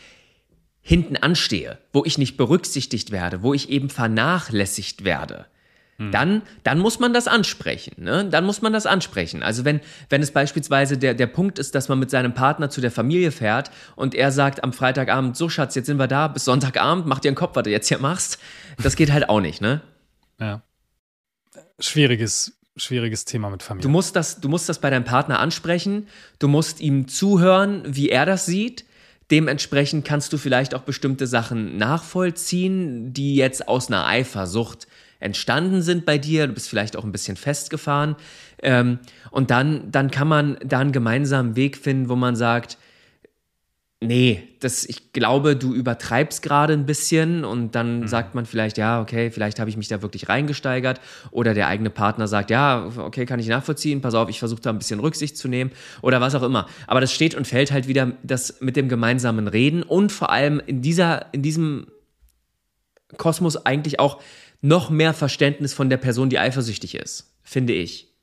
hinten 0.81 1.17
anstehe, 1.17 1.79
wo 1.91 2.05
ich 2.05 2.17
nicht 2.17 2.37
berücksichtigt 2.37 3.11
werde, 3.11 3.43
wo 3.43 3.53
ich 3.53 3.69
eben 3.69 3.89
vernachlässigt 3.89 5.03
werde? 5.03 5.47
Hm. 5.97 6.11
Dann, 6.13 6.41
dann 6.63 6.79
muss 6.79 6.99
man 6.99 7.13
das 7.13 7.27
ansprechen. 7.27 7.95
Ne? 7.97 8.23
Dann 8.31 8.45
muss 8.45 8.61
man 8.61 8.71
das 8.71 8.85
ansprechen. 8.85 9.43
Also 9.43 9.65
wenn, 9.65 9.81
wenn 10.09 10.21
es 10.21 10.31
beispielsweise 10.31 10.97
der, 10.97 11.13
der 11.13 11.27
Punkt 11.27 11.59
ist, 11.59 11.75
dass 11.75 11.89
man 11.89 11.99
mit 11.99 12.09
seinem 12.09 12.33
Partner 12.33 12.69
zu 12.69 12.79
der 12.79 12.91
Familie 12.91 13.31
fährt 13.31 13.69
und 13.97 14.15
er 14.15 14.31
sagt 14.31 14.63
am 14.63 14.71
Freitagabend, 14.71 15.35
so 15.35 15.49
Schatz, 15.49 15.75
jetzt 15.75 15.87
sind 15.87 15.97
wir 15.97 16.07
da, 16.07 16.29
bis 16.29 16.45
Sonntagabend, 16.45 17.05
mach 17.05 17.19
dir 17.19 17.29
einen 17.29 17.35
Kopf, 17.35 17.57
was 17.57 17.63
du 17.63 17.69
jetzt 17.69 17.89
hier 17.89 17.99
machst. 17.99 18.39
Das 18.81 18.95
geht 18.95 19.11
halt 19.11 19.27
auch 19.27 19.41
nicht, 19.41 19.59
ne? 19.59 19.81
Ja. 20.39 20.61
Schwieriges, 21.79 22.59
schwieriges 22.75 23.25
Thema 23.25 23.49
mit 23.49 23.63
Familie. 23.63 23.83
Du 23.83 23.89
musst, 23.89 24.15
das, 24.15 24.39
du 24.39 24.49
musst 24.49 24.69
das 24.69 24.79
bei 24.79 24.89
deinem 24.89 25.05
Partner 25.05 25.39
ansprechen. 25.39 26.07
Du 26.39 26.47
musst 26.47 26.79
ihm 26.79 27.07
zuhören, 27.07 27.83
wie 27.85 28.09
er 28.09 28.25
das 28.25 28.45
sieht. 28.45 28.85
Dementsprechend 29.29 30.05
kannst 30.05 30.31
du 30.31 30.37
vielleicht 30.37 30.73
auch 30.73 30.83
bestimmte 30.83 31.27
Sachen 31.27 31.77
nachvollziehen, 31.77 33.13
die 33.13 33.35
jetzt 33.35 33.67
aus 33.67 33.87
einer 33.87 34.05
Eifersucht 34.07 34.87
entstanden 35.19 35.81
sind 35.81 36.05
bei 36.05 36.17
dir. 36.17 36.47
Du 36.47 36.53
bist 36.53 36.69
vielleicht 36.69 36.95
auch 36.95 37.03
ein 37.03 37.11
bisschen 37.11 37.35
festgefahren. 37.35 38.15
Ähm, 38.61 38.99
und 39.31 39.51
dann, 39.51 39.91
dann 39.91 40.11
kann 40.11 40.27
man 40.27 40.57
da 40.63 40.79
einen 40.79 40.91
gemeinsamen 40.91 41.55
Weg 41.55 41.77
finden, 41.77 42.09
wo 42.09 42.15
man 42.15 42.35
sagt, 42.35 42.77
Nee, 43.99 44.49
das, 44.59 44.85
ich 44.85 45.11
glaube, 45.11 45.55
du 45.55 45.73
übertreibst 45.73 46.43
gerade 46.43 46.73
ein 46.73 46.85
bisschen 46.85 47.43
und 47.43 47.73
dann 47.73 48.01
mhm. 48.01 48.07
sagt 48.07 48.35
man 48.35 48.45
vielleicht, 48.45 48.77
ja, 48.77 49.01
okay, 49.01 49.31
vielleicht 49.31 49.59
habe 49.59 49.71
ich 49.71 49.77
mich 49.77 49.87
da 49.87 50.03
wirklich 50.03 50.29
reingesteigert 50.29 51.01
oder 51.31 51.55
der 51.55 51.67
eigene 51.67 51.89
Partner 51.89 52.27
sagt, 52.27 52.51
ja, 52.51 52.91
okay, 52.97 53.25
kann 53.25 53.39
ich 53.39 53.47
nachvollziehen, 53.47 54.01
pass 54.01 54.13
auf, 54.13 54.29
ich 54.29 54.37
versuche 54.37 54.61
da 54.61 54.69
ein 54.69 54.77
bisschen 54.77 54.99
Rücksicht 54.99 55.35
zu 55.35 55.47
nehmen 55.47 55.71
oder 56.03 56.21
was 56.21 56.35
auch 56.35 56.43
immer. 56.43 56.67
Aber 56.85 57.01
das 57.01 57.11
steht 57.11 57.33
und 57.33 57.47
fällt 57.47 57.71
halt 57.71 57.87
wieder 57.87 58.11
das 58.21 58.61
mit 58.61 58.75
dem 58.75 58.87
gemeinsamen 58.87 59.47
Reden 59.47 59.81
und 59.81 60.11
vor 60.11 60.29
allem 60.29 60.61
in 60.63 60.83
dieser, 60.83 61.33
in 61.33 61.41
diesem 61.41 61.87
Kosmos 63.17 63.65
eigentlich 63.65 63.99
auch 63.99 64.21
noch 64.61 64.91
mehr 64.91 65.15
Verständnis 65.15 65.73
von 65.73 65.89
der 65.89 65.97
Person, 65.97 66.29
die 66.29 66.37
eifersüchtig 66.37 66.93
ist, 66.93 67.33
finde 67.41 67.73
ich. 67.73 68.13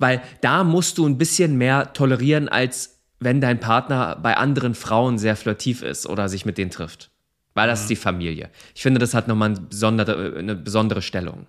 Weil 0.00 0.20
da 0.40 0.64
musst 0.64 0.98
du 0.98 1.06
ein 1.06 1.16
bisschen 1.16 1.56
mehr 1.56 1.92
tolerieren 1.92 2.48
als 2.48 2.95
wenn 3.18 3.40
dein 3.40 3.60
Partner 3.60 4.16
bei 4.16 4.36
anderen 4.36 4.74
Frauen 4.74 5.18
sehr 5.18 5.36
flirtiv 5.36 5.82
ist 5.82 6.06
oder 6.06 6.28
sich 6.28 6.44
mit 6.44 6.58
denen 6.58 6.70
trifft. 6.70 7.10
Weil 7.54 7.68
das 7.68 7.80
mhm. 7.80 7.82
ist 7.84 7.90
die 7.90 7.96
Familie. 7.96 8.50
Ich 8.74 8.82
finde, 8.82 9.00
das 9.00 9.14
hat 9.14 9.28
nochmal 9.28 9.50
eine 9.50 9.60
besondere, 9.60 10.36
eine 10.38 10.54
besondere 10.54 11.02
Stellung. 11.02 11.46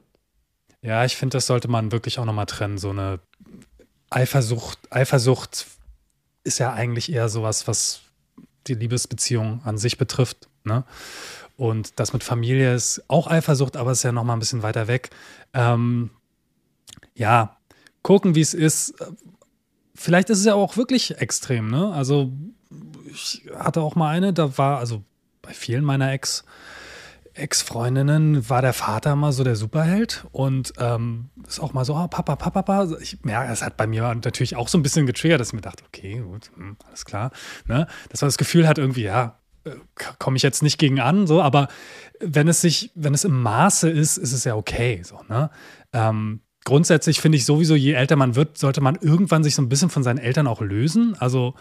Ja, 0.82 1.04
ich 1.04 1.18
finde, 1.18 1.38
das 1.38 1.48
sollte 1.48 1.68
man 1.68 1.92
wirklich 1.92 2.20
auch 2.20 2.26
nochmal 2.26 2.46
trennen. 2.46 2.78
So 2.78 2.92
eine 2.92 3.20
Eifersucht, 4.10 4.80
Eifersucht 4.90 5.68
ist 6.44 6.60
ja 6.60 6.72
eigentlich 6.72 7.12
eher 7.12 7.28
sowas, 7.28 7.68
was 7.68 8.02
die 8.68 8.76
Liebesbeziehung 8.76 9.62
an 9.66 9.78
sich 9.78 9.98
betrifft. 9.98 10.48
Ne? 10.64 10.86
Und 11.58 12.00
das 12.00 12.14
mit 12.14 12.24
Familie 12.24 12.74
ist 12.74 13.04
auch 13.08 13.28
Eifersucht, 13.28 13.76
aber 13.76 13.92
ist 13.92 14.04
ja 14.04 14.12
nochmal 14.12 14.38
ein 14.38 14.40
bisschen 14.40 14.64
weiter 14.64 14.88
weg. 14.88 15.10
Ähm, 15.54 16.12
ja, 17.16 17.58
gucken, 18.02 18.36
wie 18.36 18.42
es 18.42 18.54
ist 18.54 18.94
vielleicht 19.98 20.30
ist 20.30 20.40
es 20.40 20.46
ja 20.46 20.54
auch 20.54 20.78
wirklich 20.78 21.20
extrem, 21.20 21.70
ne? 21.70 21.92
Also 21.92 22.32
ich 23.12 23.44
hatte 23.58 23.82
auch 23.82 23.96
mal 23.96 24.10
eine, 24.10 24.32
da 24.32 24.58
war, 24.58 24.80
also 24.80 25.04
bei 25.42 25.54
vielen 25.54 25.84
meiner 25.84 26.12
Ex- 26.12 26.44
Ex-Freundinnen 27.34 28.50
war 28.50 28.62
der 28.62 28.74
Vater 28.74 29.16
mal 29.16 29.32
so 29.32 29.44
der 29.44 29.56
Superheld 29.56 30.26
und 30.32 30.74
ähm, 30.80 31.30
ist 31.48 31.60
auch 31.60 31.74
mal 31.74 31.86
so, 31.86 31.96
oh, 31.96 32.08
Papa, 32.08 32.36
Papa, 32.36 32.62
Papa. 32.64 32.98
Ich 33.00 33.24
merke, 33.24 33.50
das 33.50 33.62
hat 33.62 33.78
bei 33.78 33.88
mir 33.88 34.04
natürlich 34.16 34.56
auch 34.56 34.68
so 34.68 34.78
ein 34.78 34.84
bisschen 34.84 35.06
getriggert, 35.06 35.40
dass 35.40 35.50
ich 35.50 35.54
mir 35.54 35.62
dachte, 35.62 35.84
okay, 35.86 36.20
gut, 36.20 36.52
hm, 36.56 36.78
alles 36.88 37.06
klar. 37.06 37.32
Ne? 37.66 37.88
Dass 38.10 38.22
man 38.22 38.28
das 38.28 38.38
Gefühl 38.38 38.68
hat, 38.68 38.78
irgendwie, 38.78 39.04
ja, 39.04 39.40
äh, 39.66 39.72
komme 40.20 40.38
ich 40.38 40.44
jetzt 40.44 40.64
nicht 40.64 40.78
gegen 40.80 41.00
an, 41.00 41.28
so, 41.28 41.42
aber 41.42 41.68
wenn 42.20 42.48
es 42.48 42.62
sich, 42.62 42.92
wenn 42.96 43.14
es 43.14 43.24
im 43.24 43.40
Maße 43.42 43.90
ist, 43.90 44.18
ist 44.18 44.34
es 44.34 44.44
ja 44.44 44.56
okay. 44.56 45.02
So, 45.04 45.22
ne? 45.30 45.50
Ähm, 45.94 46.42
grundsätzlich 46.68 47.22
finde 47.22 47.38
ich 47.38 47.46
sowieso, 47.46 47.76
je 47.76 47.94
älter 47.94 48.18
man 48.18 48.36
wird, 48.36 48.58
sollte 48.58 48.82
man 48.82 48.98
irgendwann 49.00 49.42
sich 49.42 49.56
so 49.56 49.62
ein 49.62 49.70
bisschen 49.70 49.90
von 49.90 50.04
seinen 50.04 50.18
Eltern 50.18 50.48
auch 50.48 50.60
lösen. 50.60 51.16
Also 51.18 51.54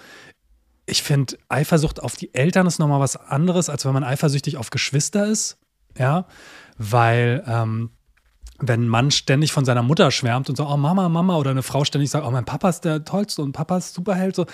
ich 0.84 1.04
finde, 1.04 1.38
Eifersucht 1.48 2.02
auf 2.02 2.16
die 2.16 2.34
Eltern 2.34 2.66
ist 2.66 2.80
nochmal 2.80 2.98
was 2.98 3.14
anderes, 3.14 3.68
als 3.68 3.84
wenn 3.84 3.92
man 3.92 4.02
eifersüchtig 4.02 4.56
auf 4.56 4.70
Geschwister 4.70 5.26
ist. 5.26 5.58
Ja, 5.96 6.26
weil 6.76 7.44
ähm, 7.46 7.90
wenn 8.58 8.82
ein 8.82 8.88
Mann 8.88 9.12
ständig 9.12 9.52
von 9.52 9.64
seiner 9.64 9.84
Mutter 9.84 10.10
schwärmt 10.10 10.50
und 10.50 10.56
so, 10.56 10.66
oh 10.66 10.76
Mama, 10.76 11.08
Mama, 11.08 11.36
oder 11.36 11.52
eine 11.52 11.62
Frau 11.62 11.84
ständig 11.84 12.10
sagt, 12.10 12.26
oh 12.26 12.30
mein 12.32 12.44
Papa 12.44 12.68
ist 12.68 12.80
der 12.80 13.04
Tollste 13.04 13.42
und 13.42 13.52
Papa 13.52 13.76
ist 13.76 13.94
Superheld, 13.94 14.34
so, 14.34 14.46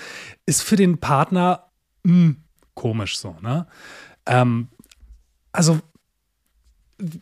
ist 0.45 0.61
für 0.61 0.75
den 0.75 0.99
Partner 0.99 1.71
mh, 2.03 2.13
hm, 2.13 2.43
komisch 2.75 3.17
so, 3.17 3.35
ne? 3.41 3.65
Ähm, 4.27 4.67
also, 5.51 5.79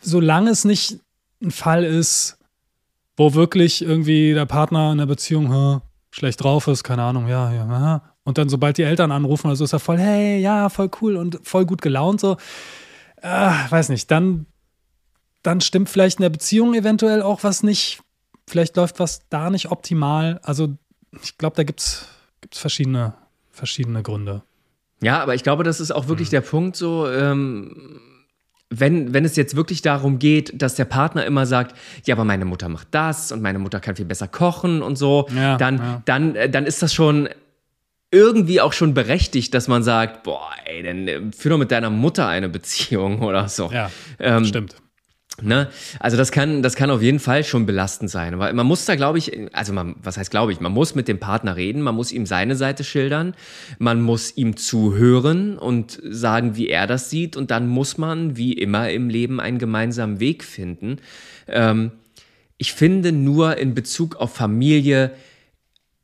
solange 0.02 0.50
es 0.50 0.66
nicht 0.66 1.00
ein 1.42 1.52
Fall 1.52 1.86
ist, 1.86 2.38
wo 3.18 3.34
wirklich 3.34 3.82
irgendwie 3.82 4.34
der 4.34 4.46
Partner 4.46 4.92
in 4.92 4.98
der 4.98 5.06
Beziehung 5.06 5.52
hä, 5.52 5.82
schlecht 6.12 6.44
drauf 6.44 6.68
ist, 6.68 6.84
keine 6.84 7.04
Ahnung, 7.04 7.28
ja, 7.28 7.52
ja, 7.54 7.64
aha. 7.66 8.16
und 8.24 8.38
dann 8.38 8.50
sobald 8.50 8.78
die 8.78 8.84
Eltern 8.84 9.12
anrufen, 9.12 9.48
also 9.48 9.64
ist 9.64 9.74
er 9.74 9.80
voll, 9.80 9.98
hey, 9.98 10.40
ja, 10.40 10.70
voll 10.70 10.90
cool 11.02 11.16
und 11.16 11.40
voll 11.44 11.66
gut 11.66 11.82
gelaunt, 11.82 12.20
so, 12.20 12.38
äh, 13.22 13.52
weiß 13.70 13.90
nicht, 13.90 14.10
dann, 14.12 14.46
dann 15.44 15.62
stimmt 15.62 15.90
vielleicht 15.90 16.20
in 16.20 16.24
der 16.24 16.30
Beziehung 16.30 16.74
eventuell 16.74 17.22
auch 17.22 17.44
was 17.44 17.64
nicht, 17.64 18.02
vielleicht 18.48 18.76
läuft 18.76 19.00
was 19.00 19.28
da 19.30 19.50
nicht 19.50 19.72
optimal, 19.72 20.40
also 20.44 20.70
ich 21.22 21.38
glaube, 21.38 21.56
da 21.56 21.64
gibt 21.64 21.82
es 21.82 22.08
verschiedene, 22.52 23.14
verschiedene 23.50 24.02
Gründe. 24.04 24.44
Ja, 25.02 25.22
aber 25.22 25.36
ich 25.36 25.44
glaube, 25.44 25.64
das 25.64 25.80
ist 25.80 25.92
auch 25.92 26.08
wirklich 26.08 26.30
mhm. 26.30 26.32
der 26.32 26.42
Punkt 26.42 26.76
so, 26.76 27.10
ähm, 27.10 28.00
wenn, 28.72 29.14
wenn 29.14 29.26
es 29.26 29.36
jetzt 29.36 29.56
wirklich 29.56 29.82
darum 29.82 30.18
geht, 30.18 30.60
dass 30.60 30.76
der 30.76 30.86
Partner 30.86 31.26
immer 31.26 31.46
sagt, 31.46 31.76
ja, 32.06 32.16
aber 32.16 32.24
meine 32.24 32.46
Mutter 32.46 32.70
macht 32.70 32.88
das 32.92 33.32
und 33.32 33.42
meine 33.42 33.60
Mutter 33.60 33.80
kann 33.80 33.96
viel 33.96 34.06
besser 34.06 34.28
kochen 34.28 34.82
und 34.82 34.98
so, 34.98 35.28
ja, 35.36 35.58
dann, 35.58 35.78
ja. 35.78 36.02
Dann, 36.06 36.36
äh, 36.36 36.50
dann 36.50 36.66
ist 36.66 36.82
das 36.82 36.94
schon 36.94 37.30
irgendwie 38.12 38.62
auch 38.62 38.74
schon 38.74 38.94
berechtigt, 38.94 39.54
dass 39.54 39.68
man 39.68 39.84
sagt, 39.84 40.24
boah, 40.24 40.50
ey, 40.66 40.84
dann 40.84 41.08
äh, 41.08 41.22
führ 41.38 41.52
doch 41.52 41.58
mit 41.58 41.72
deiner 41.72 41.90
Mutter 41.90 42.28
eine 42.28 42.50
Beziehung 42.50 43.22
oder 43.24 43.48
so. 43.50 43.70
Ja, 43.72 43.92
ähm, 44.20 44.46
stimmt. 44.46 44.76
Ne? 45.42 45.70
Also 46.00 46.18
das 46.18 46.32
kann, 46.32 46.62
das 46.62 46.76
kann 46.76 46.90
auf 46.92 47.02
jeden 47.02 47.20
Fall 47.20 47.44
schon 47.44 47.66
belastend 47.66 48.10
sein. 48.10 48.34
Aber 48.34 48.52
man 48.54 48.66
muss 48.66 48.86
da, 48.86 48.96
glaube 48.96 49.18
ich, 49.18 49.32
also 49.54 49.74
man, 49.74 49.96
was 50.02 50.18
heißt 50.18 50.32
glaube 50.32 50.52
ich, 50.52 50.60
man 50.60 50.72
muss 50.72 50.96
mit 50.96 51.08
dem 51.08 51.20
Partner 51.20 51.56
reden, 51.56 51.82
man 51.82 51.96
muss 51.96 52.12
ihm 52.12 52.26
seine 52.26 52.56
Seite 52.56 52.84
schildern, 52.84 53.34
man 53.80 54.02
muss 54.02 54.38
ihm 54.38 54.58
zuhören 54.58 55.58
und 55.58 56.00
sagen, 56.04 56.56
wie 56.56 56.70
er 56.70 56.88
das 56.88 57.10
sieht. 57.10 57.36
Und 57.36 57.52
dann 57.52 57.68
muss 57.68 57.98
man, 57.98 58.38
wie 58.38 58.54
immer 58.54 58.90
im 58.90 59.10
Leben, 59.10 59.40
einen 59.40 59.58
gemeinsamen 59.58 60.20
Weg 60.20 60.44
finden. 60.44 60.98
Ähm, 61.48 61.92
ich 62.58 62.74
finde 62.74 63.12
nur 63.12 63.58
in 63.58 63.74
Bezug 63.74 64.18
auf 64.18 64.36
Familie, 64.36 65.12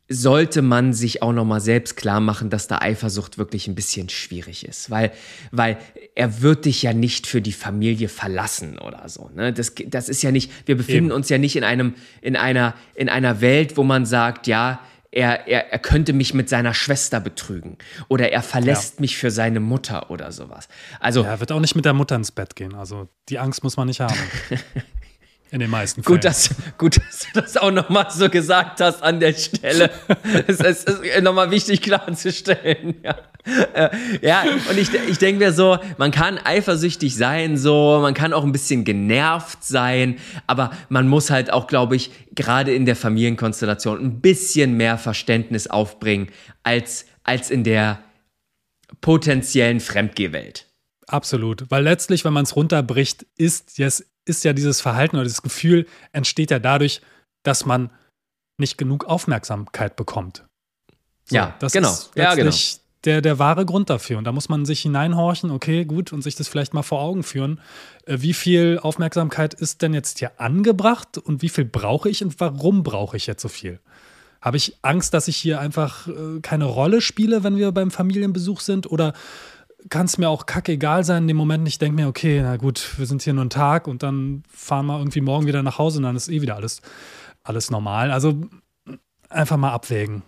sollte 0.09 0.61
man 0.61 0.93
sich 0.93 1.21
auch 1.21 1.33
nochmal 1.33 1.59
selbst 1.59 1.97
klar 1.97 2.19
machen, 2.21 2.49
dass 2.49 2.67
da 2.67 2.79
Eifersucht 2.79 3.37
wirklich 3.37 3.67
ein 3.67 3.75
bisschen 3.75 4.07
schwierig 4.07 4.65
ist, 4.65 4.89
weil, 4.89 5.11
weil 5.51 5.77
er 6.15 6.41
wird 6.41 6.65
dich 6.65 6.81
ja 6.81 6.93
nicht 6.93 7.27
für 7.27 7.41
die 7.41 7.51
Familie 7.51 8.07
verlassen 8.07 8.79
oder 8.79 9.09
so. 9.09 9.29
Ne? 9.35 9.51
Das, 9.51 9.73
das 9.87 10.07
ist 10.07 10.21
ja 10.21 10.31
nicht, 10.31 10.51
wir 10.65 10.77
befinden 10.77 11.07
Eben. 11.07 11.15
uns 11.15 11.29
ja 11.29 11.37
nicht 11.37 11.57
in 11.57 11.63
einem, 11.63 11.95
in 12.21 12.37
einer, 12.37 12.73
in 12.95 13.09
einer 13.09 13.41
Welt, 13.41 13.75
wo 13.75 13.83
man 13.83 14.05
sagt, 14.05 14.47
ja, 14.47 14.79
er, 15.11 15.47
er, 15.47 15.71
er 15.71 15.79
könnte 15.79 16.13
mich 16.13 16.33
mit 16.33 16.47
seiner 16.47 16.73
Schwester 16.73 17.19
betrügen 17.19 17.77
oder 18.07 18.31
er 18.31 18.43
verlässt 18.43 18.95
ja. 18.95 19.01
mich 19.01 19.17
für 19.17 19.31
seine 19.31 19.59
Mutter 19.59 20.11
oder 20.11 20.31
sowas. 20.31 20.67
Also 20.99 21.23
er 21.23 21.39
wird 21.39 21.51
auch 21.51 21.59
nicht 21.59 21.75
mit 21.75 21.85
der 21.85 21.93
Mutter 21.93 22.15
ins 22.15 22.31
Bett 22.31 22.55
gehen. 22.55 22.75
Also 22.75 23.07
die 23.29 23.39
Angst 23.39 23.63
muss 23.63 23.77
man 23.77 23.87
nicht 23.87 23.99
haben. 23.99 24.15
In 25.51 25.59
den 25.59 25.69
meisten 25.69 26.03
Fällen. 26.03 26.15
Gut, 26.15 26.25
dass, 26.25 26.49
gut, 26.77 26.97
dass 26.97 27.19
du 27.19 27.41
das 27.41 27.57
auch 27.57 27.71
nochmal 27.71 28.07
so 28.11 28.29
gesagt 28.29 28.81
hast 28.81 29.01
an 29.01 29.19
der 29.19 29.33
Stelle. 29.33 29.89
es, 30.47 30.59
es 30.59 30.83
ist 30.83 31.21
nochmal 31.21 31.51
wichtig 31.51 31.81
klarzustellen. 31.81 32.95
Ja. 33.03 33.15
Äh, 33.73 33.89
ja, 34.21 34.43
und 34.69 34.77
ich, 34.77 34.93
ich 34.93 35.17
denke 35.19 35.45
mir 35.45 35.53
so, 35.53 35.77
man 35.97 36.11
kann 36.11 36.37
eifersüchtig 36.37 37.15
sein, 37.15 37.57
so, 37.57 37.99
man 38.01 38.13
kann 38.13 38.33
auch 38.33 38.43
ein 38.43 38.51
bisschen 38.51 38.83
genervt 38.83 39.63
sein, 39.63 40.17
aber 40.47 40.71
man 40.89 41.07
muss 41.07 41.29
halt 41.29 41.51
auch, 41.51 41.67
glaube 41.67 41.95
ich, 41.95 42.11
gerade 42.35 42.73
in 42.73 42.85
der 42.85 42.97
Familienkonstellation 42.97 43.99
ein 43.99 44.19
bisschen 44.19 44.75
mehr 44.75 44.97
Verständnis 44.97 45.67
aufbringen 45.67 46.27
als, 46.63 47.05
als 47.23 47.49
in 47.49 47.63
der 47.63 47.99
potenziellen 48.99 49.79
Fremdgehwelt. 49.79 50.65
Absolut, 51.07 51.69
weil 51.69 51.83
letztlich, 51.83 52.25
wenn 52.25 52.33
man 52.33 52.43
es 52.43 52.55
runterbricht, 52.55 53.25
ist 53.37 53.77
yes, 53.77 54.05
ist 54.27 54.43
ja 54.43 54.53
dieses 54.53 54.81
Verhalten 54.81 55.15
oder 55.15 55.23
dieses 55.23 55.41
Gefühl 55.41 55.85
entsteht 56.11 56.51
ja 56.51 56.59
dadurch, 56.59 57.01
dass 57.43 57.65
man 57.65 57.89
nicht 58.57 58.77
genug 58.77 59.05
Aufmerksamkeit 59.05 59.95
bekommt. 59.95 60.43
So, 61.25 61.35
ja, 61.35 61.55
das 61.59 61.73
genau. 61.73 61.89
ist 61.89 62.11
letztlich 62.15 62.73
ja, 62.73 62.77
genau. 62.77 62.83
der, 63.03 63.21
der 63.21 63.39
wahre 63.39 63.65
Grund 63.65 63.89
dafür. 63.89 64.17
Und 64.17 64.23
da 64.23 64.31
muss 64.31 64.49
man 64.49 64.65
sich 64.65 64.81
hineinhorchen, 64.81 65.51
okay, 65.51 65.85
gut, 65.85 66.13
und 66.13 66.21
sich 66.21 66.35
das 66.35 66.47
vielleicht 66.47 66.73
mal 66.73 66.83
vor 66.83 67.01
Augen 67.01 67.23
führen. 67.23 67.59
Äh, 68.05 68.17
wie 68.21 68.33
viel 68.33 68.79
Aufmerksamkeit 68.81 69.53
ist 69.53 69.81
denn 69.81 69.93
jetzt 69.93 70.19
hier 70.19 70.39
angebracht 70.39 71.17
und 71.17 71.41
wie 71.41 71.49
viel 71.49 71.65
brauche 71.65 72.09
ich 72.09 72.23
und 72.23 72.39
warum 72.39 72.83
brauche 72.83 73.17
ich 73.17 73.27
jetzt 73.27 73.41
so 73.41 73.49
viel? 73.49 73.79
Habe 74.41 74.57
ich 74.57 74.77
Angst, 74.81 75.13
dass 75.13 75.27
ich 75.27 75.35
hier 75.37 75.59
einfach 75.59 76.07
äh, 76.07 76.39
keine 76.41 76.65
Rolle 76.65 77.01
spiele, 77.01 77.43
wenn 77.43 77.57
wir 77.57 77.71
beim 77.71 77.91
Familienbesuch 77.91 78.61
sind? 78.61 78.89
Oder 78.89 79.13
kann 79.89 80.05
es 80.05 80.17
mir 80.17 80.29
auch 80.29 80.45
kackegal 80.45 81.03
sein 81.03 81.23
in 81.23 81.27
dem 81.29 81.37
Moment. 81.37 81.67
Ich 81.67 81.79
denke 81.79 81.95
mir, 81.95 82.07
okay, 82.07 82.41
na 82.41 82.57
gut, 82.57 82.97
wir 82.97 83.05
sind 83.05 83.21
hier 83.21 83.33
nur 83.33 83.41
einen 83.41 83.49
Tag 83.49 83.87
und 83.87 84.03
dann 84.03 84.43
fahren 84.49 84.85
wir 84.87 84.97
irgendwie 84.97 85.21
morgen 85.21 85.47
wieder 85.47 85.63
nach 85.63 85.77
Hause 85.77 85.99
und 85.99 86.03
dann 86.03 86.15
ist 86.15 86.29
eh 86.29 86.41
wieder 86.41 86.55
alles, 86.55 86.81
alles 87.43 87.71
normal. 87.71 88.11
Also 88.11 88.41
einfach 89.29 89.57
mal 89.57 89.71
abwägen. 89.71 90.23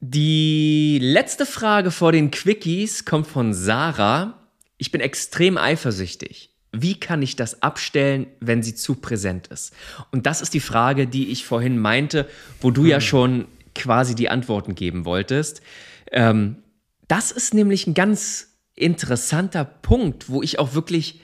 Die 0.00 0.98
letzte 1.00 1.46
Frage 1.46 1.90
vor 1.90 2.12
den 2.12 2.30
Quickies 2.30 3.04
kommt 3.04 3.26
von 3.26 3.54
Sarah. 3.54 4.34
Ich 4.76 4.90
bin 4.90 5.00
extrem 5.00 5.56
eifersüchtig. 5.56 6.50
Wie 6.72 6.98
kann 6.98 7.22
ich 7.22 7.36
das 7.36 7.62
abstellen, 7.62 8.26
wenn 8.40 8.62
sie 8.62 8.74
zu 8.74 8.96
präsent 8.96 9.46
ist? 9.46 9.72
Und 10.10 10.26
das 10.26 10.42
ist 10.42 10.52
die 10.52 10.60
Frage, 10.60 11.06
die 11.06 11.30
ich 11.30 11.46
vorhin 11.46 11.78
meinte, 11.78 12.28
wo 12.60 12.70
du 12.70 12.82
hm. 12.82 12.88
ja 12.88 13.00
schon 13.00 13.46
quasi 13.74 14.14
die 14.14 14.28
Antworten 14.28 14.74
geben 14.74 15.04
wolltest. 15.04 15.62
Ähm, 16.10 16.56
das 17.08 17.30
ist 17.30 17.54
nämlich 17.54 17.86
ein 17.86 17.94
ganz 17.94 18.53
interessanter 18.74 19.64
Punkt, 19.64 20.28
wo 20.28 20.42
ich 20.42 20.58
auch 20.58 20.74
wirklich 20.74 21.20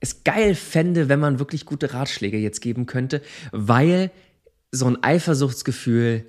es 0.00 0.24
geil 0.24 0.56
fände, 0.56 1.08
wenn 1.08 1.20
man 1.20 1.38
wirklich 1.38 1.64
gute 1.64 1.92
Ratschläge 1.94 2.36
jetzt 2.36 2.60
geben 2.60 2.86
könnte, 2.86 3.22
weil 3.52 4.10
so 4.72 4.86
ein 4.86 5.02
Eifersuchtsgefühl 5.02 6.26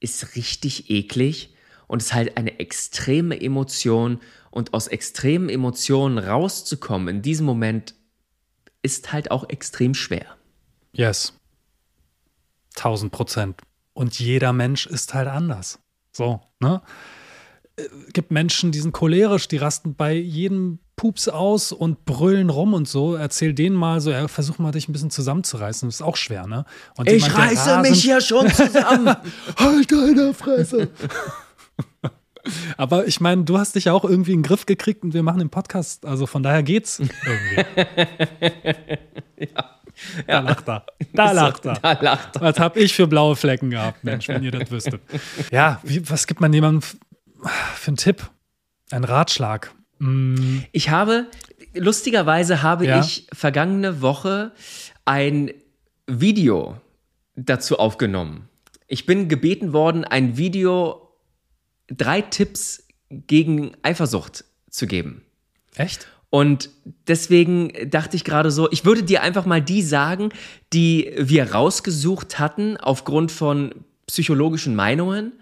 ist 0.00 0.34
richtig 0.34 0.90
eklig 0.90 1.54
und 1.86 2.02
ist 2.02 2.14
halt 2.14 2.36
eine 2.36 2.58
extreme 2.58 3.40
Emotion 3.40 4.20
und 4.50 4.74
aus 4.74 4.88
extremen 4.88 5.48
Emotionen 5.48 6.18
rauszukommen 6.18 7.08
in 7.08 7.22
diesem 7.22 7.46
Moment 7.46 7.94
ist 8.82 9.12
halt 9.12 9.30
auch 9.30 9.48
extrem 9.48 9.94
schwer. 9.94 10.36
Yes. 10.92 11.34
1000 12.76 13.12
Prozent. 13.12 13.60
Und 13.92 14.18
jeder 14.18 14.52
Mensch 14.52 14.86
ist 14.86 15.14
halt 15.14 15.28
anders. 15.28 15.78
So, 16.12 16.40
ne? 16.58 16.82
Gibt 18.12 18.30
Menschen, 18.30 18.72
die 18.72 18.80
sind 18.80 18.92
cholerisch, 18.92 19.48
die 19.48 19.56
rasten 19.56 19.94
bei 19.94 20.14
jedem 20.14 20.78
Pups 20.96 21.28
aus 21.28 21.72
und 21.72 22.04
brüllen 22.04 22.50
rum 22.50 22.74
und 22.74 22.86
so. 22.86 23.14
Erzähl 23.14 23.54
denen 23.54 23.76
mal 23.76 24.00
so, 24.00 24.10
ja, 24.10 24.28
versuch 24.28 24.58
mal 24.58 24.72
dich 24.72 24.88
ein 24.88 24.92
bisschen 24.92 25.10
zusammenzureißen. 25.10 25.88
Das 25.88 25.96
ist 25.96 26.02
auch 26.02 26.16
schwer, 26.16 26.46
ne? 26.46 26.64
Und 26.96 27.08
ich 27.08 27.24
jemand, 27.24 27.38
reiße 27.38 27.70
rasend, 27.70 27.90
mich 27.90 28.02
hier 28.02 28.20
schon 28.20 28.50
zusammen. 28.50 29.16
halt 29.56 29.90
deine 29.90 30.34
Fresse. 30.34 30.90
Aber 32.76 33.06
ich 33.06 33.20
meine, 33.20 33.44
du 33.44 33.58
hast 33.58 33.74
dich 33.74 33.86
ja 33.86 33.92
auch 33.92 34.04
irgendwie 34.04 34.32
in 34.32 34.38
den 34.38 34.44
Griff 34.44 34.66
gekriegt 34.66 35.02
und 35.02 35.14
wir 35.14 35.22
machen 35.22 35.38
den 35.38 35.50
Podcast. 35.50 36.04
Also 36.04 36.26
von 36.26 36.42
daher 36.42 36.62
geht's 36.62 37.00
irgendwie. 37.00 37.86
ja. 39.54 39.72
Da 40.26 40.40
lacht 40.40 40.68
er. 40.68 40.86
Da 41.12 41.32
lacht 41.32 41.64
er. 41.66 41.74
Da 41.74 41.92
lacht 42.00 42.36
er. 42.36 42.42
Was 42.42 42.58
hab 42.58 42.76
ich 42.76 42.94
für 42.94 43.06
blaue 43.06 43.36
Flecken 43.36 43.70
gehabt, 43.70 44.02
Mensch, 44.04 44.28
wenn 44.28 44.42
ihr 44.42 44.50
das 44.50 44.70
wüsstet. 44.70 45.00
Ja, 45.50 45.80
wie, 45.82 46.08
was 46.08 46.26
gibt 46.26 46.40
man 46.40 46.52
jemandem 46.52 46.82
für 47.74 47.88
einen 47.88 47.96
Tipp? 47.96 48.30
Ein 48.90 49.04
Ratschlag? 49.04 49.74
Mm. 49.98 50.60
Ich 50.72 50.90
habe, 50.90 51.26
lustigerweise 51.74 52.62
habe 52.62 52.86
ja? 52.86 53.00
ich 53.00 53.26
vergangene 53.32 54.02
Woche 54.02 54.52
ein 55.04 55.52
Video 56.06 56.80
dazu 57.34 57.78
aufgenommen. 57.78 58.48
Ich 58.86 59.06
bin 59.06 59.28
gebeten 59.28 59.72
worden, 59.72 60.04
ein 60.04 60.36
Video, 60.36 61.08
drei 61.88 62.20
Tipps 62.20 62.86
gegen 63.08 63.72
Eifersucht 63.82 64.44
zu 64.70 64.86
geben. 64.86 65.22
Echt? 65.76 66.08
Und 66.30 66.70
deswegen 67.08 67.72
dachte 67.90 68.16
ich 68.16 68.24
gerade 68.24 68.50
so, 68.50 68.70
ich 68.70 68.84
würde 68.84 69.02
dir 69.02 69.22
einfach 69.22 69.44
mal 69.44 69.60
die 69.60 69.82
sagen, 69.82 70.30
die 70.72 71.12
wir 71.18 71.52
rausgesucht 71.52 72.38
hatten 72.38 72.78
aufgrund 72.78 73.30
von 73.30 73.74
psychologischen 74.06 74.74
Meinungen. 74.74 75.32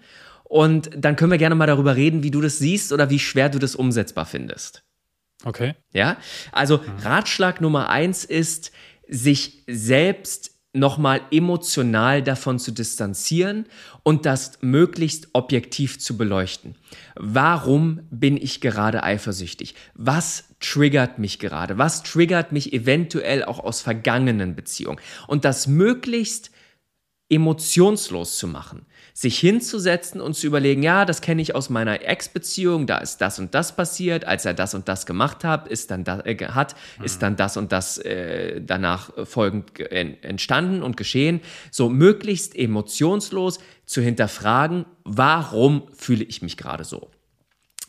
Und 0.51 0.89
dann 0.97 1.15
können 1.15 1.31
wir 1.31 1.37
gerne 1.37 1.55
mal 1.55 1.65
darüber 1.65 1.95
reden, 1.95 2.23
wie 2.23 2.29
du 2.29 2.41
das 2.41 2.59
siehst 2.59 2.91
oder 2.91 3.09
wie 3.09 3.19
schwer 3.19 3.47
du 3.47 3.57
das 3.57 3.73
umsetzbar 3.73 4.25
findest. 4.25 4.83
Okay. 5.45 5.75
Ja, 5.93 6.17
also 6.51 6.79
mhm. 6.79 6.83
Ratschlag 7.01 7.61
Nummer 7.61 7.87
eins 7.87 8.25
ist, 8.25 8.73
sich 9.07 9.63
selbst 9.67 10.51
nochmal 10.73 11.21
emotional 11.31 12.21
davon 12.21 12.59
zu 12.59 12.73
distanzieren 12.73 13.65
und 14.03 14.25
das 14.25 14.59
möglichst 14.59 15.29
objektiv 15.31 15.99
zu 15.99 16.17
beleuchten. 16.17 16.75
Warum 17.15 18.01
bin 18.11 18.35
ich 18.35 18.59
gerade 18.59 19.03
eifersüchtig? 19.03 19.75
Was 19.93 20.49
triggert 20.59 21.17
mich 21.17 21.39
gerade? 21.39 21.77
Was 21.77 22.03
triggert 22.03 22.51
mich 22.51 22.73
eventuell 22.73 23.45
auch 23.45 23.59
aus 23.59 23.79
vergangenen 23.79 24.53
Beziehungen? 24.57 24.99
Und 25.27 25.45
das 25.45 25.67
möglichst 25.67 26.51
emotionslos 27.31 28.37
zu 28.37 28.47
machen 28.47 28.85
sich 29.13 29.39
hinzusetzen 29.39 30.21
und 30.21 30.35
zu 30.35 30.47
überlegen, 30.47 30.83
ja, 30.83 31.05
das 31.05 31.21
kenne 31.21 31.41
ich 31.41 31.53
aus 31.53 31.69
meiner 31.69 32.01
Ex-Beziehung, 32.01 32.87
da 32.87 32.97
ist 32.97 33.17
das 33.17 33.39
und 33.39 33.53
das 33.53 33.75
passiert, 33.75 34.25
als 34.25 34.45
er 34.45 34.53
das 34.53 34.73
und 34.73 34.87
das 34.87 35.05
gemacht 35.05 35.43
hat, 35.43 35.67
ist 35.67 35.91
dann 35.91 36.03
da, 36.03 36.21
äh, 36.21 36.37
hat, 36.47 36.75
mhm. 36.97 37.05
ist 37.05 37.21
dann 37.21 37.35
das 37.35 37.57
und 37.57 37.71
das 37.71 37.97
äh, 37.99 38.61
danach 38.61 39.11
folgend 39.25 39.79
entstanden 39.79 40.81
und 40.81 40.97
geschehen. 40.97 41.41
So 41.71 41.89
möglichst 41.89 42.55
emotionslos 42.55 43.59
zu 43.85 44.01
hinterfragen, 44.01 44.85
warum 45.03 45.83
fühle 45.93 46.23
ich 46.23 46.41
mich 46.41 46.57
gerade 46.57 46.83
so. 46.83 47.11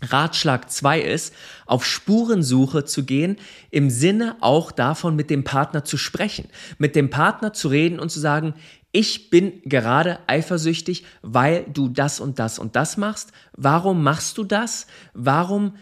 Ratschlag 0.03 0.68
2 0.68 1.01
ist, 1.01 1.32
auf 1.64 1.86
Spurensuche 1.86 2.84
zu 2.84 3.05
gehen, 3.05 3.36
im 3.70 3.88
Sinne 3.88 4.36
auch 4.40 4.72
davon, 4.72 5.14
mit 5.14 5.30
dem 5.30 5.45
Partner 5.45 5.84
zu 5.84 5.97
sprechen, 5.97 6.49
mit 6.78 6.97
dem 6.97 7.09
Partner 7.09 7.53
zu 7.53 7.68
reden 7.68 8.01
und 8.01 8.11
zu 8.11 8.18
sagen, 8.18 8.55
ich 8.93 9.30
bin 9.30 9.62
gerade 9.64 10.18
eifersüchtig, 10.26 11.05
weil 11.22 11.64
du 11.64 11.88
das 11.88 12.20
und 12.20 12.38
das 12.38 12.59
und 12.59 12.76
das 12.76 12.99
machst. 12.99 13.32
Warum 13.57 14.03
machst 14.03 14.36
du 14.36 14.45
das? 14.45 14.86
Warum 15.14 15.74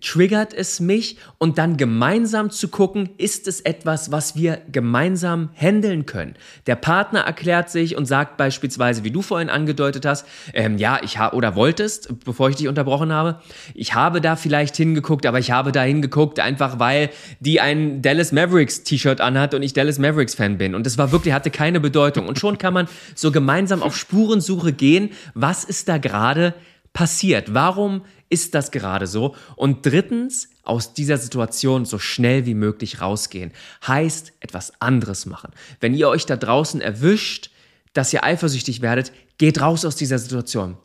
triggert 0.00 0.54
es 0.54 0.80
mich 0.80 1.18
und 1.38 1.58
dann 1.58 1.76
gemeinsam 1.76 2.50
zu 2.50 2.68
gucken, 2.68 3.10
ist 3.18 3.46
es 3.46 3.60
etwas, 3.60 4.10
was 4.10 4.36
wir 4.36 4.62
gemeinsam 4.70 5.50
handeln 5.54 6.06
können. 6.06 6.34
Der 6.66 6.76
Partner 6.76 7.20
erklärt 7.20 7.70
sich 7.70 7.96
und 7.96 8.06
sagt 8.06 8.36
beispielsweise, 8.36 9.04
wie 9.04 9.10
du 9.10 9.22
vorhin 9.22 9.50
angedeutet 9.50 10.06
hast, 10.06 10.26
ähm, 10.54 10.78
ja, 10.78 11.00
ich 11.02 11.18
habe 11.18 11.36
oder 11.36 11.54
wolltest, 11.56 12.24
bevor 12.24 12.48
ich 12.48 12.56
dich 12.56 12.68
unterbrochen 12.68 13.12
habe, 13.12 13.40
ich 13.74 13.94
habe 13.94 14.20
da 14.20 14.36
vielleicht 14.36 14.76
hingeguckt, 14.76 15.26
aber 15.26 15.38
ich 15.38 15.50
habe 15.50 15.72
da 15.72 15.82
hingeguckt 15.82 16.40
einfach, 16.40 16.78
weil 16.78 17.10
die 17.40 17.60
ein 17.60 18.02
Dallas 18.02 18.32
Mavericks 18.32 18.82
T-Shirt 18.84 19.20
anhat 19.20 19.54
und 19.54 19.62
ich 19.62 19.72
Dallas 19.72 19.98
Mavericks 19.98 20.34
Fan 20.34 20.58
bin 20.58 20.74
und 20.74 20.86
es 20.86 20.98
war 20.98 21.12
wirklich 21.12 21.34
hatte 21.34 21.50
keine 21.50 21.80
Bedeutung 21.80 22.26
und 22.26 22.38
schon 22.38 22.58
kann 22.58 22.74
man 22.74 22.88
so 23.14 23.30
gemeinsam 23.30 23.82
auf 23.82 23.96
Spurensuche 23.96 24.72
gehen, 24.72 25.10
was 25.34 25.64
ist 25.64 25.88
da 25.88 25.98
gerade 25.98 26.54
passiert? 26.92 27.54
Warum 27.54 28.02
ist 28.32 28.54
das 28.54 28.70
gerade 28.70 29.06
so? 29.06 29.36
Und 29.56 29.84
drittens, 29.84 30.48
aus 30.62 30.94
dieser 30.94 31.18
Situation 31.18 31.84
so 31.84 31.98
schnell 31.98 32.46
wie 32.46 32.54
möglich 32.54 33.00
rausgehen. 33.00 33.52
Heißt, 33.86 34.32
etwas 34.40 34.80
anderes 34.80 35.26
machen. 35.26 35.50
Wenn 35.80 35.94
ihr 35.94 36.08
euch 36.08 36.24
da 36.24 36.36
draußen 36.36 36.80
erwischt, 36.80 37.50
dass 37.92 38.12
ihr 38.12 38.24
eifersüchtig 38.24 38.80
werdet, 38.80 39.12
geht 39.38 39.60
raus 39.60 39.84
aus 39.84 39.96
dieser 39.96 40.18
Situation. 40.18 40.76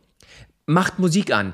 Macht 0.66 1.00
Musik 1.00 1.32
an. 1.32 1.54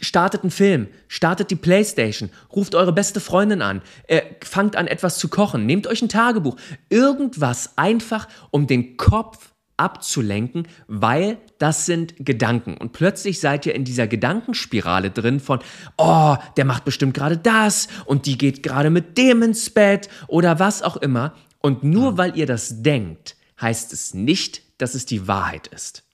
Startet 0.00 0.42
einen 0.42 0.50
Film, 0.50 0.88
startet 1.06 1.52
die 1.52 1.56
Playstation, 1.56 2.30
ruft 2.52 2.74
eure 2.74 2.92
beste 2.92 3.20
Freundin 3.20 3.62
an, 3.62 3.82
äh, 4.08 4.22
fangt 4.42 4.74
an 4.74 4.88
etwas 4.88 5.16
zu 5.16 5.28
kochen, 5.28 5.64
nehmt 5.64 5.86
euch 5.86 6.02
ein 6.02 6.08
Tagebuch, 6.08 6.56
irgendwas 6.88 7.78
einfach, 7.78 8.26
um 8.50 8.66
den 8.66 8.96
Kopf 8.96 9.51
abzulenken, 9.76 10.68
weil 10.86 11.38
das 11.58 11.86
sind 11.86 12.14
Gedanken. 12.18 12.76
Und 12.76 12.92
plötzlich 12.92 13.40
seid 13.40 13.66
ihr 13.66 13.74
in 13.74 13.84
dieser 13.84 14.06
Gedankenspirale 14.06 15.10
drin 15.10 15.40
von, 15.40 15.60
oh, 15.96 16.36
der 16.56 16.64
macht 16.64 16.84
bestimmt 16.84 17.14
gerade 17.14 17.36
das 17.36 17.88
und 18.04 18.26
die 18.26 18.38
geht 18.38 18.62
gerade 18.62 18.90
mit 18.90 19.18
dem 19.18 19.42
ins 19.42 19.70
Bett 19.70 20.08
oder 20.28 20.58
was 20.58 20.82
auch 20.82 20.96
immer. 20.96 21.34
Und 21.58 21.84
nur 21.84 22.18
weil 22.18 22.36
ihr 22.36 22.46
das 22.46 22.82
denkt, 22.82 23.36
heißt 23.60 23.92
es 23.92 24.14
nicht, 24.14 24.62
dass 24.80 24.94
es 24.94 25.06
die 25.06 25.28
Wahrheit 25.28 25.68
ist. 25.68 26.04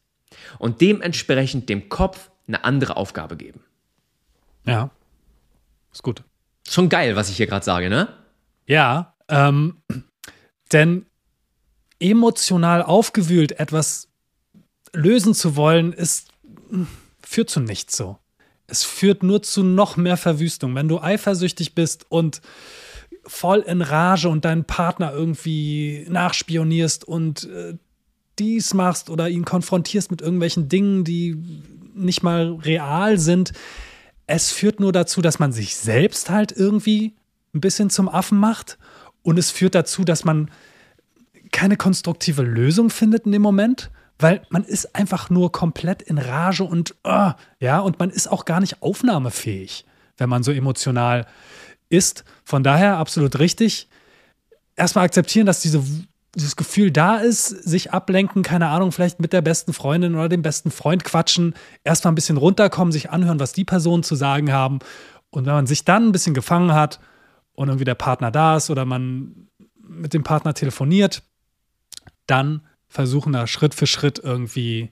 Und 0.58 0.80
dementsprechend 0.80 1.68
dem 1.68 1.88
Kopf 1.88 2.30
eine 2.46 2.64
andere 2.64 2.96
Aufgabe 2.96 3.36
geben. 3.36 3.60
Ja. 4.64 4.90
Ist 5.92 6.02
gut. 6.02 6.22
Schon 6.68 6.88
geil, 6.88 7.16
was 7.16 7.30
ich 7.30 7.36
hier 7.36 7.46
gerade 7.46 7.64
sage, 7.64 7.88
ne? 7.88 8.08
Ja, 8.66 9.14
ähm, 9.28 9.82
denn 10.72 11.06
emotional 12.00 12.82
aufgewühlt 12.82 13.58
etwas 13.58 14.08
lösen 14.92 15.34
zu 15.34 15.56
wollen, 15.56 15.92
ist, 15.92 16.28
führt 17.22 17.50
zu 17.50 17.60
nichts 17.60 17.96
so. 17.96 18.18
Es 18.66 18.84
führt 18.84 19.22
nur 19.22 19.42
zu 19.42 19.62
noch 19.62 19.96
mehr 19.96 20.16
Verwüstung. 20.16 20.74
Wenn 20.74 20.88
du 20.88 21.00
eifersüchtig 21.00 21.74
bist 21.74 22.06
und 22.08 22.40
voll 23.24 23.60
in 23.60 23.82
Rage 23.82 24.28
und 24.28 24.44
deinen 24.44 24.64
Partner 24.64 25.12
irgendwie 25.12 26.06
nachspionierst 26.08 27.04
und 27.04 27.44
äh, 27.44 27.74
dies 28.38 28.74
machst 28.74 29.10
oder 29.10 29.28
ihn 29.28 29.44
konfrontierst 29.44 30.10
mit 30.10 30.20
irgendwelchen 30.20 30.68
Dingen, 30.68 31.04
die 31.04 31.36
nicht 31.94 32.22
mal 32.22 32.52
real 32.62 33.18
sind, 33.18 33.52
es 34.26 34.50
führt 34.50 34.80
nur 34.80 34.92
dazu, 34.92 35.22
dass 35.22 35.38
man 35.38 35.52
sich 35.52 35.76
selbst 35.76 36.30
halt 36.30 36.52
irgendwie 36.52 37.14
ein 37.54 37.60
bisschen 37.60 37.90
zum 37.90 38.08
Affen 38.08 38.38
macht 38.38 38.78
und 39.22 39.38
es 39.38 39.50
führt 39.50 39.74
dazu, 39.74 40.04
dass 40.04 40.24
man 40.24 40.50
keine 41.52 41.76
konstruktive 41.76 42.42
Lösung 42.42 42.90
findet 42.90 43.26
in 43.26 43.32
dem 43.32 43.42
Moment, 43.42 43.90
weil 44.18 44.42
man 44.50 44.64
ist 44.64 44.94
einfach 44.94 45.30
nur 45.30 45.52
komplett 45.52 46.02
in 46.02 46.18
Rage 46.18 46.64
und 46.64 46.94
uh, 47.06 47.32
ja, 47.60 47.78
und 47.80 47.98
man 47.98 48.10
ist 48.10 48.30
auch 48.30 48.44
gar 48.44 48.60
nicht 48.60 48.82
aufnahmefähig, 48.82 49.84
wenn 50.16 50.28
man 50.28 50.42
so 50.42 50.50
emotional 50.50 51.26
ist. 51.88 52.24
Von 52.44 52.62
daher 52.62 52.96
absolut 52.96 53.38
richtig. 53.38 53.88
Erstmal 54.76 55.04
akzeptieren, 55.04 55.46
dass 55.46 55.60
diese, 55.60 55.82
dieses 56.34 56.56
Gefühl 56.56 56.90
da 56.90 57.16
ist, 57.18 57.48
sich 57.48 57.92
ablenken, 57.92 58.42
keine 58.42 58.68
Ahnung, 58.68 58.92
vielleicht 58.92 59.20
mit 59.20 59.32
der 59.32 59.42
besten 59.42 59.72
Freundin 59.72 60.14
oder 60.14 60.28
dem 60.28 60.42
besten 60.42 60.70
Freund 60.70 61.04
quatschen, 61.04 61.54
erstmal 61.84 62.12
ein 62.12 62.16
bisschen 62.16 62.36
runterkommen, 62.36 62.92
sich 62.92 63.10
anhören, 63.10 63.40
was 63.40 63.52
die 63.52 63.64
Personen 63.64 64.02
zu 64.02 64.14
sagen 64.14 64.52
haben. 64.52 64.80
Und 65.30 65.46
wenn 65.46 65.54
man 65.54 65.66
sich 65.66 65.84
dann 65.84 66.08
ein 66.08 66.12
bisschen 66.12 66.34
gefangen 66.34 66.72
hat 66.72 67.00
und 67.54 67.68
irgendwie 67.68 67.84
der 67.84 67.94
Partner 67.94 68.30
da 68.30 68.56
ist 68.56 68.70
oder 68.70 68.84
man 68.84 69.48
mit 69.78 70.14
dem 70.14 70.22
Partner 70.22 70.54
telefoniert, 70.54 71.22
dann 72.28 72.62
versuchen 72.88 73.32
da 73.32 73.46
Schritt 73.46 73.74
für 73.74 73.86
Schritt 73.86 74.18
irgendwie 74.18 74.90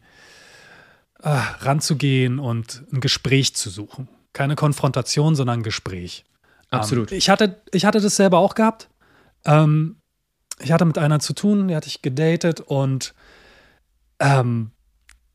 äh, 1.22 1.28
ranzugehen 1.28 2.39
und 2.39 2.84
ein 2.93 3.01
Gespräch 3.01 3.55
zu 3.55 3.70
suchen. 3.70 4.09
Keine 4.32 4.57
Konfrontation, 4.57 5.34
sondern 5.34 5.61
ein 5.61 5.62
Gespräch. 5.62 6.24
Absolut. 6.70 7.12
Ähm, 7.12 7.18
ich, 7.18 7.30
hatte, 7.30 7.62
ich 7.72 7.84
hatte 7.84 8.01
das 8.01 8.16
selber 8.16 8.39
auch 8.39 8.55
gehabt. 8.55 8.89
Ähm, 9.45 9.97
ich 10.59 10.72
hatte 10.72 10.84
mit 10.84 10.99
einer 10.99 11.20
zu 11.20 11.32
tun, 11.32 11.68
die 11.68 11.76
hatte 11.76 11.89
ich 11.89 12.03
gedatet 12.03 12.61
und 12.61 13.14
ähm, 14.18 14.72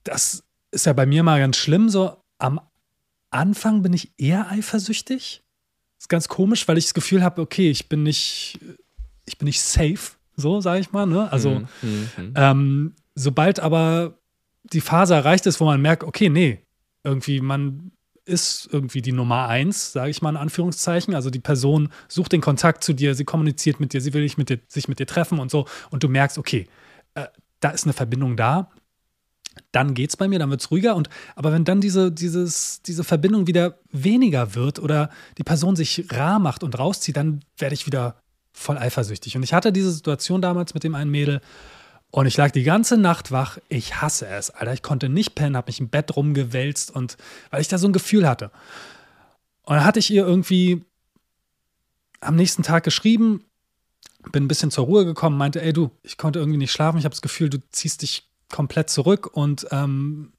das 0.04 0.44
ist 0.72 0.86
ja 0.86 0.94
bei 0.94 1.06
mir 1.06 1.24
mal 1.24 1.40
ganz 1.40 1.58
schlimm. 1.58 1.90
So 1.90 2.18
am 2.38 2.60
Anfang 3.30 3.82
bin 3.82 3.94
ich 3.94 4.14
eher 4.18 4.50
eifersüchtig. 4.50 5.44
Das 5.98 6.06
ist 6.06 6.10
ganz 6.10 6.28
komisch, 6.28 6.68
weil 6.68 6.78
ich 6.78 6.86
das 6.86 6.94
Gefühl 6.94 7.24
habe, 7.24 7.42
okay, 7.42 7.70
ich 7.70 7.88
bin 7.88 8.04
nicht, 8.04 8.60
ich 9.26 9.38
bin 9.38 9.46
nicht 9.46 9.62
safe 9.62 10.14
so 10.42 10.60
sage 10.60 10.82
ich 10.82 10.92
mal. 10.92 11.06
Ne? 11.06 11.32
Also 11.32 11.62
mhm, 11.82 12.10
mhm. 12.18 12.34
ähm, 12.36 12.96
sobald 13.16 13.60
aber 13.60 14.20
die 14.64 14.82
Phase 14.82 15.14
erreicht 15.14 15.46
ist, 15.46 15.60
wo 15.60 15.66
man 15.66 15.82
merkt, 15.82 16.04
okay, 16.04 16.30
nee, 16.30 16.66
irgendwie 17.04 17.42
man 17.42 17.92
ist 18.26 18.70
irgendwie 18.72 19.02
die 19.02 19.12
Nummer 19.12 19.48
eins, 19.48 19.94
sage 19.94 20.10
ich 20.10 20.22
mal 20.22 20.30
in 20.30 20.38
Anführungszeichen. 20.38 21.16
Also 21.16 21.30
die 21.30 21.40
Person 21.40 21.90
sucht 22.08 22.32
den 22.32 22.42
Kontakt 22.42 22.84
zu 22.84 22.94
dir, 22.94 23.16
sie 23.16 23.26
kommuniziert 23.26 23.80
mit 23.80 23.94
dir, 23.94 24.02
sie 24.02 24.14
will 24.14 24.30
mit 24.38 24.50
dir, 24.50 24.60
sich 24.68 24.88
mit 24.88 25.00
dir 25.00 25.08
treffen 25.08 25.40
und 25.40 25.52
so. 25.52 25.66
Und 25.90 26.04
du 26.04 26.08
merkst, 26.08 26.38
okay, 26.38 26.68
äh, 27.16 27.26
da 27.60 27.70
ist 27.70 27.86
eine 27.86 27.94
Verbindung 27.94 28.38
da. 28.38 28.70
Dann 29.72 29.94
geht 29.94 30.12
es 30.12 30.18
bei 30.18 30.28
mir, 30.28 30.40
dann 30.40 30.50
wird 30.50 30.62
es 30.62 30.72
ruhiger. 30.72 30.96
Und, 30.96 31.10
aber 31.36 31.52
wenn 31.52 31.66
dann 31.66 31.82
diese, 31.82 32.12
dieses, 32.12 32.82
diese 32.84 33.04
Verbindung 33.04 33.48
wieder 33.48 33.80
weniger 33.92 34.56
wird 34.56 34.80
oder 34.80 35.10
die 35.38 35.44
Person 35.44 35.76
sich 35.76 36.06
rar 36.12 36.40
macht 36.40 36.64
und 36.64 36.78
rauszieht, 36.78 37.18
dann 37.18 37.42
werde 37.58 37.74
ich 37.74 37.86
wieder 37.86 38.21
voll 38.62 38.78
eifersüchtig. 38.78 39.36
Und 39.36 39.44
ich 39.44 39.54
hatte 39.54 39.72
diese 39.72 39.92
Situation 39.92 40.42
damals 40.42 40.74
mit 40.74 40.84
dem 40.84 40.96
einen 40.96 41.12
Mädel 41.12 41.42
und 42.12 42.26
ich 42.26 42.36
lag 42.36 42.52
die 42.52 42.64
ganze 42.64 42.98
Nacht 42.98 43.32
wach. 43.32 43.58
Ich 43.70 44.02
hasse 44.02 44.28
es, 44.28 44.50
Alter. 44.50 44.74
Ich 44.74 44.84
konnte 44.84 45.08
nicht 45.08 45.34
pennen, 45.34 45.56
habe 45.56 45.70
mich 45.70 45.80
im 45.80 45.90
Bett 45.90 46.16
rumgewälzt 46.16 46.94
und 46.94 47.18
weil 47.50 47.62
ich 47.62 47.70
da 47.70 47.78
so 47.78 47.88
ein 47.88 47.94
Gefühl 47.94 48.28
hatte. 48.28 48.52
Und 49.64 49.76
dann 49.76 49.86
hatte 49.86 50.00
ich 50.00 50.12
ihr 50.12 50.26
irgendwie 50.26 50.84
am 52.20 52.36
nächsten 52.36 52.64
Tag 52.64 52.84
geschrieben, 52.84 53.46
bin 54.32 54.44
ein 54.44 54.48
bisschen 54.48 54.72
zur 54.72 54.86
Ruhe 54.86 55.06
gekommen, 55.06 55.38
meinte, 55.38 55.62
ey 55.62 55.74
du, 55.74 55.90
ich 56.04 56.18
konnte 56.18 56.40
irgendwie 56.40 56.58
nicht 56.58 56.72
schlafen. 56.72 56.98
Ich 56.98 57.06
habe 57.06 57.14
das 57.14 57.22
Gefühl, 57.22 57.50
du 57.50 57.60
ziehst 57.72 58.02
dich 58.02 58.28
komplett 58.52 58.90
zurück 58.90 59.30
und 59.34 59.68
ähm, 59.72 60.34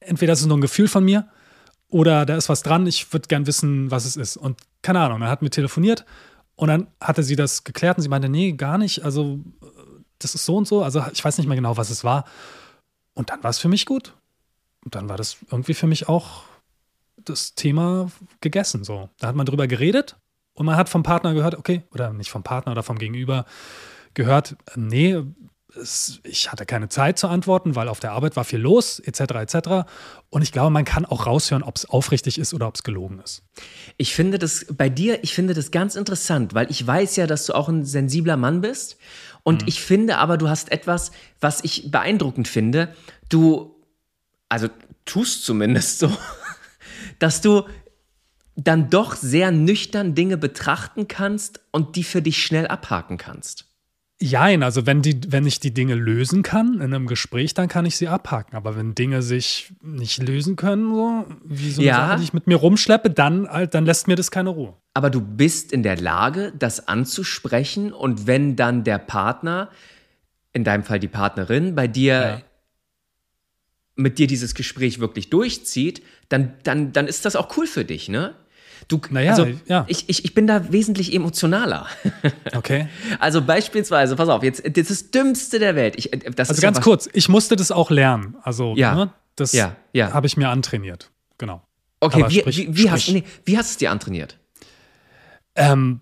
entweder 0.00 0.32
ist 0.32 0.40
es 0.40 0.46
nur 0.46 0.58
ein 0.58 0.62
Gefühl 0.62 0.88
von 0.88 1.04
mir 1.04 1.28
oder 1.88 2.26
da 2.26 2.36
ist 2.36 2.48
was 2.48 2.62
dran. 2.62 2.86
Ich 2.88 3.12
würde 3.12 3.28
gern 3.28 3.46
wissen, 3.46 3.90
was 3.90 4.04
es 4.04 4.16
ist. 4.16 4.36
Und 4.36 4.58
keine 4.82 5.00
Ahnung, 5.00 5.20
dann 5.20 5.28
hatten 5.28 5.44
wir 5.44 5.50
telefoniert 5.50 6.04
und 6.56 6.68
dann 6.68 6.86
hatte 7.00 7.22
sie 7.22 7.36
das 7.36 7.64
geklärt 7.64 7.96
und 7.98 8.02
sie 8.02 8.08
meinte, 8.08 8.28
nee, 8.28 8.52
gar 8.52 8.78
nicht. 8.78 9.04
Also, 9.04 9.40
das 10.18 10.34
ist 10.34 10.44
so 10.44 10.56
und 10.56 10.68
so. 10.68 10.82
Also, 10.82 11.04
ich 11.12 11.24
weiß 11.24 11.38
nicht 11.38 11.46
mehr 11.46 11.56
genau, 11.56 11.76
was 11.76 11.90
es 11.90 12.04
war. 12.04 12.24
Und 13.14 13.30
dann 13.30 13.42
war 13.42 13.50
es 13.50 13.58
für 13.58 13.68
mich 13.68 13.86
gut. 13.86 14.14
Und 14.84 14.94
dann 14.94 15.08
war 15.08 15.16
das 15.16 15.38
irgendwie 15.50 15.74
für 15.74 15.86
mich 15.86 16.08
auch 16.08 16.44
das 17.16 17.54
Thema 17.54 18.10
gegessen. 18.40 18.84
So. 18.84 19.08
Da 19.18 19.28
hat 19.28 19.36
man 19.36 19.46
drüber 19.46 19.66
geredet 19.66 20.16
und 20.54 20.66
man 20.66 20.76
hat 20.76 20.88
vom 20.88 21.02
Partner 21.02 21.34
gehört, 21.34 21.54
okay, 21.54 21.82
oder 21.92 22.12
nicht 22.12 22.30
vom 22.30 22.42
Partner 22.42 22.72
oder 22.72 22.82
vom 22.82 22.98
Gegenüber 22.98 23.46
gehört, 24.14 24.56
nee, 24.76 25.22
es, 25.76 26.20
ich 26.24 26.50
hatte 26.50 26.66
keine 26.66 26.88
Zeit 26.88 27.18
zu 27.18 27.28
antworten, 27.28 27.74
weil 27.74 27.88
auf 27.88 28.00
der 28.00 28.12
Arbeit 28.12 28.36
war 28.36 28.44
viel 28.44 28.58
los, 28.58 28.98
etc. 28.98 29.20
etc. 29.20 29.56
Und 30.30 30.42
ich 30.42 30.52
glaube, 30.52 30.70
man 30.70 30.84
kann 30.84 31.04
auch 31.04 31.26
raushören, 31.26 31.62
ob 31.62 31.76
es 31.76 31.88
aufrichtig 31.88 32.38
ist 32.38 32.54
oder 32.54 32.68
ob 32.68 32.74
es 32.76 32.82
gelogen 32.82 33.20
ist. 33.20 33.42
Ich 33.96 34.14
finde 34.14 34.38
das 34.38 34.66
bei 34.70 34.88
dir, 34.88 35.22
ich 35.22 35.34
finde 35.34 35.54
das 35.54 35.70
ganz 35.70 35.94
interessant, 35.94 36.54
weil 36.54 36.70
ich 36.70 36.86
weiß 36.86 37.16
ja, 37.16 37.26
dass 37.26 37.46
du 37.46 37.54
auch 37.54 37.68
ein 37.68 37.84
sensibler 37.84 38.36
Mann 38.36 38.60
bist. 38.60 38.96
Und 39.42 39.62
mhm. 39.62 39.68
ich 39.68 39.82
finde 39.82 40.18
aber, 40.18 40.36
du 40.36 40.48
hast 40.48 40.70
etwas, 40.72 41.12
was 41.40 41.62
ich 41.64 41.90
beeindruckend 41.90 42.48
finde. 42.48 42.94
Du, 43.28 43.76
also 44.48 44.68
tust 45.04 45.44
zumindest 45.44 45.98
so, 45.98 46.10
dass 47.18 47.40
du 47.40 47.64
dann 48.54 48.90
doch 48.90 49.14
sehr 49.14 49.50
nüchtern 49.50 50.14
Dinge 50.14 50.36
betrachten 50.36 51.08
kannst 51.08 51.60
und 51.70 51.96
die 51.96 52.04
für 52.04 52.20
dich 52.20 52.42
schnell 52.42 52.66
abhaken 52.66 53.16
kannst. 53.16 53.71
Jein, 54.22 54.62
also 54.62 54.86
wenn, 54.86 55.02
die, 55.02 55.20
wenn 55.32 55.46
ich 55.46 55.58
die 55.58 55.74
Dinge 55.74 55.96
lösen 55.96 56.44
kann 56.44 56.74
in 56.74 56.82
einem 56.82 57.08
Gespräch, 57.08 57.54
dann 57.54 57.66
kann 57.66 57.86
ich 57.86 57.96
sie 57.96 58.06
abhaken. 58.06 58.54
Aber 58.54 58.76
wenn 58.76 58.94
Dinge 58.94 59.20
sich 59.20 59.72
nicht 59.82 60.22
lösen 60.22 60.54
können, 60.54 60.94
so 60.94 61.26
wie 61.44 61.70
so 61.72 61.80
eine 61.80 61.88
ja. 61.88 61.96
Sache, 61.96 62.18
die 62.18 62.24
ich 62.24 62.32
mit 62.32 62.46
mir 62.46 62.54
rumschleppe, 62.54 63.10
dann, 63.10 63.48
dann 63.70 63.84
lässt 63.84 64.06
mir 64.06 64.14
das 64.14 64.30
keine 64.30 64.50
Ruhe. 64.50 64.74
Aber 64.94 65.10
du 65.10 65.20
bist 65.20 65.72
in 65.72 65.82
der 65.82 65.96
Lage, 65.96 66.52
das 66.56 66.86
anzusprechen 66.86 67.92
und 67.92 68.28
wenn 68.28 68.54
dann 68.54 68.84
der 68.84 68.98
Partner, 68.98 69.70
in 70.52 70.62
deinem 70.62 70.84
Fall 70.84 71.00
die 71.00 71.08
Partnerin, 71.08 71.74
bei 71.74 71.88
dir 71.88 72.14
ja. 72.14 72.42
mit 73.96 74.18
dir 74.18 74.28
dieses 74.28 74.54
Gespräch 74.54 75.00
wirklich 75.00 75.30
durchzieht, 75.30 76.00
dann, 76.28 76.52
dann, 76.62 76.92
dann 76.92 77.08
ist 77.08 77.24
das 77.24 77.34
auch 77.34 77.56
cool 77.56 77.66
für 77.66 77.84
dich, 77.84 78.08
ne? 78.08 78.34
Du, 78.88 79.00
naja, 79.10 79.30
also, 79.30 79.46
ja. 79.66 79.84
ich, 79.88 80.08
ich, 80.08 80.24
ich 80.24 80.34
bin 80.34 80.46
da 80.46 80.72
wesentlich 80.72 81.14
emotionaler. 81.14 81.86
Okay. 82.54 82.88
Also 83.18 83.40
beispielsweise, 83.42 84.14
pass 84.14 84.28
auf, 84.28 84.42
jetzt 84.42 84.62
das, 84.64 84.90
ist 84.90 84.90
das 84.90 85.10
Dümmste 85.10 85.58
der 85.58 85.74
Welt. 85.74 85.94
Ich, 85.96 86.10
das 86.36 86.50
also 86.50 86.60
ganz 86.60 86.80
kurz, 86.80 87.08
ich 87.12 87.28
musste 87.28 87.56
das 87.56 87.72
auch 87.72 87.90
lernen. 87.90 88.36
Also 88.42 88.74
ja, 88.76 88.94
ne, 88.94 89.12
das 89.36 89.52
ja, 89.52 89.74
ja. 89.92 90.12
habe 90.12 90.26
ich 90.26 90.36
mir 90.36 90.48
antrainiert. 90.50 91.10
Genau. 91.38 91.62
Okay, 92.00 92.24
wie, 92.28 92.40
sprich, 92.40 92.58
wie, 92.58 92.76
wie, 92.76 92.90
hast, 92.90 93.08
nee, 93.08 93.24
wie 93.44 93.56
hast 93.56 93.70
du 93.70 93.72
es 93.72 93.76
dir 93.78 93.90
antrainiert? 93.90 94.38
Ähm, 95.56 96.00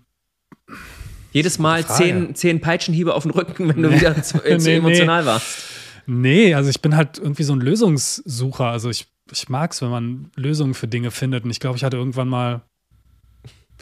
Jedes 1.31 1.59
Mal 1.59 1.85
zehn, 1.85 2.35
zehn 2.35 2.59
Peitschenhiebe 2.59 3.13
auf 3.13 3.23
den 3.23 3.31
Rücken, 3.31 3.69
wenn 3.69 3.81
du 3.81 3.91
wieder 3.95 4.21
zu, 4.21 4.43
äh, 4.43 4.57
zu 4.57 4.69
nee, 4.69 4.77
emotional 4.77 5.21
nee. 5.21 5.27
warst. 5.27 5.63
Nee, 6.05 6.53
also 6.53 6.69
ich 6.69 6.81
bin 6.81 6.95
halt 6.95 7.17
irgendwie 7.17 7.43
so 7.43 7.53
ein 7.53 7.61
Lösungssucher. 7.61 8.65
Also 8.65 8.89
ich, 8.89 9.07
ich 9.31 9.47
mag 9.47 9.71
es, 9.71 9.81
wenn 9.81 9.89
man 9.89 10.31
Lösungen 10.35 10.73
für 10.73 10.87
Dinge 10.87 11.11
findet. 11.11 11.45
Und 11.45 11.51
ich 11.51 11.59
glaube, 11.59 11.77
ich 11.77 11.83
hatte 11.83 11.97
irgendwann 11.97 12.27
mal 12.27 12.61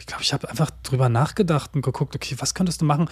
ich 0.00 0.06
glaube, 0.06 0.22
ich 0.22 0.32
habe 0.32 0.48
einfach 0.48 0.70
drüber 0.82 1.08
nachgedacht 1.08 1.72
und 1.74 1.82
geguckt, 1.82 2.16
okay, 2.16 2.34
was 2.38 2.54
könntest 2.54 2.80
du 2.80 2.86
machen? 2.86 3.08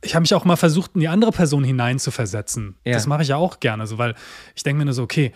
Ich 0.00 0.14
habe 0.14 0.22
mich 0.22 0.32
auch 0.34 0.44
mal 0.44 0.56
versucht, 0.56 0.92
in 0.94 1.00
die 1.00 1.08
andere 1.08 1.32
Person 1.32 1.64
hineinzuversetzen. 1.64 2.76
Ja. 2.84 2.94
Das 2.94 3.06
mache 3.06 3.22
ich 3.22 3.28
ja 3.28 3.36
auch 3.36 3.58
gerne, 3.60 3.86
so, 3.86 3.98
weil 3.98 4.14
ich 4.54 4.62
denke 4.62 4.78
mir 4.78 4.84
nur 4.84 4.94
so, 4.94 5.02
okay, 5.02 5.32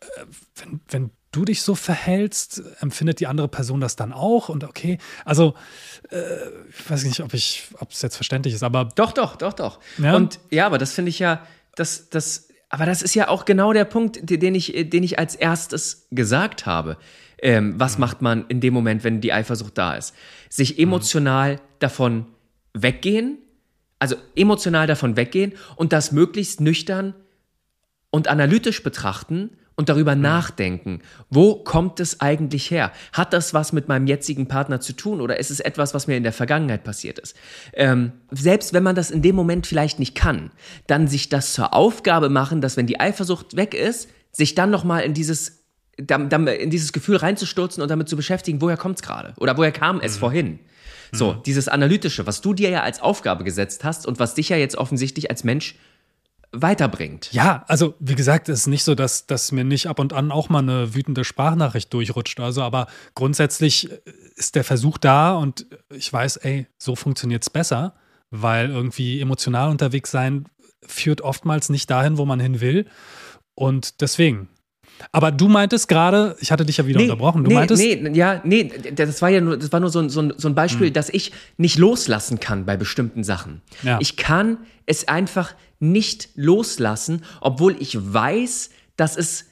äh, 0.00 0.06
wenn, 0.54 0.80
wenn 0.88 1.10
du 1.32 1.44
dich 1.44 1.62
so 1.62 1.74
verhältst, 1.74 2.62
empfindet 2.80 3.20
die 3.20 3.26
andere 3.26 3.48
Person 3.48 3.80
das 3.80 3.96
dann 3.96 4.12
auch 4.12 4.48
und 4.48 4.64
okay, 4.64 4.98
also 5.24 5.54
äh, 6.10 6.16
ich 6.70 6.88
weiß 6.90 7.04
nicht, 7.04 7.20
ob 7.20 7.34
ich, 7.34 7.64
ob 7.78 7.90
es 7.90 8.00
jetzt 8.00 8.16
verständlich 8.16 8.54
ist, 8.54 8.62
aber 8.62 8.86
doch, 8.94 9.12
doch, 9.12 9.36
doch, 9.36 9.52
doch. 9.52 9.80
Ja? 9.98 10.14
Und 10.14 10.38
ja, 10.50 10.66
aber 10.66 10.78
das 10.78 10.92
finde 10.92 11.10
ich 11.10 11.18
ja, 11.18 11.44
das, 11.74 12.08
das 12.08 12.48
aber 12.68 12.86
das 12.86 13.02
ist 13.02 13.14
ja 13.14 13.28
auch 13.28 13.44
genau 13.44 13.72
der 13.72 13.84
Punkt, 13.84 14.18
den 14.22 14.54
ich, 14.54 14.72
den 14.74 15.02
ich 15.02 15.18
als 15.18 15.34
erstes 15.34 16.06
gesagt 16.10 16.66
habe. 16.66 16.96
Ähm, 17.42 17.74
was 17.78 17.98
macht 17.98 18.22
man 18.22 18.46
in 18.48 18.60
dem 18.60 18.72
Moment, 18.72 19.04
wenn 19.04 19.20
die 19.20 19.32
Eifersucht 19.32 19.76
da 19.76 19.94
ist? 19.94 20.14
Sich 20.48 20.78
emotional 20.78 21.54
mhm. 21.54 21.60
davon 21.78 22.26
weggehen, 22.72 23.38
also 23.98 24.16
emotional 24.34 24.86
davon 24.86 25.16
weggehen 25.16 25.52
und 25.76 25.92
das 25.92 26.12
möglichst 26.12 26.60
nüchtern 26.60 27.14
und 28.10 28.28
analytisch 28.28 28.82
betrachten 28.82 29.50
und 29.76 29.90
darüber 29.90 30.16
mhm. 30.16 30.22
nachdenken, 30.22 31.02
wo 31.30 31.56
kommt 31.56 32.00
es 32.00 32.20
eigentlich 32.20 32.70
her? 32.70 32.92
Hat 33.12 33.32
das 33.32 33.54
was 33.54 33.72
mit 33.72 33.88
meinem 33.88 34.06
jetzigen 34.06 34.48
Partner 34.48 34.80
zu 34.80 34.94
tun 34.94 35.20
oder 35.20 35.38
ist 35.38 35.50
es 35.50 35.60
etwas, 35.60 35.94
was 35.94 36.06
mir 36.06 36.16
in 36.16 36.22
der 36.22 36.32
Vergangenheit 36.32 36.82
passiert 36.82 37.18
ist? 37.18 37.36
Ähm, 37.74 38.12
selbst 38.30 38.72
wenn 38.72 38.82
man 38.82 38.96
das 38.96 39.10
in 39.10 39.22
dem 39.22 39.36
Moment 39.36 39.66
vielleicht 39.66 39.98
nicht 39.98 40.14
kann, 40.14 40.50
dann 40.86 41.08
sich 41.08 41.28
das 41.28 41.52
zur 41.52 41.74
Aufgabe 41.74 42.30
machen, 42.30 42.60
dass 42.60 42.76
wenn 42.76 42.86
die 42.86 42.98
Eifersucht 42.98 43.56
weg 43.56 43.74
ist, 43.74 44.08
sich 44.32 44.54
dann 44.54 44.70
nochmal 44.70 45.02
in 45.02 45.14
dieses 45.14 45.65
in 45.98 46.70
dieses 46.70 46.92
Gefühl 46.92 47.16
reinzustürzen 47.16 47.82
und 47.82 47.90
damit 47.90 48.08
zu 48.08 48.16
beschäftigen, 48.16 48.60
woher 48.60 48.76
kommt 48.76 48.96
es 48.96 49.02
gerade 49.02 49.34
oder 49.38 49.56
woher 49.56 49.72
kam 49.72 50.00
es 50.00 50.16
mhm. 50.16 50.20
vorhin? 50.20 50.58
So, 51.12 51.34
mhm. 51.34 51.42
dieses 51.44 51.68
Analytische, 51.68 52.26
was 52.26 52.40
du 52.40 52.52
dir 52.52 52.70
ja 52.70 52.82
als 52.82 53.00
Aufgabe 53.00 53.44
gesetzt 53.44 53.84
hast 53.84 54.06
und 54.06 54.18
was 54.18 54.34
dich 54.34 54.48
ja 54.48 54.56
jetzt 54.56 54.76
offensichtlich 54.76 55.30
als 55.30 55.44
Mensch 55.44 55.76
weiterbringt. 56.52 57.32
Ja, 57.32 57.64
also 57.68 57.94
wie 57.98 58.14
gesagt, 58.14 58.48
es 58.48 58.60
ist 58.60 58.66
nicht 58.66 58.84
so, 58.84 58.94
dass, 58.94 59.26
dass 59.26 59.52
mir 59.52 59.64
nicht 59.64 59.88
ab 59.88 59.98
und 59.98 60.12
an 60.12 60.30
auch 60.30 60.48
mal 60.48 60.60
eine 60.60 60.94
wütende 60.94 61.24
Sprachnachricht 61.24 61.92
durchrutscht. 61.92 62.40
Also, 62.40 62.62
aber 62.62 62.86
grundsätzlich 63.14 63.90
ist 64.36 64.54
der 64.54 64.64
Versuch 64.64 64.98
da 64.98 65.34
und 65.34 65.66
ich 65.90 66.12
weiß, 66.12 66.36
ey, 66.38 66.66
so 66.78 66.96
funktioniert 66.96 67.42
es 67.42 67.50
besser, 67.50 67.94
weil 68.30 68.70
irgendwie 68.70 69.20
emotional 69.20 69.70
unterwegs 69.70 70.10
sein 70.10 70.46
führt 70.86 71.20
oftmals 71.20 71.68
nicht 71.68 71.90
dahin, 71.90 72.16
wo 72.16 72.24
man 72.24 72.40
hin 72.40 72.60
will. 72.60 72.86
Und 73.54 74.00
deswegen, 74.00 74.48
aber 75.12 75.30
du 75.30 75.48
meintest 75.48 75.88
gerade, 75.88 76.36
ich 76.40 76.52
hatte 76.52 76.64
dich 76.64 76.76
ja 76.76 76.86
wieder 76.86 76.98
nee, 76.98 77.04
unterbrochen, 77.04 77.44
du 77.44 77.48
nee, 77.48 77.54
meintest. 77.54 77.82
Nee, 77.82 78.10
ja, 78.14 78.40
nee, 78.44 78.70
das 78.94 79.22
war 79.22 79.28
ja 79.28 79.40
nur, 79.40 79.56
das 79.56 79.72
war 79.72 79.80
nur 79.80 79.90
so, 79.90 80.00
ein, 80.00 80.08
so, 80.08 80.20
ein, 80.20 80.54
Beispiel, 80.54 80.88
hm. 80.88 80.92
dass 80.92 81.08
ich 81.08 81.32
nicht 81.56 81.78
loslassen 81.78 82.40
kann 82.40 82.64
bei 82.66 82.76
bestimmten 82.76 83.24
Sachen. 83.24 83.62
Ja. 83.82 83.98
Ich 84.00 84.16
kann 84.16 84.58
es 84.86 85.08
einfach 85.08 85.54
nicht 85.78 86.30
loslassen, 86.34 87.24
obwohl 87.40 87.76
ich 87.80 87.96
weiß, 88.00 88.70
dass 88.96 89.16
es, 89.16 89.46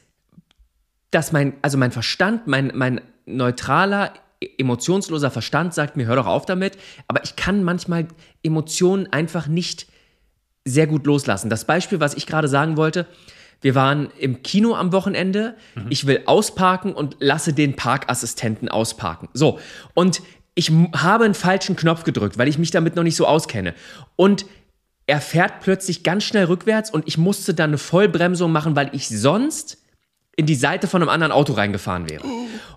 dass 1.11 1.33
mein, 1.33 1.55
also 1.63 1.77
mein 1.79 1.93
Verstand, 1.93 2.47
mein, 2.47 2.73
mein 2.75 3.01
neutraler, 3.27 4.13
emotionsloser 4.59 5.31
Verstand 5.31 5.75
sagt 5.75 5.97
mir, 5.97 6.07
hör 6.07 6.17
doch 6.17 6.27
auf 6.27 6.47
damit, 6.47 6.77
aber 7.09 7.25
ich 7.25 7.37
kann 7.37 7.65
manchmal 7.65 8.09
Emotionen 8.43 9.07
einfach 9.13 9.47
nicht 9.47 9.87
sehr 10.65 10.87
gut 10.87 11.07
loslassen. 11.07 11.51
Das 11.51 11.67
Beispiel, 11.67 12.01
was 12.01 12.15
ich 12.15 12.27
gerade 12.27 12.49
sagen 12.49 12.77
wollte, 12.77 13.07
wir 13.61 13.75
waren 13.75 14.11
im 14.19 14.43
Kino 14.43 14.75
am 14.75 14.93
Wochenende. 14.93 15.55
Mhm. 15.75 15.87
Ich 15.91 16.07
will 16.07 16.23
ausparken 16.27 16.93
und 16.93 17.17
lasse 17.21 17.53
den 17.53 17.77
Parkassistenten 17.77 18.69
ausparken. 18.69 19.29
So. 19.33 19.59
Und 19.95 20.23
ich 20.55 20.71
habe 20.95 21.25
einen 21.25 21.35
falschen 21.35 21.77
Knopf 21.77 22.05
gedrückt, 22.05 22.39
weil 22.39 22.49
ich 22.49 22.59
mich 22.59 22.71
damit 22.71 22.97
noch 22.97 23.03
nicht 23.03 23.17
so 23.17 23.27
auskenne. 23.27 23.75
Und 24.17 24.47
er 25.07 25.21
fährt 25.21 25.61
plötzlich 25.61 26.03
ganz 26.03 26.25
schnell 26.25 26.45
rückwärts 26.45 26.91
und 26.91 27.07
ich 27.07 27.19
musste 27.19 27.55
dann 27.55 27.71
eine 27.71 27.79
Vollbremsung 27.79 28.53
machen, 28.53 28.77
weil 28.77 28.91
ich 28.93 29.09
sonst 29.09 29.79
in 30.37 30.47
die 30.47 30.55
Seite 30.55 30.89
von 30.89 31.03
einem 31.03 31.11
anderen 31.11 31.33
Auto 31.33 31.53
reingefahren 31.53 32.09
wäre. 32.09 32.25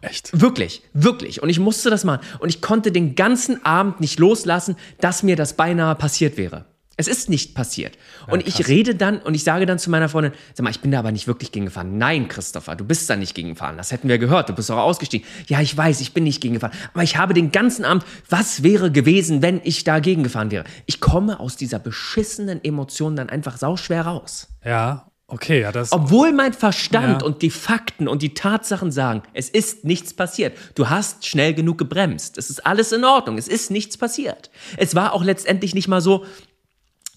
Echt? 0.01 0.29
Wirklich, 0.39 0.83
wirklich. 0.93 1.41
Und 1.41 1.49
ich 1.49 1.59
musste 1.59 1.89
das 1.89 2.03
machen. 2.03 2.21
Und 2.39 2.49
ich 2.49 2.61
konnte 2.61 2.91
den 2.91 3.15
ganzen 3.15 3.65
Abend 3.65 3.99
nicht 3.99 4.19
loslassen, 4.19 4.75
dass 4.99 5.23
mir 5.23 5.35
das 5.35 5.53
beinahe 5.53 5.95
passiert 5.95 6.37
wäre. 6.37 6.65
Es 6.97 7.07
ist 7.07 7.29
nicht 7.29 7.53
passiert. 7.53 7.95
Ja, 8.25 8.33
und 8.33 8.47
ich 8.47 8.67
rede 8.67 8.95
dann 8.95 9.19
und 9.19 9.35
ich 9.35 9.43
sage 9.43 9.67
dann 9.67 9.77
zu 9.77 9.91
meiner 9.91 10.09
Freundin, 10.09 10.33
sag 10.55 10.63
mal, 10.63 10.71
ich 10.71 10.79
bin 10.79 10.91
da 10.91 10.99
aber 10.99 11.11
nicht 11.11 11.27
wirklich 11.27 11.51
gegengefahren. 11.51 11.99
Nein, 11.99 12.27
Christopher, 12.27 12.75
du 12.75 12.83
bist 12.83 13.07
da 13.07 13.15
nicht 13.15 13.35
gegengefahren. 13.35 13.77
Das 13.77 13.91
hätten 13.91 14.09
wir 14.09 14.17
gehört. 14.17 14.49
Du 14.49 14.53
bist 14.53 14.71
auch 14.71 14.77
ausgestiegen. 14.77 15.27
Ja, 15.45 15.61
ich 15.61 15.77
weiß, 15.77 16.01
ich 16.01 16.13
bin 16.13 16.23
nicht 16.23 16.41
gegengefahren. 16.41 16.75
Aber 16.93 17.03
ich 17.03 17.15
habe 17.17 17.35
den 17.35 17.51
ganzen 17.51 17.85
Abend, 17.85 18.03
was 18.29 18.63
wäre 18.63 18.91
gewesen, 18.91 19.43
wenn 19.43 19.61
ich 19.63 19.83
da 19.83 19.99
gegengefahren 19.99 20.49
wäre? 20.49 20.63
Ich 20.87 20.99
komme 20.99 21.39
aus 21.39 21.55
dieser 21.55 21.77
beschissenen 21.77 22.63
Emotion 22.63 23.15
dann 23.15 23.29
einfach 23.29 23.57
sauschwer 23.57 24.01
raus. 24.01 24.47
Ja, 24.65 25.07
Okay, 25.29 25.59
ja, 25.59 25.73
das. 25.73 25.91
Obwohl 25.91 26.31
mein 26.31 26.53
Verstand 26.53 27.21
ja. 27.21 27.27
und 27.27 27.41
die 27.41 27.49
Fakten 27.49 28.07
und 28.07 28.21
die 28.21 28.33
Tatsachen 28.33 28.93
sagen, 28.93 29.23
es 29.33 29.49
ist 29.49 29.83
nichts 29.83 30.13
passiert. 30.13 30.57
Du 30.75 30.89
hast 30.89 31.25
schnell 31.25 31.53
genug 31.53 31.77
gebremst. 31.77 32.37
Es 32.37 32.49
ist 32.49 32.65
alles 32.65 32.93
in 32.93 33.03
Ordnung. 33.03 33.37
Es 33.37 33.49
ist 33.49 33.69
nichts 33.69 33.97
passiert. 33.97 34.49
Es 34.77 34.95
war 34.95 35.11
auch 35.11 35.25
letztendlich 35.25 35.75
nicht 35.75 35.89
mal 35.89 35.99
so, 35.99 36.25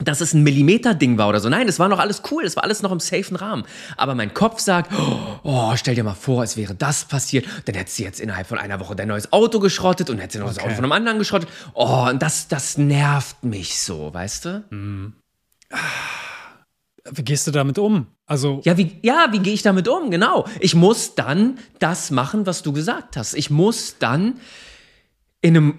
dass 0.02 0.20
es 0.20 0.34
ein 0.34 0.42
Millimeter-Ding 0.42 1.18
war 1.18 1.28
oder 1.28 1.40
so. 1.40 1.48
Nein, 1.48 1.68
es 1.68 1.78
war 1.78 1.88
noch 1.88 1.98
alles 1.98 2.22
cool, 2.30 2.44
es 2.44 2.56
war 2.56 2.64
alles 2.64 2.82
noch 2.82 2.92
im 2.92 3.00
safen 3.00 3.36
Rahmen. 3.36 3.64
Aber 3.96 4.14
mein 4.14 4.34
Kopf 4.34 4.60
sagt, 4.60 4.92
oh, 5.42 5.72
stell 5.76 5.94
dir 5.94 6.04
mal 6.04 6.14
vor, 6.14 6.42
es 6.42 6.56
wäre 6.56 6.74
das 6.74 7.04
passiert, 7.04 7.46
dann 7.66 7.74
hättest 7.74 7.98
du 7.98 8.02
jetzt 8.02 8.20
innerhalb 8.20 8.46
von 8.46 8.58
einer 8.58 8.80
Woche 8.80 8.96
dein 8.96 9.08
neues 9.08 9.32
Auto 9.32 9.60
geschrottet 9.60 10.10
und 10.10 10.18
hättest 10.18 10.36
du 10.36 10.38
noch 10.40 10.46
okay. 10.46 10.56
das 10.56 10.64
Auto 10.64 10.74
von 10.74 10.84
einem 10.84 10.92
anderen 10.92 11.18
geschrottet. 11.18 11.48
Oh, 11.74 12.06
und 12.08 12.22
das, 12.22 12.48
das 12.48 12.78
nervt 12.78 13.44
mich 13.44 13.80
so, 13.80 14.12
weißt 14.12 14.44
du? 14.44 14.64
Mhm. 14.70 15.12
Wie 17.12 17.22
gehst 17.22 17.46
du 17.46 17.50
damit 17.50 17.78
um? 17.78 18.06
Also 18.26 18.60
ja, 18.64 18.76
wie, 18.76 18.98
ja, 19.02 19.28
wie 19.32 19.38
gehe 19.38 19.54
ich 19.54 19.62
damit 19.62 19.88
um? 19.88 20.10
Genau. 20.10 20.46
Ich 20.60 20.74
muss 20.74 21.14
dann 21.14 21.58
das 21.78 22.10
machen, 22.10 22.46
was 22.46 22.62
du 22.62 22.72
gesagt 22.72 23.16
hast. 23.16 23.34
Ich 23.34 23.50
muss 23.50 23.96
dann 23.98 24.38
in 25.40 25.56
einem 25.56 25.78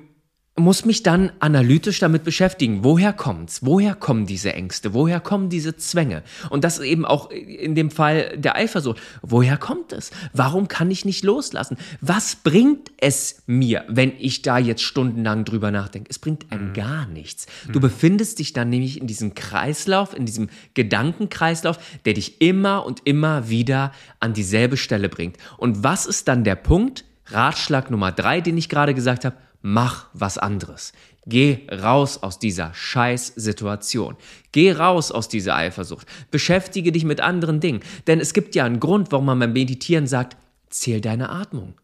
muss 0.62 0.86
mich 0.86 1.04
dann 1.04 1.32
analytisch 1.40 2.00
damit 2.00 2.24
beschäftigen. 2.24 2.84
Woher 2.84 3.14
kommt's? 3.14 3.66
Woher 3.66 3.96
kommen 3.96 4.26
diese 4.26 4.54
Ängste? 4.54 4.94
Woher 4.94 5.20
kommen 5.20 5.50
diese 5.50 5.76
Zwänge? 5.76 6.24
Und 6.50 6.64
das 6.64 6.80
eben 6.80 7.06
auch 7.06 7.30
in 7.32 7.76
dem 7.76 7.92
Fall 7.92 8.38
der 8.38 8.56
Eifersucht. 8.56 9.00
Woher 9.22 9.58
kommt 9.58 9.92
es? 9.92 10.12
Warum 10.34 10.68
kann 10.68 10.90
ich 10.92 11.06
nicht 11.06 11.24
loslassen? 11.24 11.78
Was 12.00 12.36
bringt 12.36 12.92
es 12.98 13.44
mir, 13.46 13.84
wenn 13.88 14.14
ich 14.18 14.42
da 14.42 14.58
jetzt 14.58 14.84
stundenlang 14.84 15.46
drüber 15.46 15.72
nachdenke? 15.72 16.10
Es 16.10 16.20
bringt 16.20 16.52
einem 16.52 16.70
mhm. 16.70 16.74
gar 16.74 17.06
nichts. 17.08 17.48
Du 17.68 17.80
mhm. 17.80 17.84
befindest 17.84 18.40
dich 18.40 18.54
dann 18.54 18.70
nämlich 18.70 19.00
in 19.00 19.08
diesem 19.08 19.36
Kreislauf, 19.36 20.16
in 20.16 20.26
diesem 20.26 20.50
Gedankenkreislauf, 20.74 21.80
der 22.06 22.14
dich 22.14 22.42
immer 22.42 22.86
und 22.86 23.02
immer 23.06 23.50
wieder 23.50 23.92
an 24.20 24.34
dieselbe 24.34 24.78
Stelle 24.78 25.10
bringt. 25.10 25.38
Und 25.58 25.84
was 25.84 26.06
ist 26.06 26.28
dann 26.28 26.44
der 26.44 26.56
Punkt? 26.56 27.06
Ratschlag 27.28 27.90
Nummer 27.92 28.12
drei, 28.12 28.42
den 28.42 28.58
ich 28.58 28.70
gerade 28.70 28.94
gesagt 28.94 29.26
habe 29.26 29.36
mach 29.62 30.08
was 30.14 30.38
anderes. 30.38 30.94
Geh 31.28 31.68
raus 31.72 32.24
aus 32.24 32.40
dieser 32.40 32.74
Scheißsituation. 32.74 34.16
Geh 34.52 34.72
raus 34.72 35.12
aus 35.12 35.30
dieser 35.30 35.56
Eifersucht. 35.56 36.08
Beschäftige 36.32 36.92
dich 36.92 37.06
mit 37.06 37.22
anderen 37.22 37.60
Dingen. 37.60 37.82
Denn 38.08 38.20
es 38.20 38.34
gibt 38.34 38.56
ja 38.56 38.66
einen 38.66 38.80
Grund, 38.80 39.12
warum 39.12 39.28
man 39.28 39.40
beim 39.40 39.54
Meditieren 39.54 40.08
sagt, 40.08 40.36
zähl 40.70 41.00
deine 41.00 41.30
Atmung. 41.30 41.76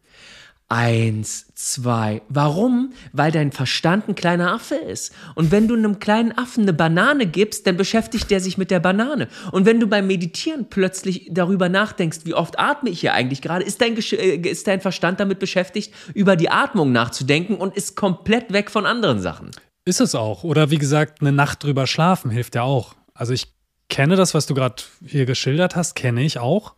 Eins, 0.70 1.46
zwei. 1.54 2.20
Warum? 2.28 2.92
Weil 3.14 3.32
dein 3.32 3.52
Verstand 3.52 4.06
ein 4.06 4.14
kleiner 4.14 4.52
Affe 4.52 4.74
ist. 4.74 5.14
Und 5.34 5.50
wenn 5.50 5.66
du 5.66 5.74
einem 5.74 5.98
kleinen 5.98 6.36
Affen 6.36 6.64
eine 6.64 6.74
Banane 6.74 7.26
gibst, 7.26 7.66
dann 7.66 7.78
beschäftigt 7.78 8.30
der 8.30 8.40
sich 8.40 8.58
mit 8.58 8.70
der 8.70 8.78
Banane. 8.78 9.28
Und 9.50 9.64
wenn 9.64 9.80
du 9.80 9.86
beim 9.86 10.06
Meditieren 10.06 10.66
plötzlich 10.68 11.26
darüber 11.30 11.70
nachdenkst, 11.70 12.18
wie 12.24 12.34
oft 12.34 12.58
atme 12.58 12.90
ich 12.90 13.00
hier 13.00 13.14
eigentlich 13.14 13.40
gerade, 13.40 13.64
ist 13.64 13.80
dein, 13.80 13.96
äh, 13.96 14.36
ist 14.46 14.66
dein 14.66 14.82
Verstand 14.82 15.20
damit 15.20 15.38
beschäftigt, 15.38 15.94
über 16.12 16.36
die 16.36 16.50
Atmung 16.50 16.92
nachzudenken 16.92 17.54
und 17.54 17.74
ist 17.74 17.96
komplett 17.96 18.52
weg 18.52 18.70
von 18.70 18.84
anderen 18.84 19.20
Sachen. 19.22 19.50
Ist 19.86 20.02
es 20.02 20.14
auch. 20.14 20.44
Oder 20.44 20.70
wie 20.70 20.78
gesagt, 20.78 21.22
eine 21.22 21.32
Nacht 21.32 21.64
drüber 21.64 21.86
schlafen 21.86 22.30
hilft 22.30 22.56
ja 22.56 22.62
auch. 22.64 22.94
Also 23.14 23.32
ich 23.32 23.54
kenne 23.88 24.16
das, 24.16 24.34
was 24.34 24.44
du 24.44 24.52
gerade 24.52 24.82
hier 25.02 25.24
geschildert 25.24 25.76
hast, 25.76 25.94
kenne 25.94 26.22
ich 26.22 26.38
auch 26.38 26.74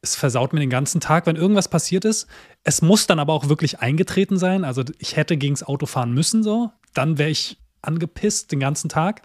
es 0.00 0.14
versaut 0.14 0.52
mir 0.52 0.60
den 0.60 0.70
ganzen 0.70 1.00
Tag, 1.00 1.26
wenn 1.26 1.36
irgendwas 1.36 1.68
passiert 1.68 2.04
ist. 2.04 2.26
Es 2.62 2.82
muss 2.82 3.06
dann 3.06 3.18
aber 3.18 3.32
auch 3.32 3.48
wirklich 3.48 3.80
eingetreten 3.80 4.38
sein. 4.38 4.64
Also 4.64 4.84
ich 4.98 5.16
hätte 5.16 5.36
gegen 5.36 5.54
das 5.54 5.64
Auto 5.64 5.86
fahren 5.86 6.12
müssen, 6.12 6.42
so. 6.42 6.70
Dann 6.94 7.18
wäre 7.18 7.30
ich 7.30 7.58
angepisst 7.82 8.52
den 8.52 8.60
ganzen 8.60 8.88
Tag. 8.88 9.22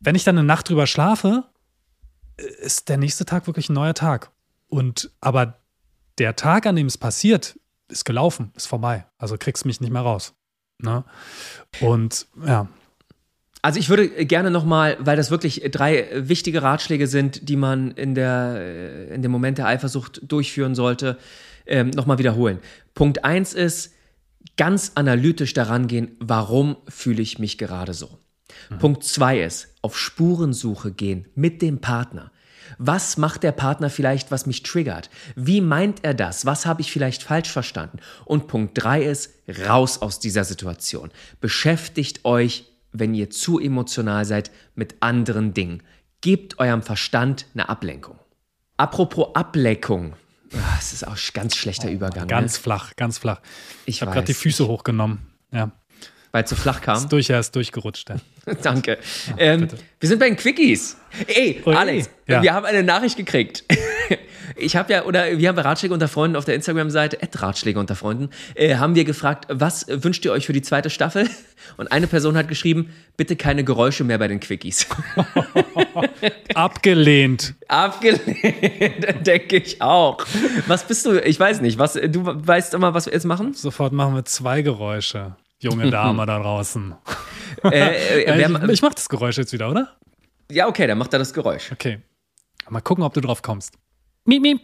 Wenn 0.00 0.14
ich 0.14 0.24
dann 0.24 0.36
eine 0.36 0.46
Nacht 0.46 0.68
drüber 0.68 0.86
schlafe, 0.86 1.44
ist 2.36 2.88
der 2.88 2.98
nächste 2.98 3.24
Tag 3.24 3.46
wirklich 3.46 3.68
ein 3.68 3.74
neuer 3.74 3.94
Tag. 3.94 4.30
Und 4.68 5.10
aber 5.20 5.58
der 6.18 6.36
Tag, 6.36 6.66
an 6.66 6.76
dem 6.76 6.86
es 6.86 6.98
passiert, 6.98 7.58
ist 7.88 8.04
gelaufen, 8.04 8.52
ist 8.54 8.66
vorbei. 8.66 9.06
Also 9.18 9.36
kriegst 9.38 9.64
mich 9.64 9.80
nicht 9.80 9.92
mehr 9.92 10.02
raus. 10.02 10.34
Ne? 10.78 11.04
Und 11.80 12.26
ja, 12.44 12.68
also 13.62 13.78
ich 13.78 13.88
würde 13.88 14.08
gerne 14.26 14.50
nochmal, 14.50 14.96
weil 15.00 15.16
das 15.16 15.30
wirklich 15.30 15.62
drei 15.70 16.08
wichtige 16.14 16.62
Ratschläge 16.62 17.06
sind, 17.06 17.48
die 17.48 17.56
man 17.56 17.92
in, 17.92 18.16
der, 18.16 19.08
in 19.10 19.22
dem 19.22 19.30
Moment 19.30 19.58
der 19.58 19.66
Eifersucht 19.66 20.20
durchführen 20.24 20.74
sollte, 20.74 21.16
ähm, 21.66 21.90
nochmal 21.90 22.18
wiederholen. 22.18 22.58
Punkt 22.94 23.24
eins 23.24 23.54
ist, 23.54 23.94
ganz 24.56 24.92
analytisch 24.96 25.54
daran 25.54 25.86
gehen, 25.86 26.16
warum 26.18 26.76
fühle 26.88 27.22
ich 27.22 27.38
mich 27.38 27.56
gerade 27.56 27.94
so. 27.94 28.18
Mhm. 28.68 28.78
Punkt 28.78 29.04
zwei 29.04 29.40
ist, 29.40 29.68
auf 29.80 29.96
Spurensuche 29.96 30.90
gehen 30.90 31.28
mit 31.36 31.62
dem 31.62 31.80
Partner. 31.80 32.32
Was 32.78 33.16
macht 33.16 33.44
der 33.44 33.52
Partner 33.52 33.90
vielleicht, 33.90 34.30
was 34.30 34.46
mich 34.46 34.62
triggert? 34.62 35.08
Wie 35.36 35.60
meint 35.60 36.04
er 36.04 36.14
das? 36.14 36.46
Was 36.46 36.66
habe 36.66 36.80
ich 36.80 36.90
vielleicht 36.90 37.22
falsch 37.22 37.50
verstanden? 37.50 37.98
Und 38.24 38.48
Punkt 38.48 38.72
drei 38.74 39.04
ist, 39.04 39.34
raus 39.68 40.02
aus 40.02 40.18
dieser 40.18 40.42
Situation. 40.44 41.10
Beschäftigt 41.40 42.24
euch 42.24 42.71
wenn 42.92 43.14
ihr 43.14 43.30
zu 43.30 43.58
emotional 43.58 44.24
seid, 44.24 44.50
mit 44.74 44.96
anderen 45.00 45.54
Dingen. 45.54 45.82
Gebt 46.20 46.58
eurem 46.58 46.82
Verstand 46.82 47.46
eine 47.54 47.68
Ablenkung. 47.68 48.18
Apropos 48.76 49.34
Ablenkung. 49.34 50.14
Ah, 50.54 50.58
Das 50.76 50.92
ist 50.92 51.06
auch 51.06 51.16
sch- 51.16 51.32
ganz 51.32 51.56
schlechter 51.56 51.90
Übergang. 51.90 52.28
Ganz 52.28 52.56
ne? 52.56 52.62
flach, 52.62 52.94
ganz 52.96 53.18
flach. 53.18 53.40
Ich 53.86 53.96
Ich 53.96 54.02
habe 54.02 54.12
gerade 54.12 54.26
die. 54.26 54.34
Füße 54.34 54.66
hochgenommen. 54.68 55.26
Ja, 55.50 55.70
Weil 56.30 56.44
es 56.44 56.50
so 56.50 56.56
flach 56.56 56.80
kam. 56.80 56.96
ist 56.98 57.08
durch, 57.12 57.30
er 57.30 57.40
ist 57.40 57.54
durchgerutscht. 57.56 58.10
Ja. 58.10 58.16
Danke. 58.62 58.98
ähm, 59.38 59.68
wir 60.00 60.08
sind 60.08 60.18
bei 60.18 60.28
den 60.28 60.36
Quickies. 60.36 60.96
Ey, 61.26 61.62
Ui. 61.64 61.74
Alex, 61.74 62.10
Ja. 62.28 62.42
wir 62.42 62.52
haben 62.54 62.66
eine 62.66 62.82
Nachricht 62.82 63.16
gekriegt. 63.16 63.64
Ich 64.56 64.76
habe 64.76 64.92
ja, 64.92 65.04
oder 65.04 65.38
wir 65.38 65.48
haben 65.48 65.56
bei 65.56 65.62
Ratschläge 65.62 65.94
unter 65.94 66.08
Freunden 66.08 66.36
auf 66.36 66.44
der 66.44 66.54
Instagram-Seite, 66.54 67.18
Ratschläge 67.34 67.78
unter 67.78 67.96
Freunden, 67.96 68.30
äh, 68.54 68.76
haben 68.76 68.94
wir 68.94 69.04
gefragt, 69.04 69.46
was 69.48 69.86
wünscht 69.88 70.24
ihr 70.24 70.32
euch 70.32 70.46
für 70.46 70.52
die 70.52 70.62
zweite 70.62 70.90
Staffel? 70.90 71.28
Und 71.76 71.92
eine 71.92 72.06
Person 72.06 72.36
hat 72.36 72.48
geschrieben, 72.48 72.92
bitte 73.16 73.36
keine 73.36 73.64
Geräusche 73.64 74.04
mehr 74.04 74.18
bei 74.18 74.28
den 74.28 74.40
Quickies. 74.40 74.86
Abgelehnt. 76.54 77.54
Abgelehnt, 77.68 79.26
denke 79.26 79.56
ich 79.56 79.80
auch. 79.80 80.18
Was 80.66 80.86
bist 80.86 81.06
du? 81.06 81.18
Ich 81.20 81.38
weiß 81.38 81.60
nicht. 81.60 81.78
Was, 81.78 81.94
du 81.94 82.24
weißt 82.24 82.74
immer, 82.74 82.94
was 82.94 83.06
wir 83.06 83.12
jetzt 83.12 83.24
machen? 83.24 83.54
Sofort 83.54 83.92
machen 83.92 84.14
wir 84.14 84.24
zwei 84.24 84.62
Geräusche. 84.62 85.36
Junge 85.60 85.90
Dame 85.90 86.26
da 86.26 86.40
draußen. 86.40 86.94
Äh, 87.64 88.24
äh, 88.24 88.50
ich 88.64 88.70
ich 88.70 88.82
mache 88.82 88.94
das 88.96 89.08
Geräusch 89.08 89.38
jetzt 89.38 89.52
wieder, 89.52 89.70
oder? 89.70 89.96
ja, 90.50 90.68
okay, 90.68 90.86
dann 90.86 90.98
macht 90.98 91.12
er 91.12 91.18
das 91.18 91.32
Geräusch. 91.32 91.72
Okay. 91.72 92.00
Mal 92.68 92.80
gucken, 92.80 93.04
ob 93.04 93.14
du 93.14 93.20
drauf 93.20 93.42
kommst. 93.42 93.74
Miep, 94.24 94.42
miep. 94.42 94.60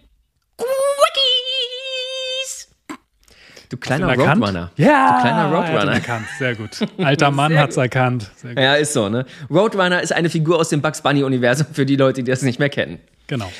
Du 3.70 3.76
kleiner 3.76 4.08
Erkannt? 4.08 4.40
Roadrunner. 4.40 4.70
Ja, 4.76 5.16
Du 5.16 5.20
kleiner 5.20 5.42
er 5.42 5.52
Roadrunner. 5.52 5.92
erkannt. 5.92 6.26
Sehr 6.38 6.54
gut. 6.54 6.70
Alter 6.96 7.30
Mann 7.32 7.52
Sehr 7.52 7.60
hat's 7.60 7.76
erkannt. 7.76 8.30
Sehr 8.36 8.54
gut. 8.54 8.62
Ja, 8.62 8.76
ist 8.76 8.94
so, 8.94 9.10
ne? 9.10 9.26
Roadrunner 9.50 10.00
ist 10.00 10.10
eine 10.12 10.30
Figur 10.30 10.58
aus 10.58 10.70
dem 10.70 10.80
Bugs 10.80 11.02
Bunny-Universum 11.02 11.66
für 11.72 11.84
die 11.84 11.96
Leute, 11.96 12.22
die 12.22 12.30
das 12.30 12.40
nicht 12.40 12.58
mehr 12.58 12.70
kennen. 12.70 12.98
Genau. 13.26 13.52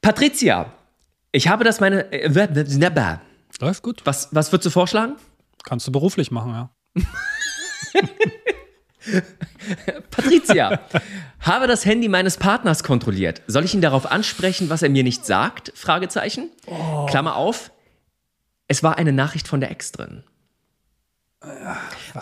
Patricia, 0.00 0.72
ich 1.30 1.46
habe 1.46 1.62
das 1.62 1.78
meine. 1.78 2.10
Äh, 2.12 2.34
Läuft 3.60 3.82
gut. 3.84 4.00
was, 4.04 4.28
was 4.32 4.50
würdest 4.50 4.66
du 4.66 4.70
vorschlagen? 4.70 5.14
Kannst 5.62 5.86
du 5.86 5.92
beruflich 5.92 6.32
machen, 6.32 6.52
ja. 6.52 6.70
Patricia, 10.10 10.80
habe 11.40 11.66
das 11.66 11.84
Handy 11.84 12.08
meines 12.08 12.36
Partners 12.36 12.82
kontrolliert. 12.82 13.42
Soll 13.46 13.64
ich 13.64 13.74
ihn 13.74 13.80
darauf 13.80 14.10
ansprechen, 14.10 14.70
was 14.70 14.82
er 14.82 14.90
mir 14.90 15.02
nicht 15.02 15.24
sagt? 15.24 15.72
Fragezeichen. 15.74 16.50
Klammer 17.08 17.36
auf. 17.36 17.70
Es 18.66 18.82
war 18.82 18.98
eine 18.98 19.12
Nachricht 19.12 19.48
von 19.48 19.60
der 19.60 19.70
Ex 19.70 19.92
drin. 19.92 20.24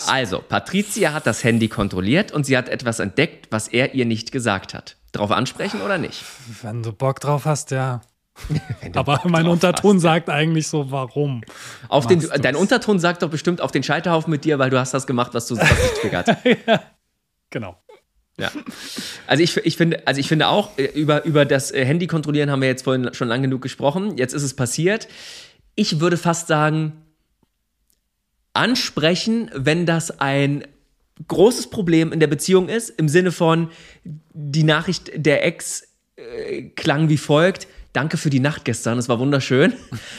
Also, 0.06 0.40
Patricia 0.40 1.12
hat 1.12 1.26
das 1.26 1.42
Handy 1.42 1.68
kontrolliert 1.68 2.32
und 2.32 2.44
sie 2.44 2.56
hat 2.56 2.68
etwas 2.68 2.98
entdeckt, 2.98 3.48
was 3.50 3.68
er 3.68 3.94
ihr 3.94 4.04
nicht 4.04 4.30
gesagt 4.30 4.74
hat. 4.74 4.96
Darauf 5.12 5.30
ansprechen 5.30 5.80
oder 5.80 5.96
nicht? 5.96 6.22
Wenn 6.62 6.82
du 6.82 6.92
Bock 6.92 7.20
drauf 7.20 7.46
hast, 7.46 7.70
ja. 7.70 8.02
Aber 8.94 9.20
mein 9.24 9.46
Unterton 9.46 9.98
sagt 9.98 10.30
eigentlich 10.30 10.68
so, 10.68 10.90
warum? 10.90 11.42
Auf 11.88 12.06
den, 12.06 12.20
du's? 12.20 12.30
dein 12.30 12.56
Unterton 12.56 12.98
sagt 12.98 13.22
doch 13.22 13.30
bestimmt 13.30 13.60
auf 13.60 13.72
den 13.72 13.82
Scheiterhaufen 13.82 14.30
mit 14.30 14.44
dir, 14.44 14.58
weil 14.58 14.70
du 14.70 14.78
hast 14.78 14.92
das 14.94 15.06
gemacht, 15.06 15.34
was 15.34 15.46
du 15.46 15.56
was 15.56 15.68
dich 15.68 16.00
triggert. 16.00 16.36
Genau. 17.50 17.80
Ja. 18.38 18.50
Also 19.28 19.42
ich, 19.42 19.56
ich, 19.58 19.76
finde, 19.76 20.06
also 20.06 20.20
ich 20.20 20.28
finde 20.28 20.48
auch, 20.48 20.76
äh, 20.76 20.86
über, 20.86 21.24
über 21.24 21.44
das 21.44 21.70
äh, 21.70 21.84
Handy 21.84 22.08
kontrollieren 22.08 22.50
haben 22.50 22.60
wir 22.60 22.68
jetzt 22.68 22.82
vorhin 22.82 23.14
schon 23.14 23.28
lang 23.28 23.40
genug 23.40 23.62
gesprochen. 23.62 24.18
Jetzt 24.18 24.34
ist 24.34 24.42
es 24.42 24.54
passiert. 24.54 25.06
Ich 25.76 26.00
würde 26.00 26.16
fast 26.16 26.48
sagen, 26.48 27.04
ansprechen, 28.52 29.50
wenn 29.54 29.86
das 29.86 30.20
ein 30.20 30.66
großes 31.28 31.70
Problem 31.70 32.12
in 32.12 32.20
der 32.20 32.26
Beziehung 32.26 32.68
ist, 32.68 32.90
im 32.90 33.08
Sinne 33.08 33.32
von, 33.32 33.70
die 34.04 34.64
Nachricht 34.64 35.12
der 35.14 35.44
Ex 35.46 35.88
äh, 36.16 36.62
klang 36.70 37.08
wie 37.08 37.16
folgt. 37.16 37.68
Danke 37.96 38.18
für 38.18 38.28
die 38.28 38.40
Nacht 38.40 38.66
gestern, 38.66 38.98
es 38.98 39.08
war 39.08 39.18
wunderschön. 39.18 39.72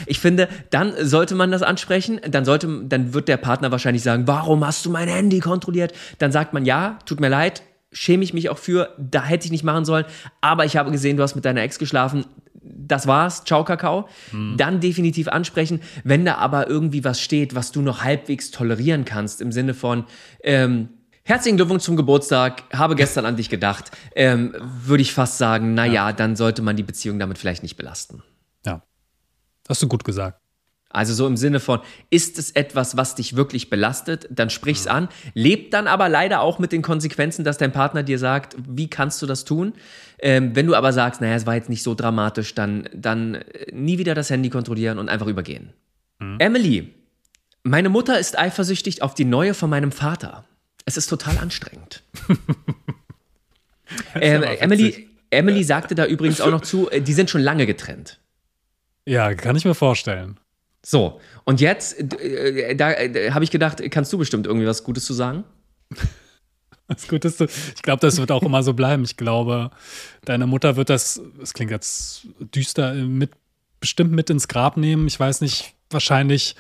Ich 0.08 0.20
finde, 0.20 0.50
dann 0.72 0.94
sollte 1.00 1.36
man 1.36 1.52
das 1.52 1.62
ansprechen. 1.62 2.20
Dann, 2.28 2.44
sollte, 2.44 2.86
dann 2.86 3.14
wird 3.14 3.28
der 3.28 3.38
Partner 3.38 3.70
wahrscheinlich 3.72 4.02
sagen, 4.02 4.24
warum 4.26 4.66
hast 4.66 4.84
du 4.88 4.90
mein 4.90 5.08
Handy 5.08 5.40
kontrolliert? 5.42 5.94
Dann 6.18 6.32
sagt 6.32 6.54
man, 6.54 6.66
ja, 6.66 6.98
tut 7.06 7.20
mir 7.20 7.30
leid, 7.30 7.62
schäme 7.92 8.24
ich 8.24 8.34
mich 8.34 8.50
auch 8.50 8.58
für, 8.58 8.96
da 8.98 9.24
hätte 9.24 9.46
ich 9.46 9.52
nicht 9.52 9.64
machen 9.64 9.86
sollen. 9.86 10.06
Aber 10.42 10.66
ich 10.66 10.76
habe 10.76 10.90
gesehen, 10.90 11.18
du 11.18 11.24
hast 11.24 11.36
mit 11.36 11.46
deiner 11.46 11.62
Ex 11.62 11.78
geschlafen. 11.78 12.26
Das 12.64 13.06
war's, 13.06 13.44
ciao 13.44 13.64
Kakao. 13.64 14.10
Dann 14.58 14.80
definitiv 14.80 15.28
ansprechen. 15.28 15.80
Wenn 16.04 16.26
da 16.26 16.38
aber 16.38 16.68
irgendwie 16.68 17.04
was 17.04 17.22
steht, 17.22 17.54
was 17.54 17.72
du 17.72 17.84
noch 17.84 18.04
halbwegs 18.04 18.50
tolerieren 18.50 19.06
kannst, 19.06 19.40
im 19.40 19.52
Sinne 19.52 19.76
von, 19.76 20.06
ähm, 20.44 20.90
Herzlichen 21.28 21.58
Glückwunsch 21.58 21.84
zum 21.84 21.98
Geburtstag, 21.98 22.64
habe 22.72 22.96
gestern 22.96 23.26
an 23.26 23.36
dich 23.36 23.50
gedacht. 23.50 23.92
Ähm, 24.16 24.56
würde 24.62 25.02
ich 25.02 25.12
fast 25.14 25.38
sagen, 25.38 25.74
naja, 25.74 26.14
dann 26.14 26.38
sollte 26.38 26.62
man 26.62 26.78
die 26.78 26.84
Beziehung 26.84 27.20
damit 27.20 27.38
vielleicht 27.38 27.64
nicht 27.64 27.76
belasten. 27.76 28.24
Ja. 28.66 28.82
Hast 29.68 29.82
du 29.82 29.90
gut 29.90 30.06
gesagt. 30.06 30.40
Also 30.88 31.14
so 31.14 31.28
im 31.28 31.36
Sinne 31.36 31.60
von, 31.60 31.82
ist 32.10 32.40
es 32.40 32.52
etwas, 32.52 32.96
was 32.96 33.16
dich 33.16 33.36
wirklich 33.36 33.70
belastet, 33.70 34.26
dann 34.32 34.50
sprich's 34.50 34.88
an. 34.88 35.10
Lebt 35.34 35.74
dann 35.74 35.88
aber 35.88 36.08
leider 36.08 36.40
auch 36.40 36.60
mit 36.60 36.72
den 36.72 36.82
Konsequenzen, 36.82 37.44
dass 37.44 37.58
dein 37.58 37.74
Partner 37.74 38.04
dir 38.04 38.20
sagt, 38.20 38.56
wie 38.66 38.90
kannst 38.90 39.22
du 39.22 39.26
das 39.26 39.44
tun? 39.44 39.74
Ähm, 40.20 40.56
wenn 40.56 40.66
du 40.66 40.76
aber 40.76 40.94
sagst, 40.94 41.20
naja, 41.20 41.36
es 41.36 41.46
war 41.46 41.56
jetzt 41.56 41.68
nicht 41.68 41.84
so 41.84 41.94
dramatisch, 41.94 42.56
dann, 42.56 42.88
dann 42.94 43.36
äh, 43.36 43.70
nie 43.74 43.98
wieder 43.98 44.16
das 44.16 44.30
Handy 44.30 44.50
kontrollieren 44.50 44.98
und 44.98 45.10
einfach 45.10 45.28
übergehen. 45.28 45.74
Emily, 46.40 46.96
meine 47.64 47.90
Mutter 47.90 48.18
ist 48.18 48.40
eifersüchtig 48.40 49.02
auf 49.02 49.14
die 49.14 49.26
neue 49.26 49.54
von 49.54 49.70
meinem 49.70 49.92
Vater. 49.92 50.46
Es 50.88 50.96
ist 50.96 51.08
total 51.08 51.38
anstrengend. 51.38 52.02
ähm. 54.16 54.44
Emily, 54.44 55.10
Emily 55.30 55.64
sagte 55.66 55.96
da 55.96 56.06
übrigens 56.06 56.40
auch 56.40 56.50
noch 56.50 56.62
zu, 56.62 56.90
äh, 56.90 57.02
die 57.02 57.12
sind 57.12 57.30
schon 57.30 57.42
lange 57.42 57.66
getrennt. 57.66 58.22
Ja, 59.06 59.34
kann 59.34 59.58
ich 59.58 59.66
mir 59.66 59.76
vorstellen. 59.76 60.40
So, 60.86 61.20
und 61.44 61.60
jetzt, 61.60 62.00
äh, 62.00 62.74
da 62.78 62.94
äh, 62.94 63.32
habe 63.32 63.44
ich 63.44 63.52
gedacht, 63.52 63.82
kannst 63.92 64.14
du 64.14 64.18
bestimmt 64.18 64.48
irgendwie 64.48 64.66
was 64.66 64.86
Gutes 64.86 65.06
zu 65.06 65.14
sagen? 65.14 65.44
Das 66.90 67.06
Gute 67.10 67.28
ist, 67.28 67.42
ich 67.42 67.82
glaube, 67.82 68.00
das 68.00 68.18
wird 68.18 68.32
auch 68.32 68.44
immer 68.44 68.64
so 68.64 68.74
bleiben. 68.74 69.04
Ich 69.04 69.18
glaube, 69.18 69.72
deine 70.24 70.48
Mutter 70.48 70.78
wird 70.78 70.90
das, 70.90 71.20
es 71.44 71.54
klingt 71.54 71.70
jetzt 71.70 72.28
düster, 72.40 72.94
mit, 72.94 73.32
bestimmt 73.82 74.14
mit 74.14 74.30
ins 74.30 74.48
Grab 74.48 74.78
nehmen. 74.78 75.06
Ich 75.06 75.20
weiß 75.20 75.42
nicht, 75.42 75.74
wahrscheinlich 75.90 76.56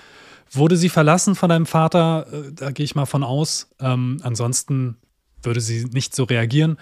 wurde 0.52 0.78
sie 0.78 0.90
verlassen 0.90 1.36
von 1.36 1.50
deinem 1.50 1.66
Vater, 1.66 2.28
äh, 2.32 2.54
da 2.54 2.72
gehe 2.72 2.84
ich 2.84 2.96
mal 2.96 3.06
von 3.06 3.24
aus. 3.24 3.70
Ähm, 3.80 4.20
ansonsten 4.24 4.98
würde 5.42 5.62
sie 5.62 5.86
nicht 5.86 6.16
so 6.16 6.24
reagieren. 6.24 6.78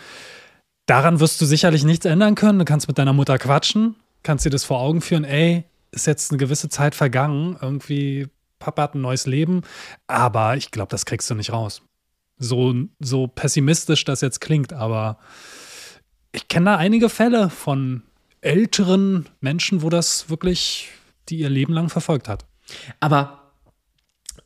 Daran 0.86 1.20
wirst 1.20 1.42
du 1.42 1.46
sicherlich 1.46 1.84
nichts 1.84 2.06
ändern 2.06 2.36
können. 2.36 2.60
Du 2.60 2.66
kannst 2.66 2.88
mit 2.88 2.98
deiner 2.98 3.14
Mutter 3.14 3.38
quatschen, 3.38 3.96
kannst 4.24 4.46
dir 4.46 4.52
das 4.52 4.64
vor 4.64 4.80
Augen 4.80 5.02
führen, 5.02 5.24
ey, 5.24 5.66
ist 5.92 6.08
jetzt 6.08 6.32
eine 6.32 6.38
gewisse 6.38 6.70
Zeit 6.70 6.94
vergangen, 6.94 7.58
irgendwie, 7.62 8.28
Papa 8.60 8.84
hat 8.84 8.96
ein 8.96 9.02
neues 9.02 9.26
Leben, 9.26 9.62
aber 10.08 10.58
ich 10.58 10.72
glaube, 10.72 10.90
das 10.90 11.06
kriegst 11.06 11.30
du 11.30 11.36
nicht 11.36 11.52
raus 11.52 11.82
so, 12.38 12.74
so 13.00 13.28
pessimistisch 13.28 14.04
das 14.06 14.22
jetzt 14.22 14.42
klingt, 14.42 14.74
aber 14.74 15.18
ich 16.32 16.48
kenne 16.48 16.72
da 16.72 16.78
einige 16.78 17.10
Fälle 17.10 17.50
von 17.50 18.04
älteren 18.42 19.28
Menschen, 19.40 19.82
wo 19.82 19.90
das 19.90 20.30
wirklich 20.30 20.90
die 21.30 21.38
ihr 21.40 21.50
Leben 21.50 21.74
lang 21.74 21.90
verfolgt 21.90 22.28
hat. 22.28 22.46
Aber 23.00 23.45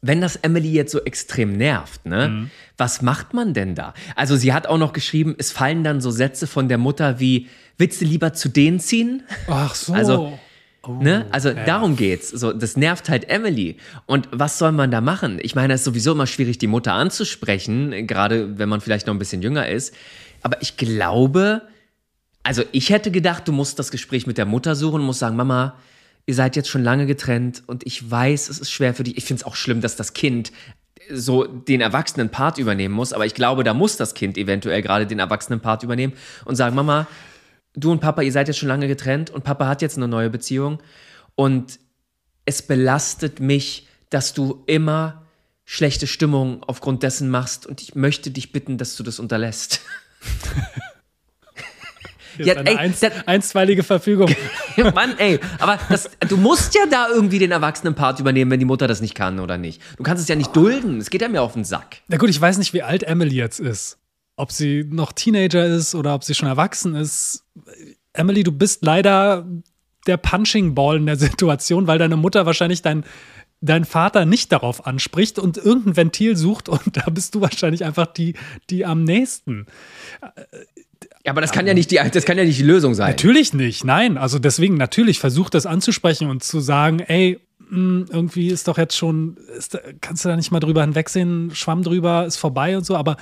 wenn 0.02 0.22
das 0.22 0.38
Emily 0.38 0.72
jetzt 0.72 0.91
so 0.91 1.02
extrem 1.02 1.58
nervt, 1.58 2.06
ne, 2.06 2.50
was 2.78 3.02
macht 3.02 3.34
man 3.34 3.54
denn 3.54 3.76
da? 3.76 3.93
Also 4.16 4.36
sie 4.36 4.54
hat 4.54 4.68
auch 4.68 4.78
noch 4.78 4.93
geschrieben, 4.93 5.36
es 5.38 5.52
fallen 5.52 5.84
dann 5.84 6.00
so 6.00 6.12
Sätze 6.12 6.47
von 6.47 6.70
der 6.70 6.78
Mutter 6.78 7.20
wie, 7.20 7.47
willst 7.78 8.00
du 8.02 8.06
lieber 8.06 8.34
zu 8.34 8.50
denen 8.50 8.80
ziehen? 8.80 9.24
Ach 9.47 9.76
so. 9.76 9.93
Also, 9.93 10.34
Oh, 10.84 10.93
Ne? 10.93 11.26
Also 11.32 11.50
ja. 11.50 11.66
darum 11.66 11.95
geht's. 11.97 12.30
So, 12.30 12.54
das 12.54 12.78
nervt 12.78 13.10
halt 13.10 13.30
Emily. 13.30 13.78
Und 14.06 14.30
was 14.32 14.58
soll 14.58 14.72
man 14.72 14.91
da 14.91 15.02
machen? 15.02 15.38
Ich 15.41 15.54
meine, 15.54 15.74
es 15.74 15.82
ist 15.82 15.86
sowieso 15.86 16.14
immer 16.14 16.26
schwierig, 16.26 16.58
die 16.58 16.68
Mutter 16.68 16.93
anzusprechen, 16.93 18.08
gerade 18.08 18.58
wenn 18.58 18.70
man 18.70 18.80
vielleicht 18.80 19.08
noch 19.08 19.14
ein 19.14 19.20
bisschen 19.20 19.41
jünger 19.41 19.68
ist. 19.68 19.93
Aber 20.41 20.62
ich 20.62 20.78
glaube, 20.78 21.64
also 22.43 22.64
ich 22.72 22.91
hätte 22.91 23.12
gedacht, 23.12 23.47
du 23.47 23.52
musst 23.52 23.78
das 23.78 23.91
Gespräch 23.91 24.26
mit 24.26 24.38
der 24.38 24.45
Mutter 24.45 24.76
suchen 24.76 25.02
und 25.02 25.06
musst 25.06 25.20
sagen, 25.20 25.36
Mama, 25.36 25.76
ihr 26.26 26.36
seid 26.36 26.55
jetzt 26.55 26.70
schon 26.70 26.84
lange 26.84 27.05
getrennt 27.05 27.63
und 27.67 27.86
ich 27.86 28.09
weiß, 28.09 28.49
es 28.49 28.59
ist 28.59 28.72
schwer 28.72 28.93
für 28.93 29.03
dich. 29.03 29.17
Ich 29.17 29.26
finde 29.26 29.41
es 29.41 29.45
auch 29.45 29.55
schlimm, 29.55 29.82
dass 29.82 29.95
das 29.95 30.13
Kind 30.13 30.51
so 31.11 31.45
den 31.45 31.82
erwachsenen 31.82 32.30
Part 32.30 32.57
übernehmen 32.57 32.93
muss, 32.93 33.13
aber 33.13 33.26
ich 33.26 33.34
glaube, 33.34 33.63
da 33.63 33.74
muss 33.74 33.97
das 33.97 34.13
Kind 34.13 34.38
eventuell 34.38 34.82
gerade 34.82 35.07
den 35.07 35.20
erwachsenen 35.20 35.59
Part 35.59 35.84
übernehmen 35.84 36.13
und 36.45 36.55
sagen, 36.55 36.76
Mama, 36.76 37.07
du 37.74 37.91
und 37.91 37.99
Papa, 37.99 38.22
ihr 38.22 38.32
seid 38.32 38.47
jetzt 38.47 38.57
schon 38.57 38.70
lange 38.70 38.88
getrennt 38.88 39.30
und 39.30 39.43
Papa 39.43 39.67
hat 39.67 39.82
jetzt 39.82 39.97
eine 39.97 40.07
neue 40.07 40.30
Beziehung 40.30 40.80
und 41.36 41.80
es 42.45 42.61
belastet 42.61 43.39
mich, 43.39 43.88
dass 44.09 44.34
du 44.34 44.63
immer 44.67 45.26
schlechte 45.65 46.07
Stimmung 46.07 46.63
aufgrund 46.63 47.03
dessen 47.03 47.30
machst 47.30 47.65
und 47.67 47.82
ich 47.82 47.95
möchte 47.95 48.32
dich 48.32 48.51
bitten, 48.51 48.78
dass 48.78 48.95
du 48.95 49.03
das 49.03 49.20
unterlässt. 49.20 49.82
Hier 52.43 52.47
Ja, 52.47 52.53
ist 52.53 52.59
eine 52.59 52.69
ey, 52.71 52.77
einst, 52.77 53.03
das- 53.03 53.27
einstweilige 53.27 53.83
Verfügung. 53.83 54.33
Mann, 54.95 55.17
ey, 55.17 55.39
aber 55.59 55.77
das, 55.89 56.09
du 56.27 56.37
musst 56.37 56.73
ja 56.75 56.81
da 56.89 57.07
irgendwie 57.13 57.39
den 57.39 57.51
erwachsenen 57.51 57.95
Part 57.95 58.19
übernehmen, 58.19 58.49
wenn 58.51 58.59
die 58.59 58.65
Mutter 58.65 58.87
das 58.87 59.01
nicht 59.01 59.13
kann 59.15 59.39
oder 59.39 59.57
nicht. 59.57 59.81
Du 59.97 60.03
kannst 60.03 60.23
es 60.23 60.29
ja 60.29 60.35
nicht 60.35 60.55
dulden. 60.55 60.97
Es 60.99 61.09
geht 61.09 61.21
ja 61.21 61.27
mir 61.27 61.41
auf 61.41 61.53
den 61.53 61.65
Sack. 61.65 61.97
Na 62.07 62.17
gut, 62.17 62.29
ich 62.29 62.39
weiß 62.39 62.57
nicht, 62.57 62.73
wie 62.73 62.81
alt 62.83 63.03
Emily 63.03 63.35
jetzt 63.35 63.59
ist. 63.59 63.97
ob 64.37 64.51
sie 64.53 64.85
noch 64.89 65.11
Teenager 65.11 65.65
ist 65.65 65.95
oder 65.95 66.15
ob 66.15 66.23
sie 66.23 66.33
schon 66.33 66.47
erwachsen 66.47 66.95
ist. 66.95 67.43
Emily, 68.13 68.43
du 68.43 68.51
bist 68.53 68.83
leider 68.85 69.45
der 70.07 70.15
Punching 70.17 70.73
Ball 70.75 70.95
in 70.97 71.05
der 71.05 71.17
Situation, 71.17 71.87
weil 71.87 71.99
deine 71.99 72.15
Mutter 72.15 72.45
wahrscheinlich 72.45 72.81
dein, 72.81 73.03
dein 73.59 73.83
Vater 73.83 74.23
nicht 74.25 74.53
darauf 74.53 74.87
anspricht 74.87 75.37
und 75.39 75.57
irgendein 75.57 75.97
Ventil 75.97 76.37
sucht 76.37 76.69
und 76.69 76.81
da 76.93 77.09
bist 77.11 77.35
du 77.35 77.41
wahrscheinlich 77.41 77.83
einfach 77.83 78.07
die, 78.07 78.35
die 78.69 78.85
am 78.85 79.03
nächsten. 79.03 79.65
Ja, 81.30 81.34
aber 81.34 81.41
das 81.41 81.51
kann 81.51 81.67
ja 81.67 81.75
nicht 81.75 81.91
die, 81.91 81.99
das 82.11 82.25
kann 82.25 82.39
ja 82.39 82.43
nicht 82.43 82.57
die 82.57 82.63
Lösung 82.63 82.95
sein. 82.95 83.11
Natürlich 83.11 83.53
nicht, 83.53 83.84
nein. 83.84 84.17
Also 84.17 84.39
deswegen 84.39 84.77
natürlich 84.77 85.19
versucht 85.19 85.53
das 85.53 85.67
anzusprechen 85.67 86.27
und 86.27 86.43
zu 86.43 86.59
sagen, 86.59 87.01
ey, 87.01 87.39
mh, 87.69 88.07
irgendwie 88.09 88.47
ist 88.47 88.67
doch 88.67 88.80
jetzt 88.80 88.97
schon, 88.97 89.38
ist, 89.55 89.77
kannst 90.01 90.25
du 90.25 90.30
da 90.30 90.36
nicht 90.36 90.49
mal 90.49 90.59
drüber 90.59 90.82
hinwegsehen, 90.82 91.51
Schwamm 91.53 91.84
drüber, 91.84 92.25
ist 92.25 92.38
vorbei 92.38 92.75
und 92.75 92.84
so, 92.84 92.95
aber 92.95 93.17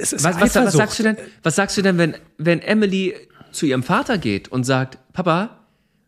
es 0.00 0.12
ist 0.12 0.24
Was, 0.24 0.40
was, 0.40 0.56
was 0.56 0.72
sagst 0.72 0.98
du 0.98 1.04
denn, 1.04 1.16
was 1.44 1.54
sagst 1.54 1.76
du 1.76 1.82
denn, 1.82 1.96
wenn, 1.96 2.16
wenn 2.38 2.58
Emily 2.58 3.14
zu 3.52 3.66
ihrem 3.66 3.84
Vater 3.84 4.18
geht 4.18 4.48
und 4.48 4.64
sagt, 4.64 4.98
Papa, 5.12 5.60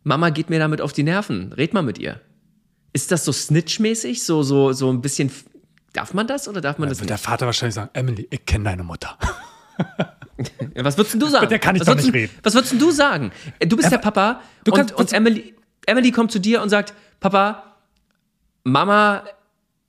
Mama 0.02 0.30
geht 0.30 0.50
mir 0.50 0.58
damit 0.58 0.80
auf 0.80 0.92
die 0.92 1.04
Nerven, 1.04 1.52
red 1.52 1.74
mal 1.74 1.82
mit 1.82 1.98
ihr. 1.98 2.20
Ist 2.92 3.12
das 3.12 3.24
so 3.24 3.30
Snitch-mäßig? 3.30 4.24
So, 4.24 4.42
so, 4.42 4.72
so 4.72 4.90
ein 4.90 5.00
bisschen, 5.00 5.30
darf 5.92 6.12
man 6.12 6.26
das 6.26 6.48
oder 6.48 6.60
darf 6.60 6.78
man 6.78 6.88
das 6.88 6.98
wird 6.98 7.08
nicht? 7.08 7.10
der 7.10 7.18
Vater 7.18 7.46
wahrscheinlich 7.46 7.76
sagen, 7.76 7.90
Emily, 7.92 8.26
ich 8.30 8.44
kenne 8.44 8.64
deine 8.64 8.82
Mutter. 8.82 9.16
Ja, 10.74 10.84
Was 10.84 10.96
würdest 10.96 11.20
du 11.20 11.26
sagen? 11.28 11.48
Der 11.48 11.58
kann 11.58 11.76
ich 11.76 11.80
was 11.80 11.86
doch 11.86 11.92
würdest 11.94 12.06
nicht 12.06 12.14
du- 12.14 12.18
reden. 12.18 12.40
Was 12.42 12.54
würdest 12.54 12.80
du 12.80 12.90
sagen? 12.90 13.30
Äh, 13.58 13.66
Du 13.66 13.76
bist 13.76 13.90
der 13.92 13.98
Papa 13.98 14.40
du 14.64 14.72
und, 14.72 14.76
kannst- 14.78 14.94
und 14.94 15.12
Emily, 15.12 15.54
Emily 15.86 16.10
kommt 16.12 16.32
zu 16.32 16.38
dir 16.40 16.62
und 16.62 16.68
sagt, 16.70 16.94
Papa, 17.20 17.76
Mama 18.64 19.24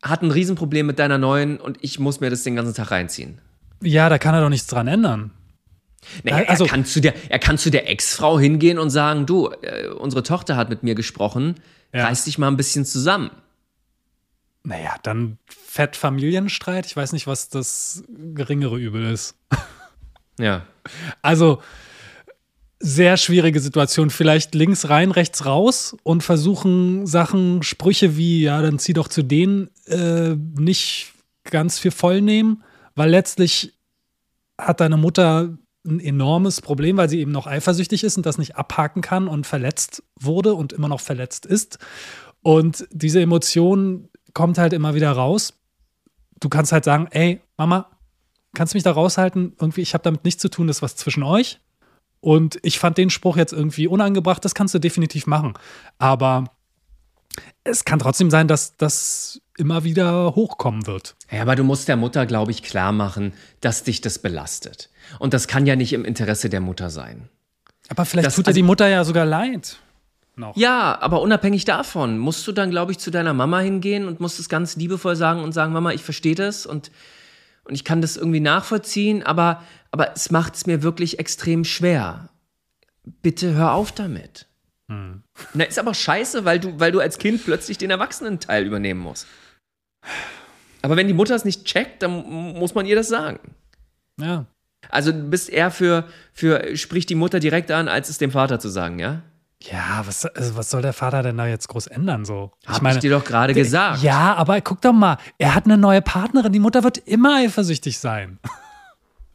hat 0.03 0.21
ein 0.21 0.31
Riesenproblem 0.31 0.85
mit 0.85 0.99
deiner 0.99 1.17
neuen 1.17 1.57
und 1.59 1.77
ich 1.81 1.99
muss 1.99 2.19
mir 2.19 2.29
das 2.29 2.43
den 2.43 2.55
ganzen 2.55 2.73
Tag 2.75 2.91
reinziehen. 2.91 3.39
Ja, 3.81 4.09
da 4.09 4.17
kann 4.17 4.35
er 4.35 4.41
doch 4.41 4.49
nichts 4.49 4.67
dran 4.67 4.87
ändern. 4.87 5.31
Naja, 6.23 6.47
Also- 6.47 6.65
er, 6.65 6.69
kann 6.69 6.85
zu 6.85 7.01
der, 7.01 7.13
er 7.31 7.39
kann 7.39 7.57
zu 7.57 7.71
der 7.71 7.89
Ex-Frau 7.89 8.37
hingehen 8.39 8.77
und 8.77 8.91
sagen, 8.91 9.25
du, 9.25 9.47
äh, 9.61 9.87
unsere 9.87 10.21
Tochter 10.21 10.55
hat 10.57 10.69
mit 10.69 10.83
mir 10.83 10.93
gesprochen, 10.93 11.55
Ja. 11.93 12.05
reiß 12.05 12.25
dich 12.25 12.37
mal 12.37 12.47
ein 12.49 12.57
bisschen 12.57 12.85
zusammen. 12.85 13.31
Naja, 14.63 14.95
dann 15.03 15.37
fett 15.47 15.95
Familienstreit. 15.95 16.85
Ich 16.85 16.95
weiß 16.95 17.13
nicht, 17.13 17.27
was 17.27 17.49
das 17.49 18.03
geringere 18.07 18.77
Übel 18.77 19.05
ist. 19.11 19.35
Ja. 20.37 20.65
Also 21.21 21.61
sehr 22.79 23.17
schwierige 23.17 23.59
Situation. 23.59 24.09
Vielleicht 24.09 24.53
links 24.53 24.89
rein, 24.89 25.11
rechts 25.11 25.45
raus 25.45 25.95
und 26.03 26.23
versuchen 26.23 27.07
Sachen, 27.07 27.63
Sprüche 27.63 28.17
wie, 28.17 28.43
ja, 28.43 28.61
dann 28.61 28.79
zieh 28.79 28.93
doch 28.93 29.07
zu 29.07 29.23
denen, 29.23 29.69
äh, 29.85 30.35
nicht 30.35 31.13
ganz 31.43 31.79
für 31.79 31.91
voll 31.91 32.21
nehmen, 32.21 32.63
weil 32.95 33.09
letztlich 33.09 33.73
hat 34.59 34.81
deine 34.81 34.97
Mutter 34.97 35.57
ein 35.85 35.99
enormes 35.99 36.61
Problem, 36.61 36.97
weil 36.97 37.09
sie 37.09 37.19
eben 37.19 37.31
noch 37.31 37.47
eifersüchtig 37.47 38.03
ist 38.03 38.17
und 38.17 38.25
das 38.25 38.37
nicht 38.37 38.55
abhaken 38.55 39.01
kann 39.01 39.27
und 39.27 39.45
verletzt 39.45 40.03
wurde 40.19 40.53
und 40.53 40.73
immer 40.73 40.87
noch 40.87 40.99
verletzt 40.99 41.45
ist. 41.45 41.77
Und 42.41 42.87
diese 42.91 43.21
Emotion 43.21 44.09
kommt 44.33 44.57
halt 44.57 44.73
immer 44.73 44.95
wieder 44.95 45.11
raus. 45.11 45.53
Du 46.39 46.49
kannst 46.49 46.71
halt 46.71 46.83
sagen, 46.83 47.07
ey, 47.11 47.41
Mama, 47.57 47.94
kannst 48.55 48.73
du 48.73 48.77
mich 48.77 48.83
da 48.83 48.91
raushalten? 48.91 49.53
Irgendwie, 49.59 49.81
ich 49.81 49.93
habe 49.93 50.03
damit 50.03 50.23
nichts 50.25 50.41
zu 50.41 50.49
tun, 50.49 50.67
das 50.67 50.77
ist 50.77 50.81
was 50.81 50.95
zwischen 50.95 51.23
euch. 51.23 51.59
Und 52.21 52.57
ich 52.63 52.79
fand 52.79 52.97
den 52.97 53.11
Spruch 53.11 53.37
jetzt 53.37 53.53
irgendwie 53.53 53.87
unangebracht, 53.87 54.43
das 54.43 54.55
kannst 54.55 54.73
du 54.73 54.79
definitiv 54.79 55.27
machen. 55.27 55.53
Aber 55.99 56.45
es 57.63 57.85
kann 57.85 57.99
trotzdem 57.99 58.31
sein, 58.31 58.47
dass 58.47 58.77
das 58.77 59.41
immer 59.57 59.83
wieder 59.83 60.35
hochkommen 60.35 60.87
wird. 60.87 61.15
Ja, 61.31 61.41
aber 61.43 61.55
du 61.55 61.63
musst 61.63 61.87
der 61.87 61.97
Mutter, 61.97 62.25
glaube 62.25 62.51
ich, 62.51 62.63
klar 62.63 62.91
machen, 62.91 63.33
dass 63.61 63.83
dich 63.83 64.01
das 64.01 64.19
belastet. 64.19 64.89
Und 65.19 65.33
das 65.33 65.47
kann 65.47 65.65
ja 65.65 65.75
nicht 65.75 65.93
im 65.93 66.05
Interesse 66.05 66.49
der 66.49 66.61
Mutter 66.61 66.89
sein. 66.89 67.29
Aber 67.89 68.05
vielleicht 68.05 68.27
Das- 68.27 68.35
tut 68.35 68.45
dir 68.45 68.49
also- 68.49 68.55
die 68.57 68.63
Mutter 68.63 68.87
ja 68.87 69.03
sogar 69.03 69.25
leid. 69.25 69.77
Noch. 70.37 70.57
Ja, 70.57 70.97
aber 71.01 71.21
unabhängig 71.21 71.63
davon 71.63 72.17
musst 72.17 72.45
du 72.45 72.51
dann, 72.51 72.69
glaube 72.69 72.91
ich, 72.91 72.97
zu 72.97 73.09
deiner 73.09 73.33
Mama 73.33 73.59
hingehen 73.59 74.05
und 74.05 74.19
musst 74.19 74.37
es 74.39 74.49
ganz 74.49 74.75
liebevoll 74.75 75.15
sagen 75.15 75.41
und 75.41 75.53
sagen, 75.53 75.71
Mama, 75.71 75.93
ich 75.93 76.03
verstehe 76.03 76.35
das 76.35 76.65
und, 76.65 76.91
und 77.65 77.75
ich 77.75 77.83
kann 77.83 78.01
das 78.01 78.15
irgendwie 78.15 78.39
nachvollziehen, 78.39 79.23
aber, 79.23 79.63
aber 79.91 80.13
es 80.13 80.31
macht 80.31 80.55
es 80.55 80.65
mir 80.65 80.83
wirklich 80.83 81.19
extrem 81.19 81.65
schwer. 81.65 82.29
Bitte 83.21 83.53
hör 83.53 83.73
auf 83.73 83.91
damit. 83.91 84.47
Na, 85.53 85.63
ist 85.63 85.79
aber 85.79 85.93
scheiße, 85.93 86.45
weil 86.45 86.59
du, 86.59 86.79
weil 86.79 86.91
du 86.91 86.99
als 86.99 87.17
Kind 87.17 87.43
plötzlich 87.43 87.77
den 87.77 87.89
Erwachsenenteil 87.89 88.65
übernehmen 88.65 88.99
musst. 88.99 89.27
Aber 90.81 90.95
wenn 90.95 91.07
die 91.07 91.13
Mutter 91.13 91.35
es 91.35 91.45
nicht 91.45 91.65
checkt, 91.65 92.03
dann 92.03 92.11
muss 92.53 92.75
man 92.75 92.85
ihr 92.85 92.95
das 92.95 93.07
sagen. 93.07 93.39
Ja. 94.19 94.45
Also 94.89 95.11
du 95.11 95.23
bist 95.23 95.49
eher 95.49 95.71
für, 95.71 96.07
für 96.31 96.77
sprich 96.77 97.07
die 97.07 97.15
Mutter 97.15 97.39
direkt 97.39 97.71
an, 97.71 97.87
als 97.87 98.09
es 98.09 98.19
dem 98.19 98.31
Vater 98.31 98.59
zu 98.59 98.69
sagen, 98.69 98.99
ja? 98.99 99.23
Ja, 99.71 100.03
was, 100.05 100.25
also 100.25 100.55
was 100.57 100.69
soll 100.69 100.81
der 100.81 100.93
Vater 100.93 101.23
denn 101.23 101.37
da 101.37 101.47
jetzt 101.47 101.67
groß 101.67 101.87
ändern 101.87 102.23
so? 102.25 102.51
Hab 102.67 102.83
ich 102.85 102.99
dir 102.99 103.09
doch 103.11 103.23
gerade 103.23 103.53
gesagt. 103.53 104.03
Ja, 104.03 104.35
aber 104.35 104.61
guck 104.61 104.81
doch 104.81 104.93
mal, 104.93 105.17
er 105.37 105.55
hat 105.55 105.65
eine 105.65 105.77
neue 105.77 106.01
Partnerin, 106.01 106.51
die 106.53 106.59
Mutter 106.59 106.83
wird 106.83 106.97
immer 106.99 107.37
eifersüchtig 107.37 107.97
sein. 107.99 108.39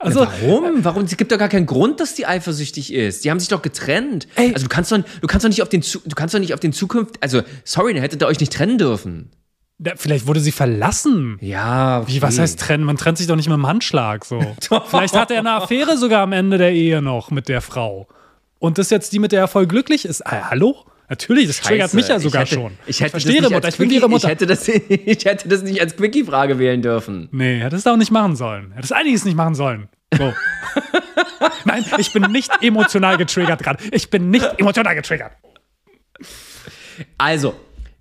Also, 0.03 0.21
Warum? 0.21 0.83
Warum? 0.83 1.05
Es 1.05 1.15
gibt 1.19 1.31
doch 1.31 1.37
gar 1.37 1.51
keinen 1.51 1.67
Grund, 1.67 2.01
dass 2.01 2.15
die 2.15 2.25
eifersüchtig 2.25 2.91
ist. 2.91 3.23
Die 3.23 3.31
haben 3.31 3.39
sich 3.39 3.51
doch 3.51 3.61
getrennt. 3.61 4.29
Ey. 4.35 4.55
Also 4.55 4.65
du 4.65 4.71
kannst 4.71 4.91
doch, 4.91 4.99
du 5.21 5.27
kannst 5.27 5.45
doch 5.45 5.51
nicht 5.51 5.61
auf 5.61 5.69
den, 5.69 5.83
du 5.83 6.15
kannst 6.15 6.35
doch 6.35 6.39
nicht 6.39 6.55
auf 6.55 6.61
den 6.61 6.73
Zukunft, 6.73 7.23
also 7.23 7.43
sorry, 7.65 7.93
dann 7.93 8.01
hättet 8.01 8.23
ihr 8.23 8.27
euch 8.27 8.41
nicht 8.41 8.51
trennen 8.51 8.79
dürfen. 8.79 9.31
da- 9.77 9.93
vielleicht 9.97 10.27
wurde 10.27 10.41
sie 10.41 10.53
verlassen. 10.53 11.37
Ja. 11.43 12.09
Wie, 12.09 12.23
was 12.23 12.33
okay. 12.37 12.43
heißt 12.45 12.59
trennen? 12.61 12.85
Man 12.85 12.97
trennt 12.97 13.19
sich 13.19 13.27
doch 13.27 13.37
nicht 13.37 13.51
mit 13.51 13.57
dem 13.59 13.67
Handschlag 13.67 14.25
so. 14.25 14.41
Vielleicht 14.87 15.15
hat 15.15 15.31
er 15.31 15.41
eine 15.41 15.53
Affäre 15.53 15.99
sogar 15.99 16.23
am 16.23 16.33
Ende 16.33 16.57
der 16.57 16.73
Ehe 16.73 17.03
noch 17.03 17.31
mit 17.31 17.51
der 17.51 17.61
Frau. 17.61 18.09
Und 18.61 18.79
das 18.79 18.91
jetzt 18.91 19.13
die, 19.13 19.19
mit 19.19 19.33
der 19.33 19.41
er 19.41 19.49
voll 19.49 19.67
glücklich 19.67 20.05
ist. 20.05 20.25
Ah, 20.25 20.51
hallo? 20.51 20.85
Natürlich, 21.09 21.49
das 21.49 21.61
triggert 21.61 21.87
Scheiße. 21.91 21.97
mich 21.97 22.07
ja 22.09 22.21
sogar 22.21 22.45
ich 22.45 22.51
hätte, 22.53 22.61
schon. 22.61 22.79
Ich, 22.87 23.01
hätte 23.01 23.11
verstehe 23.11 23.41
das 23.41 23.51
nicht 23.51 23.51
Mutter, 23.51 23.65
als 23.67 23.75
ich 23.75 23.81
Quickie- 23.81 23.95
ihre 23.97 24.09
Mutter. 24.09 24.25
Ich 24.29 24.31
hätte 24.31 24.47
das, 24.47 24.69
ich 24.89 25.25
hätte 25.25 25.49
das 25.49 25.63
nicht 25.63 25.81
als 25.81 25.97
Quickie-Frage 25.97 26.61
wählen 26.61 26.83
dürfen. 26.83 27.29
nee, 27.33 27.59
hättest 27.59 27.87
du 27.87 27.91
auch 27.91 27.97
nicht 27.97 28.13
machen 28.13 28.37
sollen. 28.37 28.71
Hättest 28.73 28.93
einiges 28.93 29.25
nicht 29.25 29.35
machen 29.37 29.57
sollen. 29.57 29.89
So. 30.17 30.33
Nein, 31.65 31.85
ich 31.99 32.13
bin 32.13 32.23
nicht 32.31 32.53
emotional 32.63 33.17
getriggert 33.17 33.61
gerade. 33.63 33.83
Ich 33.93 34.09
bin 34.11 34.31
nicht 34.31 34.47
emotional 34.59 34.95
getriggert. 34.95 35.33
Also, 37.19 37.59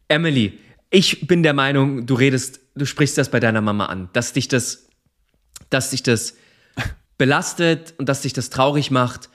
Emily, 0.07 0.59
ich 0.89 1.25
bin 1.27 1.41
der 1.43 1.53
Meinung, 1.53 2.05
du 2.05 2.13
redest, 2.15 2.59
du 2.75 2.85
sprichst 2.85 3.17
das 3.17 3.29
bei 3.29 3.39
deiner 3.39 3.61
Mama 3.61 3.85
an, 3.85 4.09
dass 4.13 4.33
dich 4.33 4.47
das, 4.47 4.87
dass 5.69 5.91
dich 5.91 6.03
das 6.03 6.35
belastet 7.17 7.93
und 7.97 8.09
dass 8.09 8.21
dich 8.21 8.33
das 8.33 8.49
traurig 8.49 8.91
macht 8.91 9.29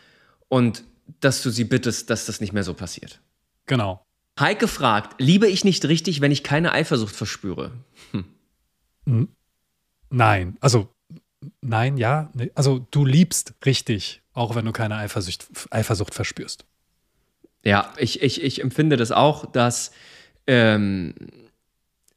und 0.49 0.85
dass 1.21 1.43
du 1.43 1.51
sie 1.51 1.65
bittest, 1.65 2.11
dass 2.11 2.27
das 2.27 2.41
nicht 2.41 2.53
mehr 2.53 2.65
so 2.65 2.75
passiert. 2.75 3.21
Genau. 3.67 4.05
Heike 4.39 4.69
fragt, 4.69 5.21
liebe 5.21 5.47
ich 5.47 5.65
nicht 5.65 5.85
richtig, 5.85 6.21
wenn 6.21 6.33
ich 6.33 6.43
keine 6.43 6.73
Eifersucht 6.73 7.15
verspüre? 7.15 7.73
Nein. 10.11 10.57
Also, 10.61 10.89
nein, 11.61 11.97
ja. 11.97 12.33
Also, 12.55 12.87
du 12.91 13.05
liebst 13.05 13.55
richtig, 13.65 14.23
auch 14.33 14.55
wenn 14.55 14.65
du 14.65 14.73
keine 14.73 14.97
Eifersucht, 14.97 15.47
Eifersucht 15.71 16.15
verspürst. 16.15 16.65
Ja, 17.65 17.93
ich, 17.97 18.23
ich, 18.23 18.43
ich 18.43 18.61
empfinde 18.61 18.97
das 18.97 19.13
auch, 19.13 19.47
dass 19.47 19.93
ähm, 20.47 21.15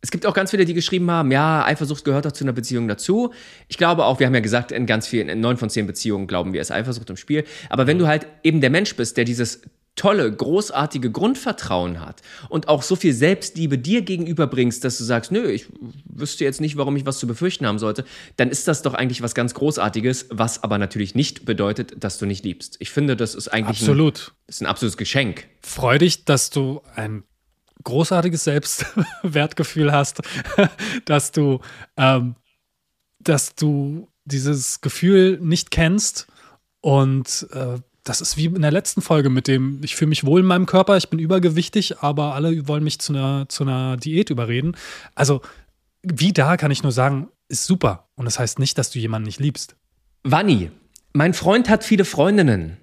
es 0.08 0.12
gibt 0.12 0.26
auch 0.26 0.34
ganz 0.34 0.52
viele, 0.52 0.64
die 0.64 0.74
geschrieben 0.74 1.12
haben, 1.12 1.32
ja, 1.32 1.66
Eifersucht 1.66 2.06
gehört 2.06 2.24
doch 2.24 2.32
zu 2.32 2.46
einer 2.46 2.54
Beziehung 2.54 2.88
dazu. 2.88 3.34
Ich 3.68 3.78
glaube 3.78 4.06
auch, 4.06 4.22
wir 4.22 4.28
haben 4.28 4.34
ja 4.34 4.40
gesagt, 4.40 4.72
in 4.72 4.86
ganz 4.86 5.06
vielen, 5.06 5.28
in 5.28 5.42
neun 5.42 5.58
von 5.58 5.70
zehn 5.70 5.86
Beziehungen 5.86 6.28
glauben 6.28 6.54
wir, 6.54 6.62
ist 6.62 6.72
Eifersucht 6.72 7.10
im 7.10 7.18
Spiel. 7.18 7.44
Aber 7.70 7.88
wenn 7.88 8.00
du 8.00 8.08
halt 8.08 8.26
eben 8.42 8.62
der 8.62 8.70
Mensch 8.70 8.96
bist, 8.96 9.18
der 9.18 9.26
dieses 9.26 9.64
tolle, 9.98 10.32
großartige 10.32 11.12
Grundvertrauen 11.12 12.00
hat 12.00 12.22
und 12.48 12.70
auch 12.70 12.84
so 12.84 12.96
viel 12.96 13.12
Selbstliebe 13.12 13.78
dir 13.78 14.02
gegenüberbringst, 14.02 14.82
dass 14.82 14.98
du 14.98 15.04
sagst, 15.04 15.34
nö, 15.34 15.52
ich 15.52 15.66
wüsste 16.06 16.46
jetzt 16.46 16.62
nicht, 16.62 16.78
warum 16.78 16.96
ich 16.96 17.06
was 17.06 17.20
zu 17.20 17.28
befürchten 17.28 17.68
haben 17.68 17.78
sollte, 17.78 18.06
dann 18.38 18.50
ist 18.50 18.66
das 18.70 18.84
doch 18.84 18.94
eigentlich 18.94 19.22
was 19.22 19.36
ganz 19.36 19.56
Großartiges, 19.56 20.28
was 20.30 20.64
aber 20.64 20.78
natürlich 20.78 21.16
nicht 21.16 21.44
bedeutet, 21.44 22.02
dass 22.02 22.18
du 22.18 22.26
nicht 22.26 22.46
liebst. 22.46 22.78
Ich 22.80 22.92
finde, 22.92 23.18
das 23.18 23.36
ist 23.36 23.50
eigentlich 23.50 23.82
Ein, 23.82 23.90
Absolut. 23.90 24.32
ist 24.48 24.62
ein 24.62 24.68
absolutes 24.68 24.96
Geschenk. 24.96 25.48
Freu 25.60 25.98
dich, 25.98 26.24
dass 26.24 26.50
du 26.50 26.82
ein 26.96 27.24
großartiges 27.88 28.44
Selbstwertgefühl 28.44 29.92
hast, 29.92 30.22
dass 31.06 31.32
du, 31.32 31.60
ähm, 31.96 32.36
dass 33.20 33.56
du 33.56 34.10
dieses 34.26 34.82
Gefühl 34.82 35.40
nicht 35.42 35.72
kennst 35.72 36.28
und 36.82 37.48
äh, 37.54 37.80
das 38.04 38.22
ist 38.22 38.38
wie 38.38 38.46
in 38.46 38.62
der 38.62 38.72
letzten 38.72 39.02
Folge 39.02 39.30
mit 39.30 39.48
dem, 39.48 39.82
ich 39.84 39.96
fühle 39.96 40.10
mich 40.10 40.26
wohl 40.26 40.42
in 40.42 40.46
meinem 40.46 40.66
Körper, 40.66 40.98
ich 40.98 41.10
bin 41.10 41.20
übergewichtig, 41.20 42.00
aber 42.00 42.36
alle 42.36 42.68
wollen 42.68 42.84
mich 42.84 43.00
zu 43.00 43.14
einer, 43.14 43.50
zu 43.50 43.64
einer 43.64 43.98
Diät 43.98 44.30
überreden. 44.30 44.78
Also, 45.16 45.42
wie 46.04 46.32
da 46.32 46.56
kann 46.56 46.72
ich 46.72 46.84
nur 46.84 46.92
sagen, 46.92 47.30
ist 47.50 47.66
super. 47.66 48.08
Und 48.16 48.26
das 48.26 48.40
heißt 48.40 48.60
nicht, 48.60 48.78
dass 48.78 48.92
du 48.92 49.00
jemanden 49.00 49.26
nicht 49.26 49.40
liebst. 49.40 49.76
Vanni, 50.24 50.72
mein 51.14 51.34
Freund 51.34 51.70
hat 51.70 51.84
viele 51.84 52.06
Freundinnen. 52.06 52.78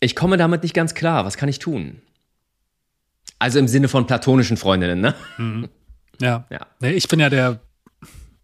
Ich 0.00 0.16
komme 0.16 0.36
damit 0.36 0.62
nicht 0.62 0.74
ganz 0.74 0.94
klar. 0.94 1.24
Was 1.24 1.36
kann 1.36 1.48
ich 1.48 1.58
tun? 1.58 2.00
Also 3.38 3.58
im 3.58 3.68
Sinne 3.68 3.88
von 3.88 4.06
platonischen 4.06 4.56
Freundinnen, 4.56 5.00
ne? 5.00 5.14
Ja. 6.20 6.46
Ja. 6.50 6.66
Nee, 6.80 6.90
ich 6.92 7.06
bin 7.08 7.20
ja 7.20 7.30
der, 7.30 7.60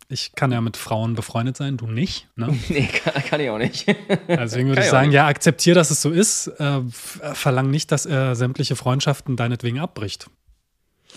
Ich 0.09 0.33
kann 0.37 0.53
ja 0.53 0.61
mit 0.61 0.77
Frauen 0.77 1.15
befreundet 1.15 1.57
sein, 1.57 1.77
du 1.77 1.87
nicht. 1.89 2.29
Ne? 2.37 2.57
Nee, 2.69 2.87
kann, 2.87 3.23
kann 3.25 3.41
ich 3.41 3.51
auch 3.51 3.59
nicht. 3.59 3.87
Deswegen 4.29 4.69
würde 4.69 4.83
ich 4.83 4.89
sagen, 4.89 5.11
ja, 5.11 5.27
akzeptier, 5.27 5.75
dass 5.75 5.91
es 5.91 6.01
so 6.01 6.11
ist. 6.11 6.47
Äh, 6.61 6.79
f- 6.87 7.21
verlang 7.33 7.71
nicht, 7.71 7.91
dass 7.91 8.07
er 8.07 8.37
sämtliche 8.37 8.77
Freundschaften 8.77 9.37
deinetwegen 9.37 9.81
abbricht. 9.81 10.27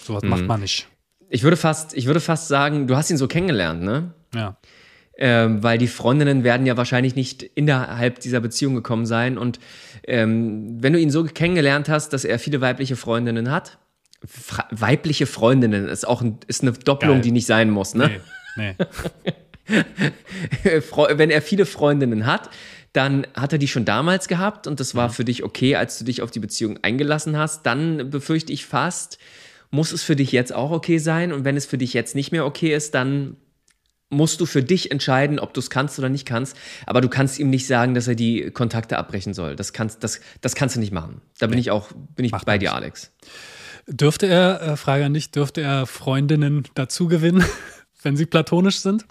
Sowas 0.04 0.24
macht 0.24 0.42
Mhm. 0.42 0.48
man 0.48 0.62
nicht. 0.62 0.88
Ich 1.30 1.44
würde 1.44 1.58
fast, 1.58 1.94
ich 1.94 2.06
würde 2.08 2.22
fast 2.22 2.48
sagen, 2.48 2.88
du 2.88 2.96
hast 2.96 3.12
ihn 3.12 3.18
so 3.18 3.28
kennengelernt, 3.28 3.84
ne? 3.84 4.14
Ja. 4.34 4.58
Ähm, 5.20 5.64
weil 5.64 5.80
die 5.80 5.88
Freundinnen 5.88 6.44
werden 6.44 6.68
ja 6.68 6.78
wahrscheinlich 6.78 7.16
nicht 7.16 7.42
innerhalb 7.42 8.20
dieser 8.20 8.40
Beziehung 8.40 8.76
gekommen 8.76 9.08
sein. 9.08 9.38
Und 9.38 9.60
ähm, 10.06 10.78
wenn 10.82 10.94
du 10.94 11.00
ihn 11.00 11.10
so 11.10 11.24
kennengelernt 11.24 11.90
hast, 11.90 12.14
dass 12.14 12.24
er 12.24 12.38
viele 12.38 12.62
weibliche 12.62 12.96
Freundinnen 12.96 13.50
hat, 13.50 13.80
weibliche 14.72 15.26
Freundinnen 15.26 15.88
ist 15.88 16.08
auch 16.08 16.22
ein, 16.22 16.38
ist 16.48 16.62
eine 16.62 16.74
Doppelung, 16.74 17.18
Geil. 17.18 17.24
die 17.24 17.32
nicht 17.32 17.46
sein 17.46 17.70
muss, 17.70 17.96
ne? 17.96 18.12
Nee, 18.58 18.76
nee. 18.78 18.86
Wenn 21.18 21.30
er 21.30 21.42
viele 21.42 21.66
Freundinnen 21.66 22.26
hat, 22.26 22.50
dann 22.94 23.28
hat 23.36 23.54
er 23.54 23.60
die 23.60 23.68
schon 23.68 23.86
damals 23.86 24.28
gehabt 24.28 24.66
und 24.66 24.80
das 24.80 24.96
war 24.96 25.10
für 25.10 25.26
dich 25.26 25.44
okay, 25.44 25.76
als 25.76 26.00
du 26.00 26.06
dich 26.06 26.22
auf 26.22 26.32
die 26.32 26.40
Beziehung 26.40 26.80
eingelassen 26.84 27.38
hast. 27.38 27.66
Dann 27.66 28.10
befürchte 28.10 28.54
ich 28.54 28.66
fast, 28.66 29.20
muss 29.70 29.92
es 29.92 30.04
für 30.04 30.16
dich 30.16 30.32
jetzt 30.32 30.54
auch 30.54 30.72
okay 30.72 30.98
sein. 30.98 31.32
Und 31.32 31.44
wenn 31.44 31.58
es 31.58 31.66
für 31.66 31.78
dich 31.78 31.94
jetzt 31.94 32.16
nicht 32.16 32.32
mehr 32.32 32.46
okay 32.46 32.74
ist, 32.74 32.96
dann 32.96 33.36
musst 34.10 34.40
du 34.40 34.46
für 34.46 34.64
dich 34.64 34.92
entscheiden, 34.92 35.40
ob 35.40 35.54
du 35.54 35.60
es 35.60 35.70
kannst 35.70 36.00
oder 36.00 36.10
nicht 36.10 36.26
kannst. 36.26 36.56
Aber 36.86 37.02
du 37.02 37.10
kannst 37.10 37.40
ihm 37.40 37.50
nicht 37.50 37.68
sagen, 37.68 37.94
dass 37.94 38.08
er 38.08 38.16
die 38.16 38.52
Kontakte 38.52 38.98
abbrechen 38.98 39.34
soll. 39.34 39.56
Das 39.56 39.74
kannst, 39.74 40.04
das, 40.04 40.22
das 40.42 40.56
kannst 40.56 40.76
du 40.76 40.80
nicht 40.80 40.94
machen. 40.94 41.22
Da 41.40 41.48
bin 41.48 41.60
ich 41.60 41.72
auch, 41.72 41.90
bin 42.16 42.26
ich 42.26 42.32
Macht 42.32 42.46
bei 42.46 42.58
dir. 42.58 42.74
Alex. 42.74 43.12
Dürfte 43.88 44.28
er, 44.28 44.62
äh, 44.62 44.78
Frage 44.78 45.06
an 45.06 45.14
dich, 45.14 45.32
dürfte 45.32 45.62
er 45.62 45.86
Freundinnen 45.86 46.64
dazu 46.76 47.08
gewinnen, 47.08 47.44
wenn 48.02 48.18
sie 48.18 48.26
platonisch 48.26 48.80
sind? 48.80 49.06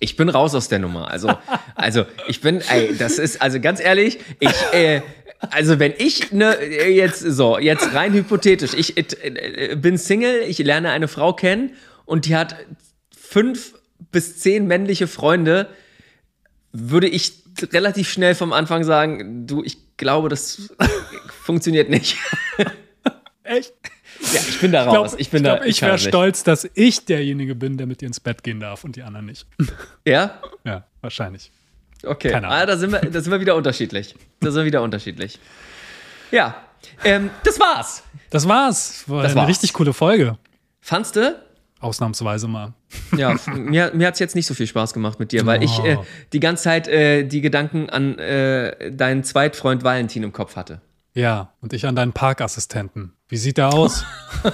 Ich 0.00 0.16
bin 0.16 0.28
raus 0.28 0.54
aus 0.54 0.68
der 0.68 0.78
Nummer. 0.78 1.10
Also, 1.10 1.36
also 1.74 2.06
ich 2.28 2.40
bin, 2.40 2.60
ey, 2.60 2.96
das 2.96 3.18
ist, 3.18 3.42
also 3.42 3.60
ganz 3.60 3.80
ehrlich, 3.80 4.18
ich, 4.38 4.54
äh, 4.72 5.02
also 5.50 5.78
wenn 5.78 5.92
ich 5.96 6.32
ne, 6.32 6.56
jetzt 6.88 7.20
so, 7.20 7.58
jetzt 7.58 7.94
rein 7.94 8.12
hypothetisch, 8.12 8.74
ich 8.74 8.96
äh, 8.96 9.76
bin 9.76 9.98
Single, 9.98 10.42
ich 10.46 10.58
lerne 10.58 10.90
eine 10.90 11.08
Frau 11.08 11.32
kennen 11.32 11.72
und 12.04 12.26
die 12.26 12.36
hat 12.36 12.56
fünf 13.30 13.74
bis 14.10 14.38
zehn 14.38 14.66
männliche 14.66 15.06
Freunde, 15.06 15.68
würde 16.72 17.08
ich 17.08 17.42
relativ 17.72 18.08
schnell 18.08 18.34
vom 18.34 18.52
Anfang 18.52 18.84
sagen, 18.84 19.46
du, 19.46 19.62
ich 19.64 19.96
glaube, 19.96 20.28
das 20.28 20.72
funktioniert 21.42 21.90
nicht. 21.90 22.16
Echt? 23.42 23.72
Ja, 24.32 24.40
ich 24.48 24.60
bin 24.60 24.72
da 24.72 24.84
Ich, 24.84 24.90
glaub, 24.90 25.04
raus. 25.04 25.14
ich 25.18 25.30
bin 25.30 25.42
glaub, 25.42 25.60
da. 25.60 25.64
ich 25.64 25.80
kann 25.80 25.88
wäre 25.90 25.98
stolz, 25.98 26.42
dass 26.42 26.68
ich 26.74 27.04
derjenige 27.04 27.54
bin, 27.54 27.76
der 27.78 27.86
mit 27.86 28.02
ihr 28.02 28.08
ins 28.08 28.20
Bett 28.20 28.42
gehen 28.42 28.60
darf 28.60 28.84
und 28.84 28.96
die 28.96 29.02
anderen 29.02 29.26
nicht. 29.26 29.46
Ja? 30.04 30.40
ja, 30.64 30.84
wahrscheinlich. 31.00 31.50
Okay, 32.04 32.30
Keine 32.30 32.46
Ahnung. 32.48 32.60
ah, 32.62 32.66
da, 32.66 32.76
sind 32.76 32.92
wir, 32.92 33.00
da 33.00 33.20
sind 33.20 33.30
wir 33.32 33.40
wieder 33.40 33.56
unterschiedlich. 33.56 34.14
Da 34.40 34.50
sind 34.50 34.60
wir 34.60 34.66
wieder 34.66 34.82
unterschiedlich. 34.82 35.38
Ja, 36.30 36.62
ähm, 37.04 37.30
das 37.44 37.58
war's. 37.58 38.02
Das 38.30 38.46
war's. 38.46 39.04
War 39.08 39.22
Das 39.22 39.32
eine 39.32 39.40
war's. 39.42 39.48
richtig 39.48 39.72
coole 39.72 39.92
Folge. 39.92 40.38
Fandst 40.80 41.16
du? 41.16 41.36
Ausnahmsweise 41.80 42.48
mal. 42.48 42.72
Ja, 43.16 43.36
mir, 43.54 43.92
mir 43.94 44.06
hat's 44.08 44.18
jetzt 44.18 44.34
nicht 44.34 44.46
so 44.46 44.54
viel 44.54 44.66
Spaß 44.66 44.92
gemacht 44.94 45.20
mit 45.20 45.30
dir, 45.32 45.46
weil 45.46 45.62
ich 45.62 45.78
äh, 45.84 45.96
Oh. 45.96 46.04
die 46.32 46.40
ganze 46.40 46.64
Zeit 46.64 46.88
äh, 46.88 47.24
die 47.24 47.40
Gedanken 47.40 47.88
an 47.88 48.18
äh, 48.18 48.90
deinen 48.90 49.22
Zweitfreund 49.24 49.84
Valentin 49.84 50.22
im 50.24 50.32
Kopf 50.32 50.56
hatte. 50.56 50.80
Ja, 51.14 51.52
und 51.60 51.72
ich 51.72 51.86
an 51.86 51.96
deinen 51.96 52.12
Parkassistenten. 52.12 53.12
Wie 53.28 53.36
sieht 53.36 53.58
er 53.58 53.74
aus? 53.74 54.04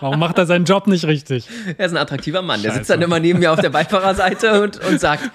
Warum 0.00 0.18
macht 0.18 0.38
er 0.38 0.46
seinen 0.46 0.64
Job 0.64 0.86
nicht 0.86 1.04
richtig? 1.04 1.48
Er 1.78 1.86
ist 1.86 1.92
ein 1.92 1.98
attraktiver 1.98 2.42
Mann. 2.42 2.62
Der 2.62 2.72
sitzt 2.72 2.86
Scheiße. 2.88 2.98
dann 2.98 3.02
immer 3.02 3.20
neben 3.20 3.38
mir 3.38 3.52
auf 3.52 3.60
der 3.60 3.70
Beifahrerseite 3.70 4.62
und, 4.62 4.78
und 4.84 5.00
sagt: 5.00 5.30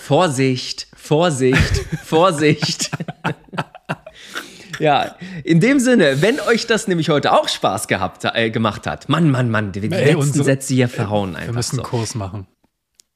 Vorsicht, 0.00 0.88
Vorsicht, 0.96 1.84
Vorsicht. 2.04 2.90
Ja, 4.82 5.16
in 5.44 5.60
dem 5.60 5.78
Sinne, 5.80 6.20
wenn 6.22 6.40
euch 6.40 6.66
das 6.66 6.88
nämlich 6.88 7.08
heute 7.08 7.32
auch 7.32 7.48
Spaß 7.48 7.88
gehabt, 7.88 8.24
äh, 8.24 8.50
gemacht 8.50 8.86
hat, 8.86 9.08
Mann, 9.08 9.30
Mann, 9.30 9.50
Mann, 9.50 9.72
die 9.72 9.80
Ey, 9.80 9.88
letzten 9.88 10.16
unsere- 10.16 10.44
Sätze 10.44 10.74
hier 10.74 10.88
verhauen 10.88 11.32
Wir 11.32 11.38
einfach. 11.38 11.54
müssen 11.54 11.76
so. 11.76 11.82
einen 11.82 11.90
Kurs 11.90 12.14
machen. 12.14 12.46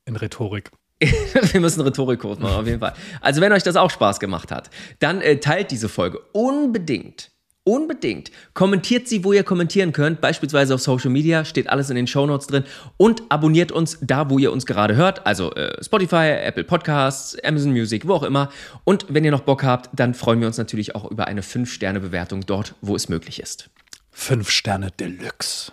In 0.04 0.16
Rhetorik. 0.16 0.70
Wir 1.00 1.60
müssen 1.60 1.82
Rhetorikkurs 1.82 2.38
machen, 2.38 2.54
auf 2.60 2.66
jeden 2.66 2.80
Fall. 2.80 2.94
Also, 3.20 3.40
wenn 3.42 3.52
euch 3.52 3.62
das 3.62 3.76
auch 3.76 3.90
Spaß 3.90 4.18
gemacht 4.18 4.50
hat, 4.50 4.70
dann 5.00 5.20
äh, 5.20 5.38
teilt 5.40 5.70
diese 5.70 5.88
Folge 5.90 6.20
unbedingt. 6.32 7.30
Unbedingt. 7.68 8.30
Kommentiert 8.54 9.08
sie, 9.08 9.24
wo 9.24 9.32
ihr 9.32 9.42
kommentieren 9.42 9.92
könnt. 9.92 10.20
Beispielsweise 10.20 10.72
auf 10.76 10.80
Social 10.80 11.10
Media, 11.10 11.44
steht 11.44 11.68
alles 11.68 11.90
in 11.90 11.96
den 11.96 12.06
Shownotes 12.06 12.46
drin. 12.46 12.62
Und 12.96 13.24
abonniert 13.28 13.72
uns 13.72 13.98
da, 14.00 14.30
wo 14.30 14.38
ihr 14.38 14.52
uns 14.52 14.66
gerade 14.66 14.94
hört. 14.94 15.26
Also 15.26 15.52
äh, 15.52 15.82
Spotify, 15.82 16.28
Apple 16.44 16.62
Podcasts, 16.62 17.36
Amazon 17.42 17.72
Music, 17.72 18.06
wo 18.06 18.14
auch 18.14 18.22
immer. 18.22 18.50
Und 18.84 19.06
wenn 19.08 19.24
ihr 19.24 19.32
noch 19.32 19.40
Bock 19.40 19.64
habt, 19.64 19.90
dann 19.98 20.14
freuen 20.14 20.38
wir 20.38 20.46
uns 20.46 20.58
natürlich 20.58 20.94
auch 20.94 21.10
über 21.10 21.26
eine 21.26 21.40
5-Sterne-Bewertung 21.42 22.46
dort, 22.46 22.76
wo 22.82 22.94
es 22.94 23.08
möglich 23.08 23.40
ist. 23.40 23.68
Fünf 24.12 24.48
Sterne 24.48 24.92
Deluxe. 24.92 25.72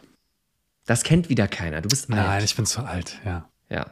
Das 0.87 1.03
kennt 1.03 1.29
wieder 1.29 1.47
keiner. 1.47 1.81
Du 1.81 1.89
bist 1.89 2.09
Nein, 2.09 2.25
alt. 2.25 2.43
ich 2.43 2.55
bin 2.55 2.65
zu 2.65 2.81
alt, 2.81 3.19
ja. 3.23 3.47
Ja. 3.69 3.85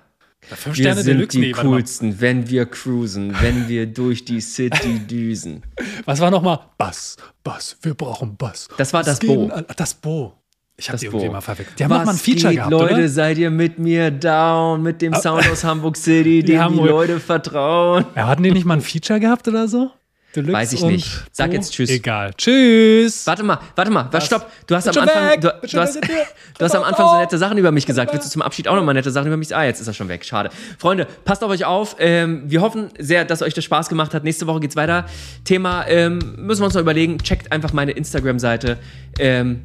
Fünf 0.43 0.77
Wir 0.77 0.83
Sterne 0.85 1.01
sind 1.03 1.17
Deluxe, 1.17 1.37
die 1.39 1.45
nee, 1.47 1.51
coolsten, 1.53 2.19
wenn 2.19 2.49
wir 2.49 2.65
cruisen, 2.65 3.35
wenn 3.41 3.67
wir 3.69 3.85
durch 3.87 4.25
die 4.25 4.41
City 4.41 4.99
düsen. 5.09 5.63
Was 6.05 6.19
war 6.19 6.31
nochmal? 6.31 6.59
Bass, 6.77 7.15
Bass, 7.43 7.77
wir 7.83 7.93
brauchen 7.93 8.35
Bass. 8.37 8.67
Das 8.77 8.91
war 8.93 9.03
das 9.03 9.19
Bo. 9.19 9.47
an- 9.49 9.65
Das 9.77 9.93
Bo. 9.93 10.33
Ich 10.77 10.87
habe 10.89 10.93
Das 10.95 11.01
die 11.01 11.05
irgendwie 11.07 11.27
Bo. 11.27 11.33
mal 11.33 11.41
verwechselt. 11.41 11.79
Die 11.79 11.83
haben 11.83 11.91
noch 11.91 11.97
mal 11.97 12.03
ein 12.11 12.15
Was 12.15 12.21
Feature 12.21 12.49
geht, 12.49 12.55
gehabt, 12.57 12.71
Leute, 12.71 12.93
oder? 12.95 13.07
seid 13.09 13.37
ihr 13.37 13.51
mit 13.51 13.77
mir 13.77 14.09
down, 14.09 14.81
mit 14.81 15.01
dem 15.01 15.13
Sound 15.13 15.47
aus 15.49 15.63
Hamburg 15.63 15.95
City, 15.95 16.41
dem 16.43 16.59
haben 16.59 16.75
die 16.75 16.83
Leute 16.87 17.19
vertrauen? 17.19 18.05
Ja, 18.15 18.27
hatten 18.27 18.41
die 18.43 18.51
nicht 18.51 18.65
mal 18.65 18.73
ein 18.75 18.81
Feature 18.81 19.19
gehabt 19.19 19.47
oder 19.47 19.67
so? 19.67 19.91
Deluxe 20.35 20.53
Weiß 20.53 20.73
ich 20.73 20.83
nicht. 20.83 21.23
Sag 21.31 21.49
Bo? 21.49 21.55
jetzt 21.55 21.73
Tschüss. 21.73 21.89
Egal. 21.89 22.33
Tschüss. 22.37 23.27
Warte 23.27 23.43
mal, 23.43 23.59
warte 23.75 23.91
mal, 23.91 24.07
was, 24.11 24.25
stopp. 24.25 24.49
Du 24.65 24.75
hast 24.75 24.87
am 24.87 24.97
Anfang, 24.97 25.41
du, 25.41 25.53
du, 25.61 25.79
hast, 25.79 25.95
du 26.57 26.65
hast 26.65 26.75
am 26.75 26.83
Anfang 26.83 27.07
so 27.09 27.17
nette 27.17 27.37
Sachen 27.37 27.57
über 27.57 27.71
mich 27.71 27.85
gesagt. 27.85 28.13
Willst 28.13 28.27
du 28.27 28.31
zum 28.31 28.41
Abschied 28.41 28.67
auch 28.67 28.75
noch 28.75 28.83
mal 28.83 28.93
nette 28.93 29.11
Sachen 29.11 29.27
über 29.27 29.35
mich? 29.35 29.53
Ah, 29.55 29.65
jetzt 29.65 29.81
ist 29.81 29.87
er 29.87 29.93
schon 29.93 30.07
weg. 30.07 30.23
Schade. 30.23 30.49
Freunde, 30.77 31.05
passt 31.25 31.43
auf 31.43 31.51
euch 31.51 31.65
auf. 31.65 31.97
Ähm, 31.99 32.43
wir 32.45 32.61
hoffen 32.61 32.89
sehr, 32.97 33.25
dass 33.25 33.41
euch 33.41 33.53
das 33.53 33.65
Spaß 33.65 33.89
gemacht 33.89 34.13
hat. 34.13 34.23
Nächste 34.23 34.47
Woche 34.47 34.61
geht's 34.61 34.77
weiter. 34.77 35.05
Thema 35.43 35.85
ähm, 35.87 36.19
müssen 36.37 36.61
wir 36.61 36.65
uns 36.65 36.75
noch 36.75 36.81
überlegen. 36.81 37.17
Checkt 37.19 37.51
einfach 37.51 37.73
meine 37.73 37.91
Instagram-Seite. 37.91 38.77
Ähm, 39.19 39.61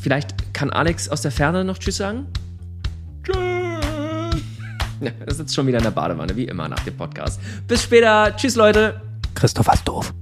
vielleicht 0.00 0.54
kann 0.54 0.70
Alex 0.70 1.08
aus 1.08 1.22
der 1.22 1.32
Ferne 1.32 1.64
noch 1.64 1.78
Tschüss 1.78 1.96
sagen. 1.96 2.26
Tschüss. 3.24 3.36
Ja, 5.00 5.10
er 5.26 5.34
sitzt 5.34 5.54
schon 5.54 5.66
wieder 5.66 5.78
in 5.78 5.84
der 5.84 5.90
Badewanne, 5.90 6.36
wie 6.36 6.44
immer 6.44 6.68
nach 6.68 6.80
dem 6.80 6.96
Podcast. 6.96 7.40
Bis 7.66 7.82
später. 7.82 8.34
Tschüss, 8.36 8.54
Leute. 8.54 9.05
Christoph 9.36 9.68
ist 9.72 9.86
doof. 9.86 10.14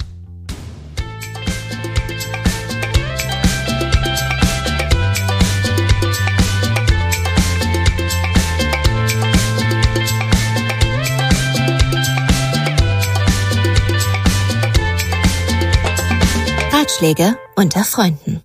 Ratschläge 16.72 17.38
unter 17.56 17.84
Freunden. 17.84 18.42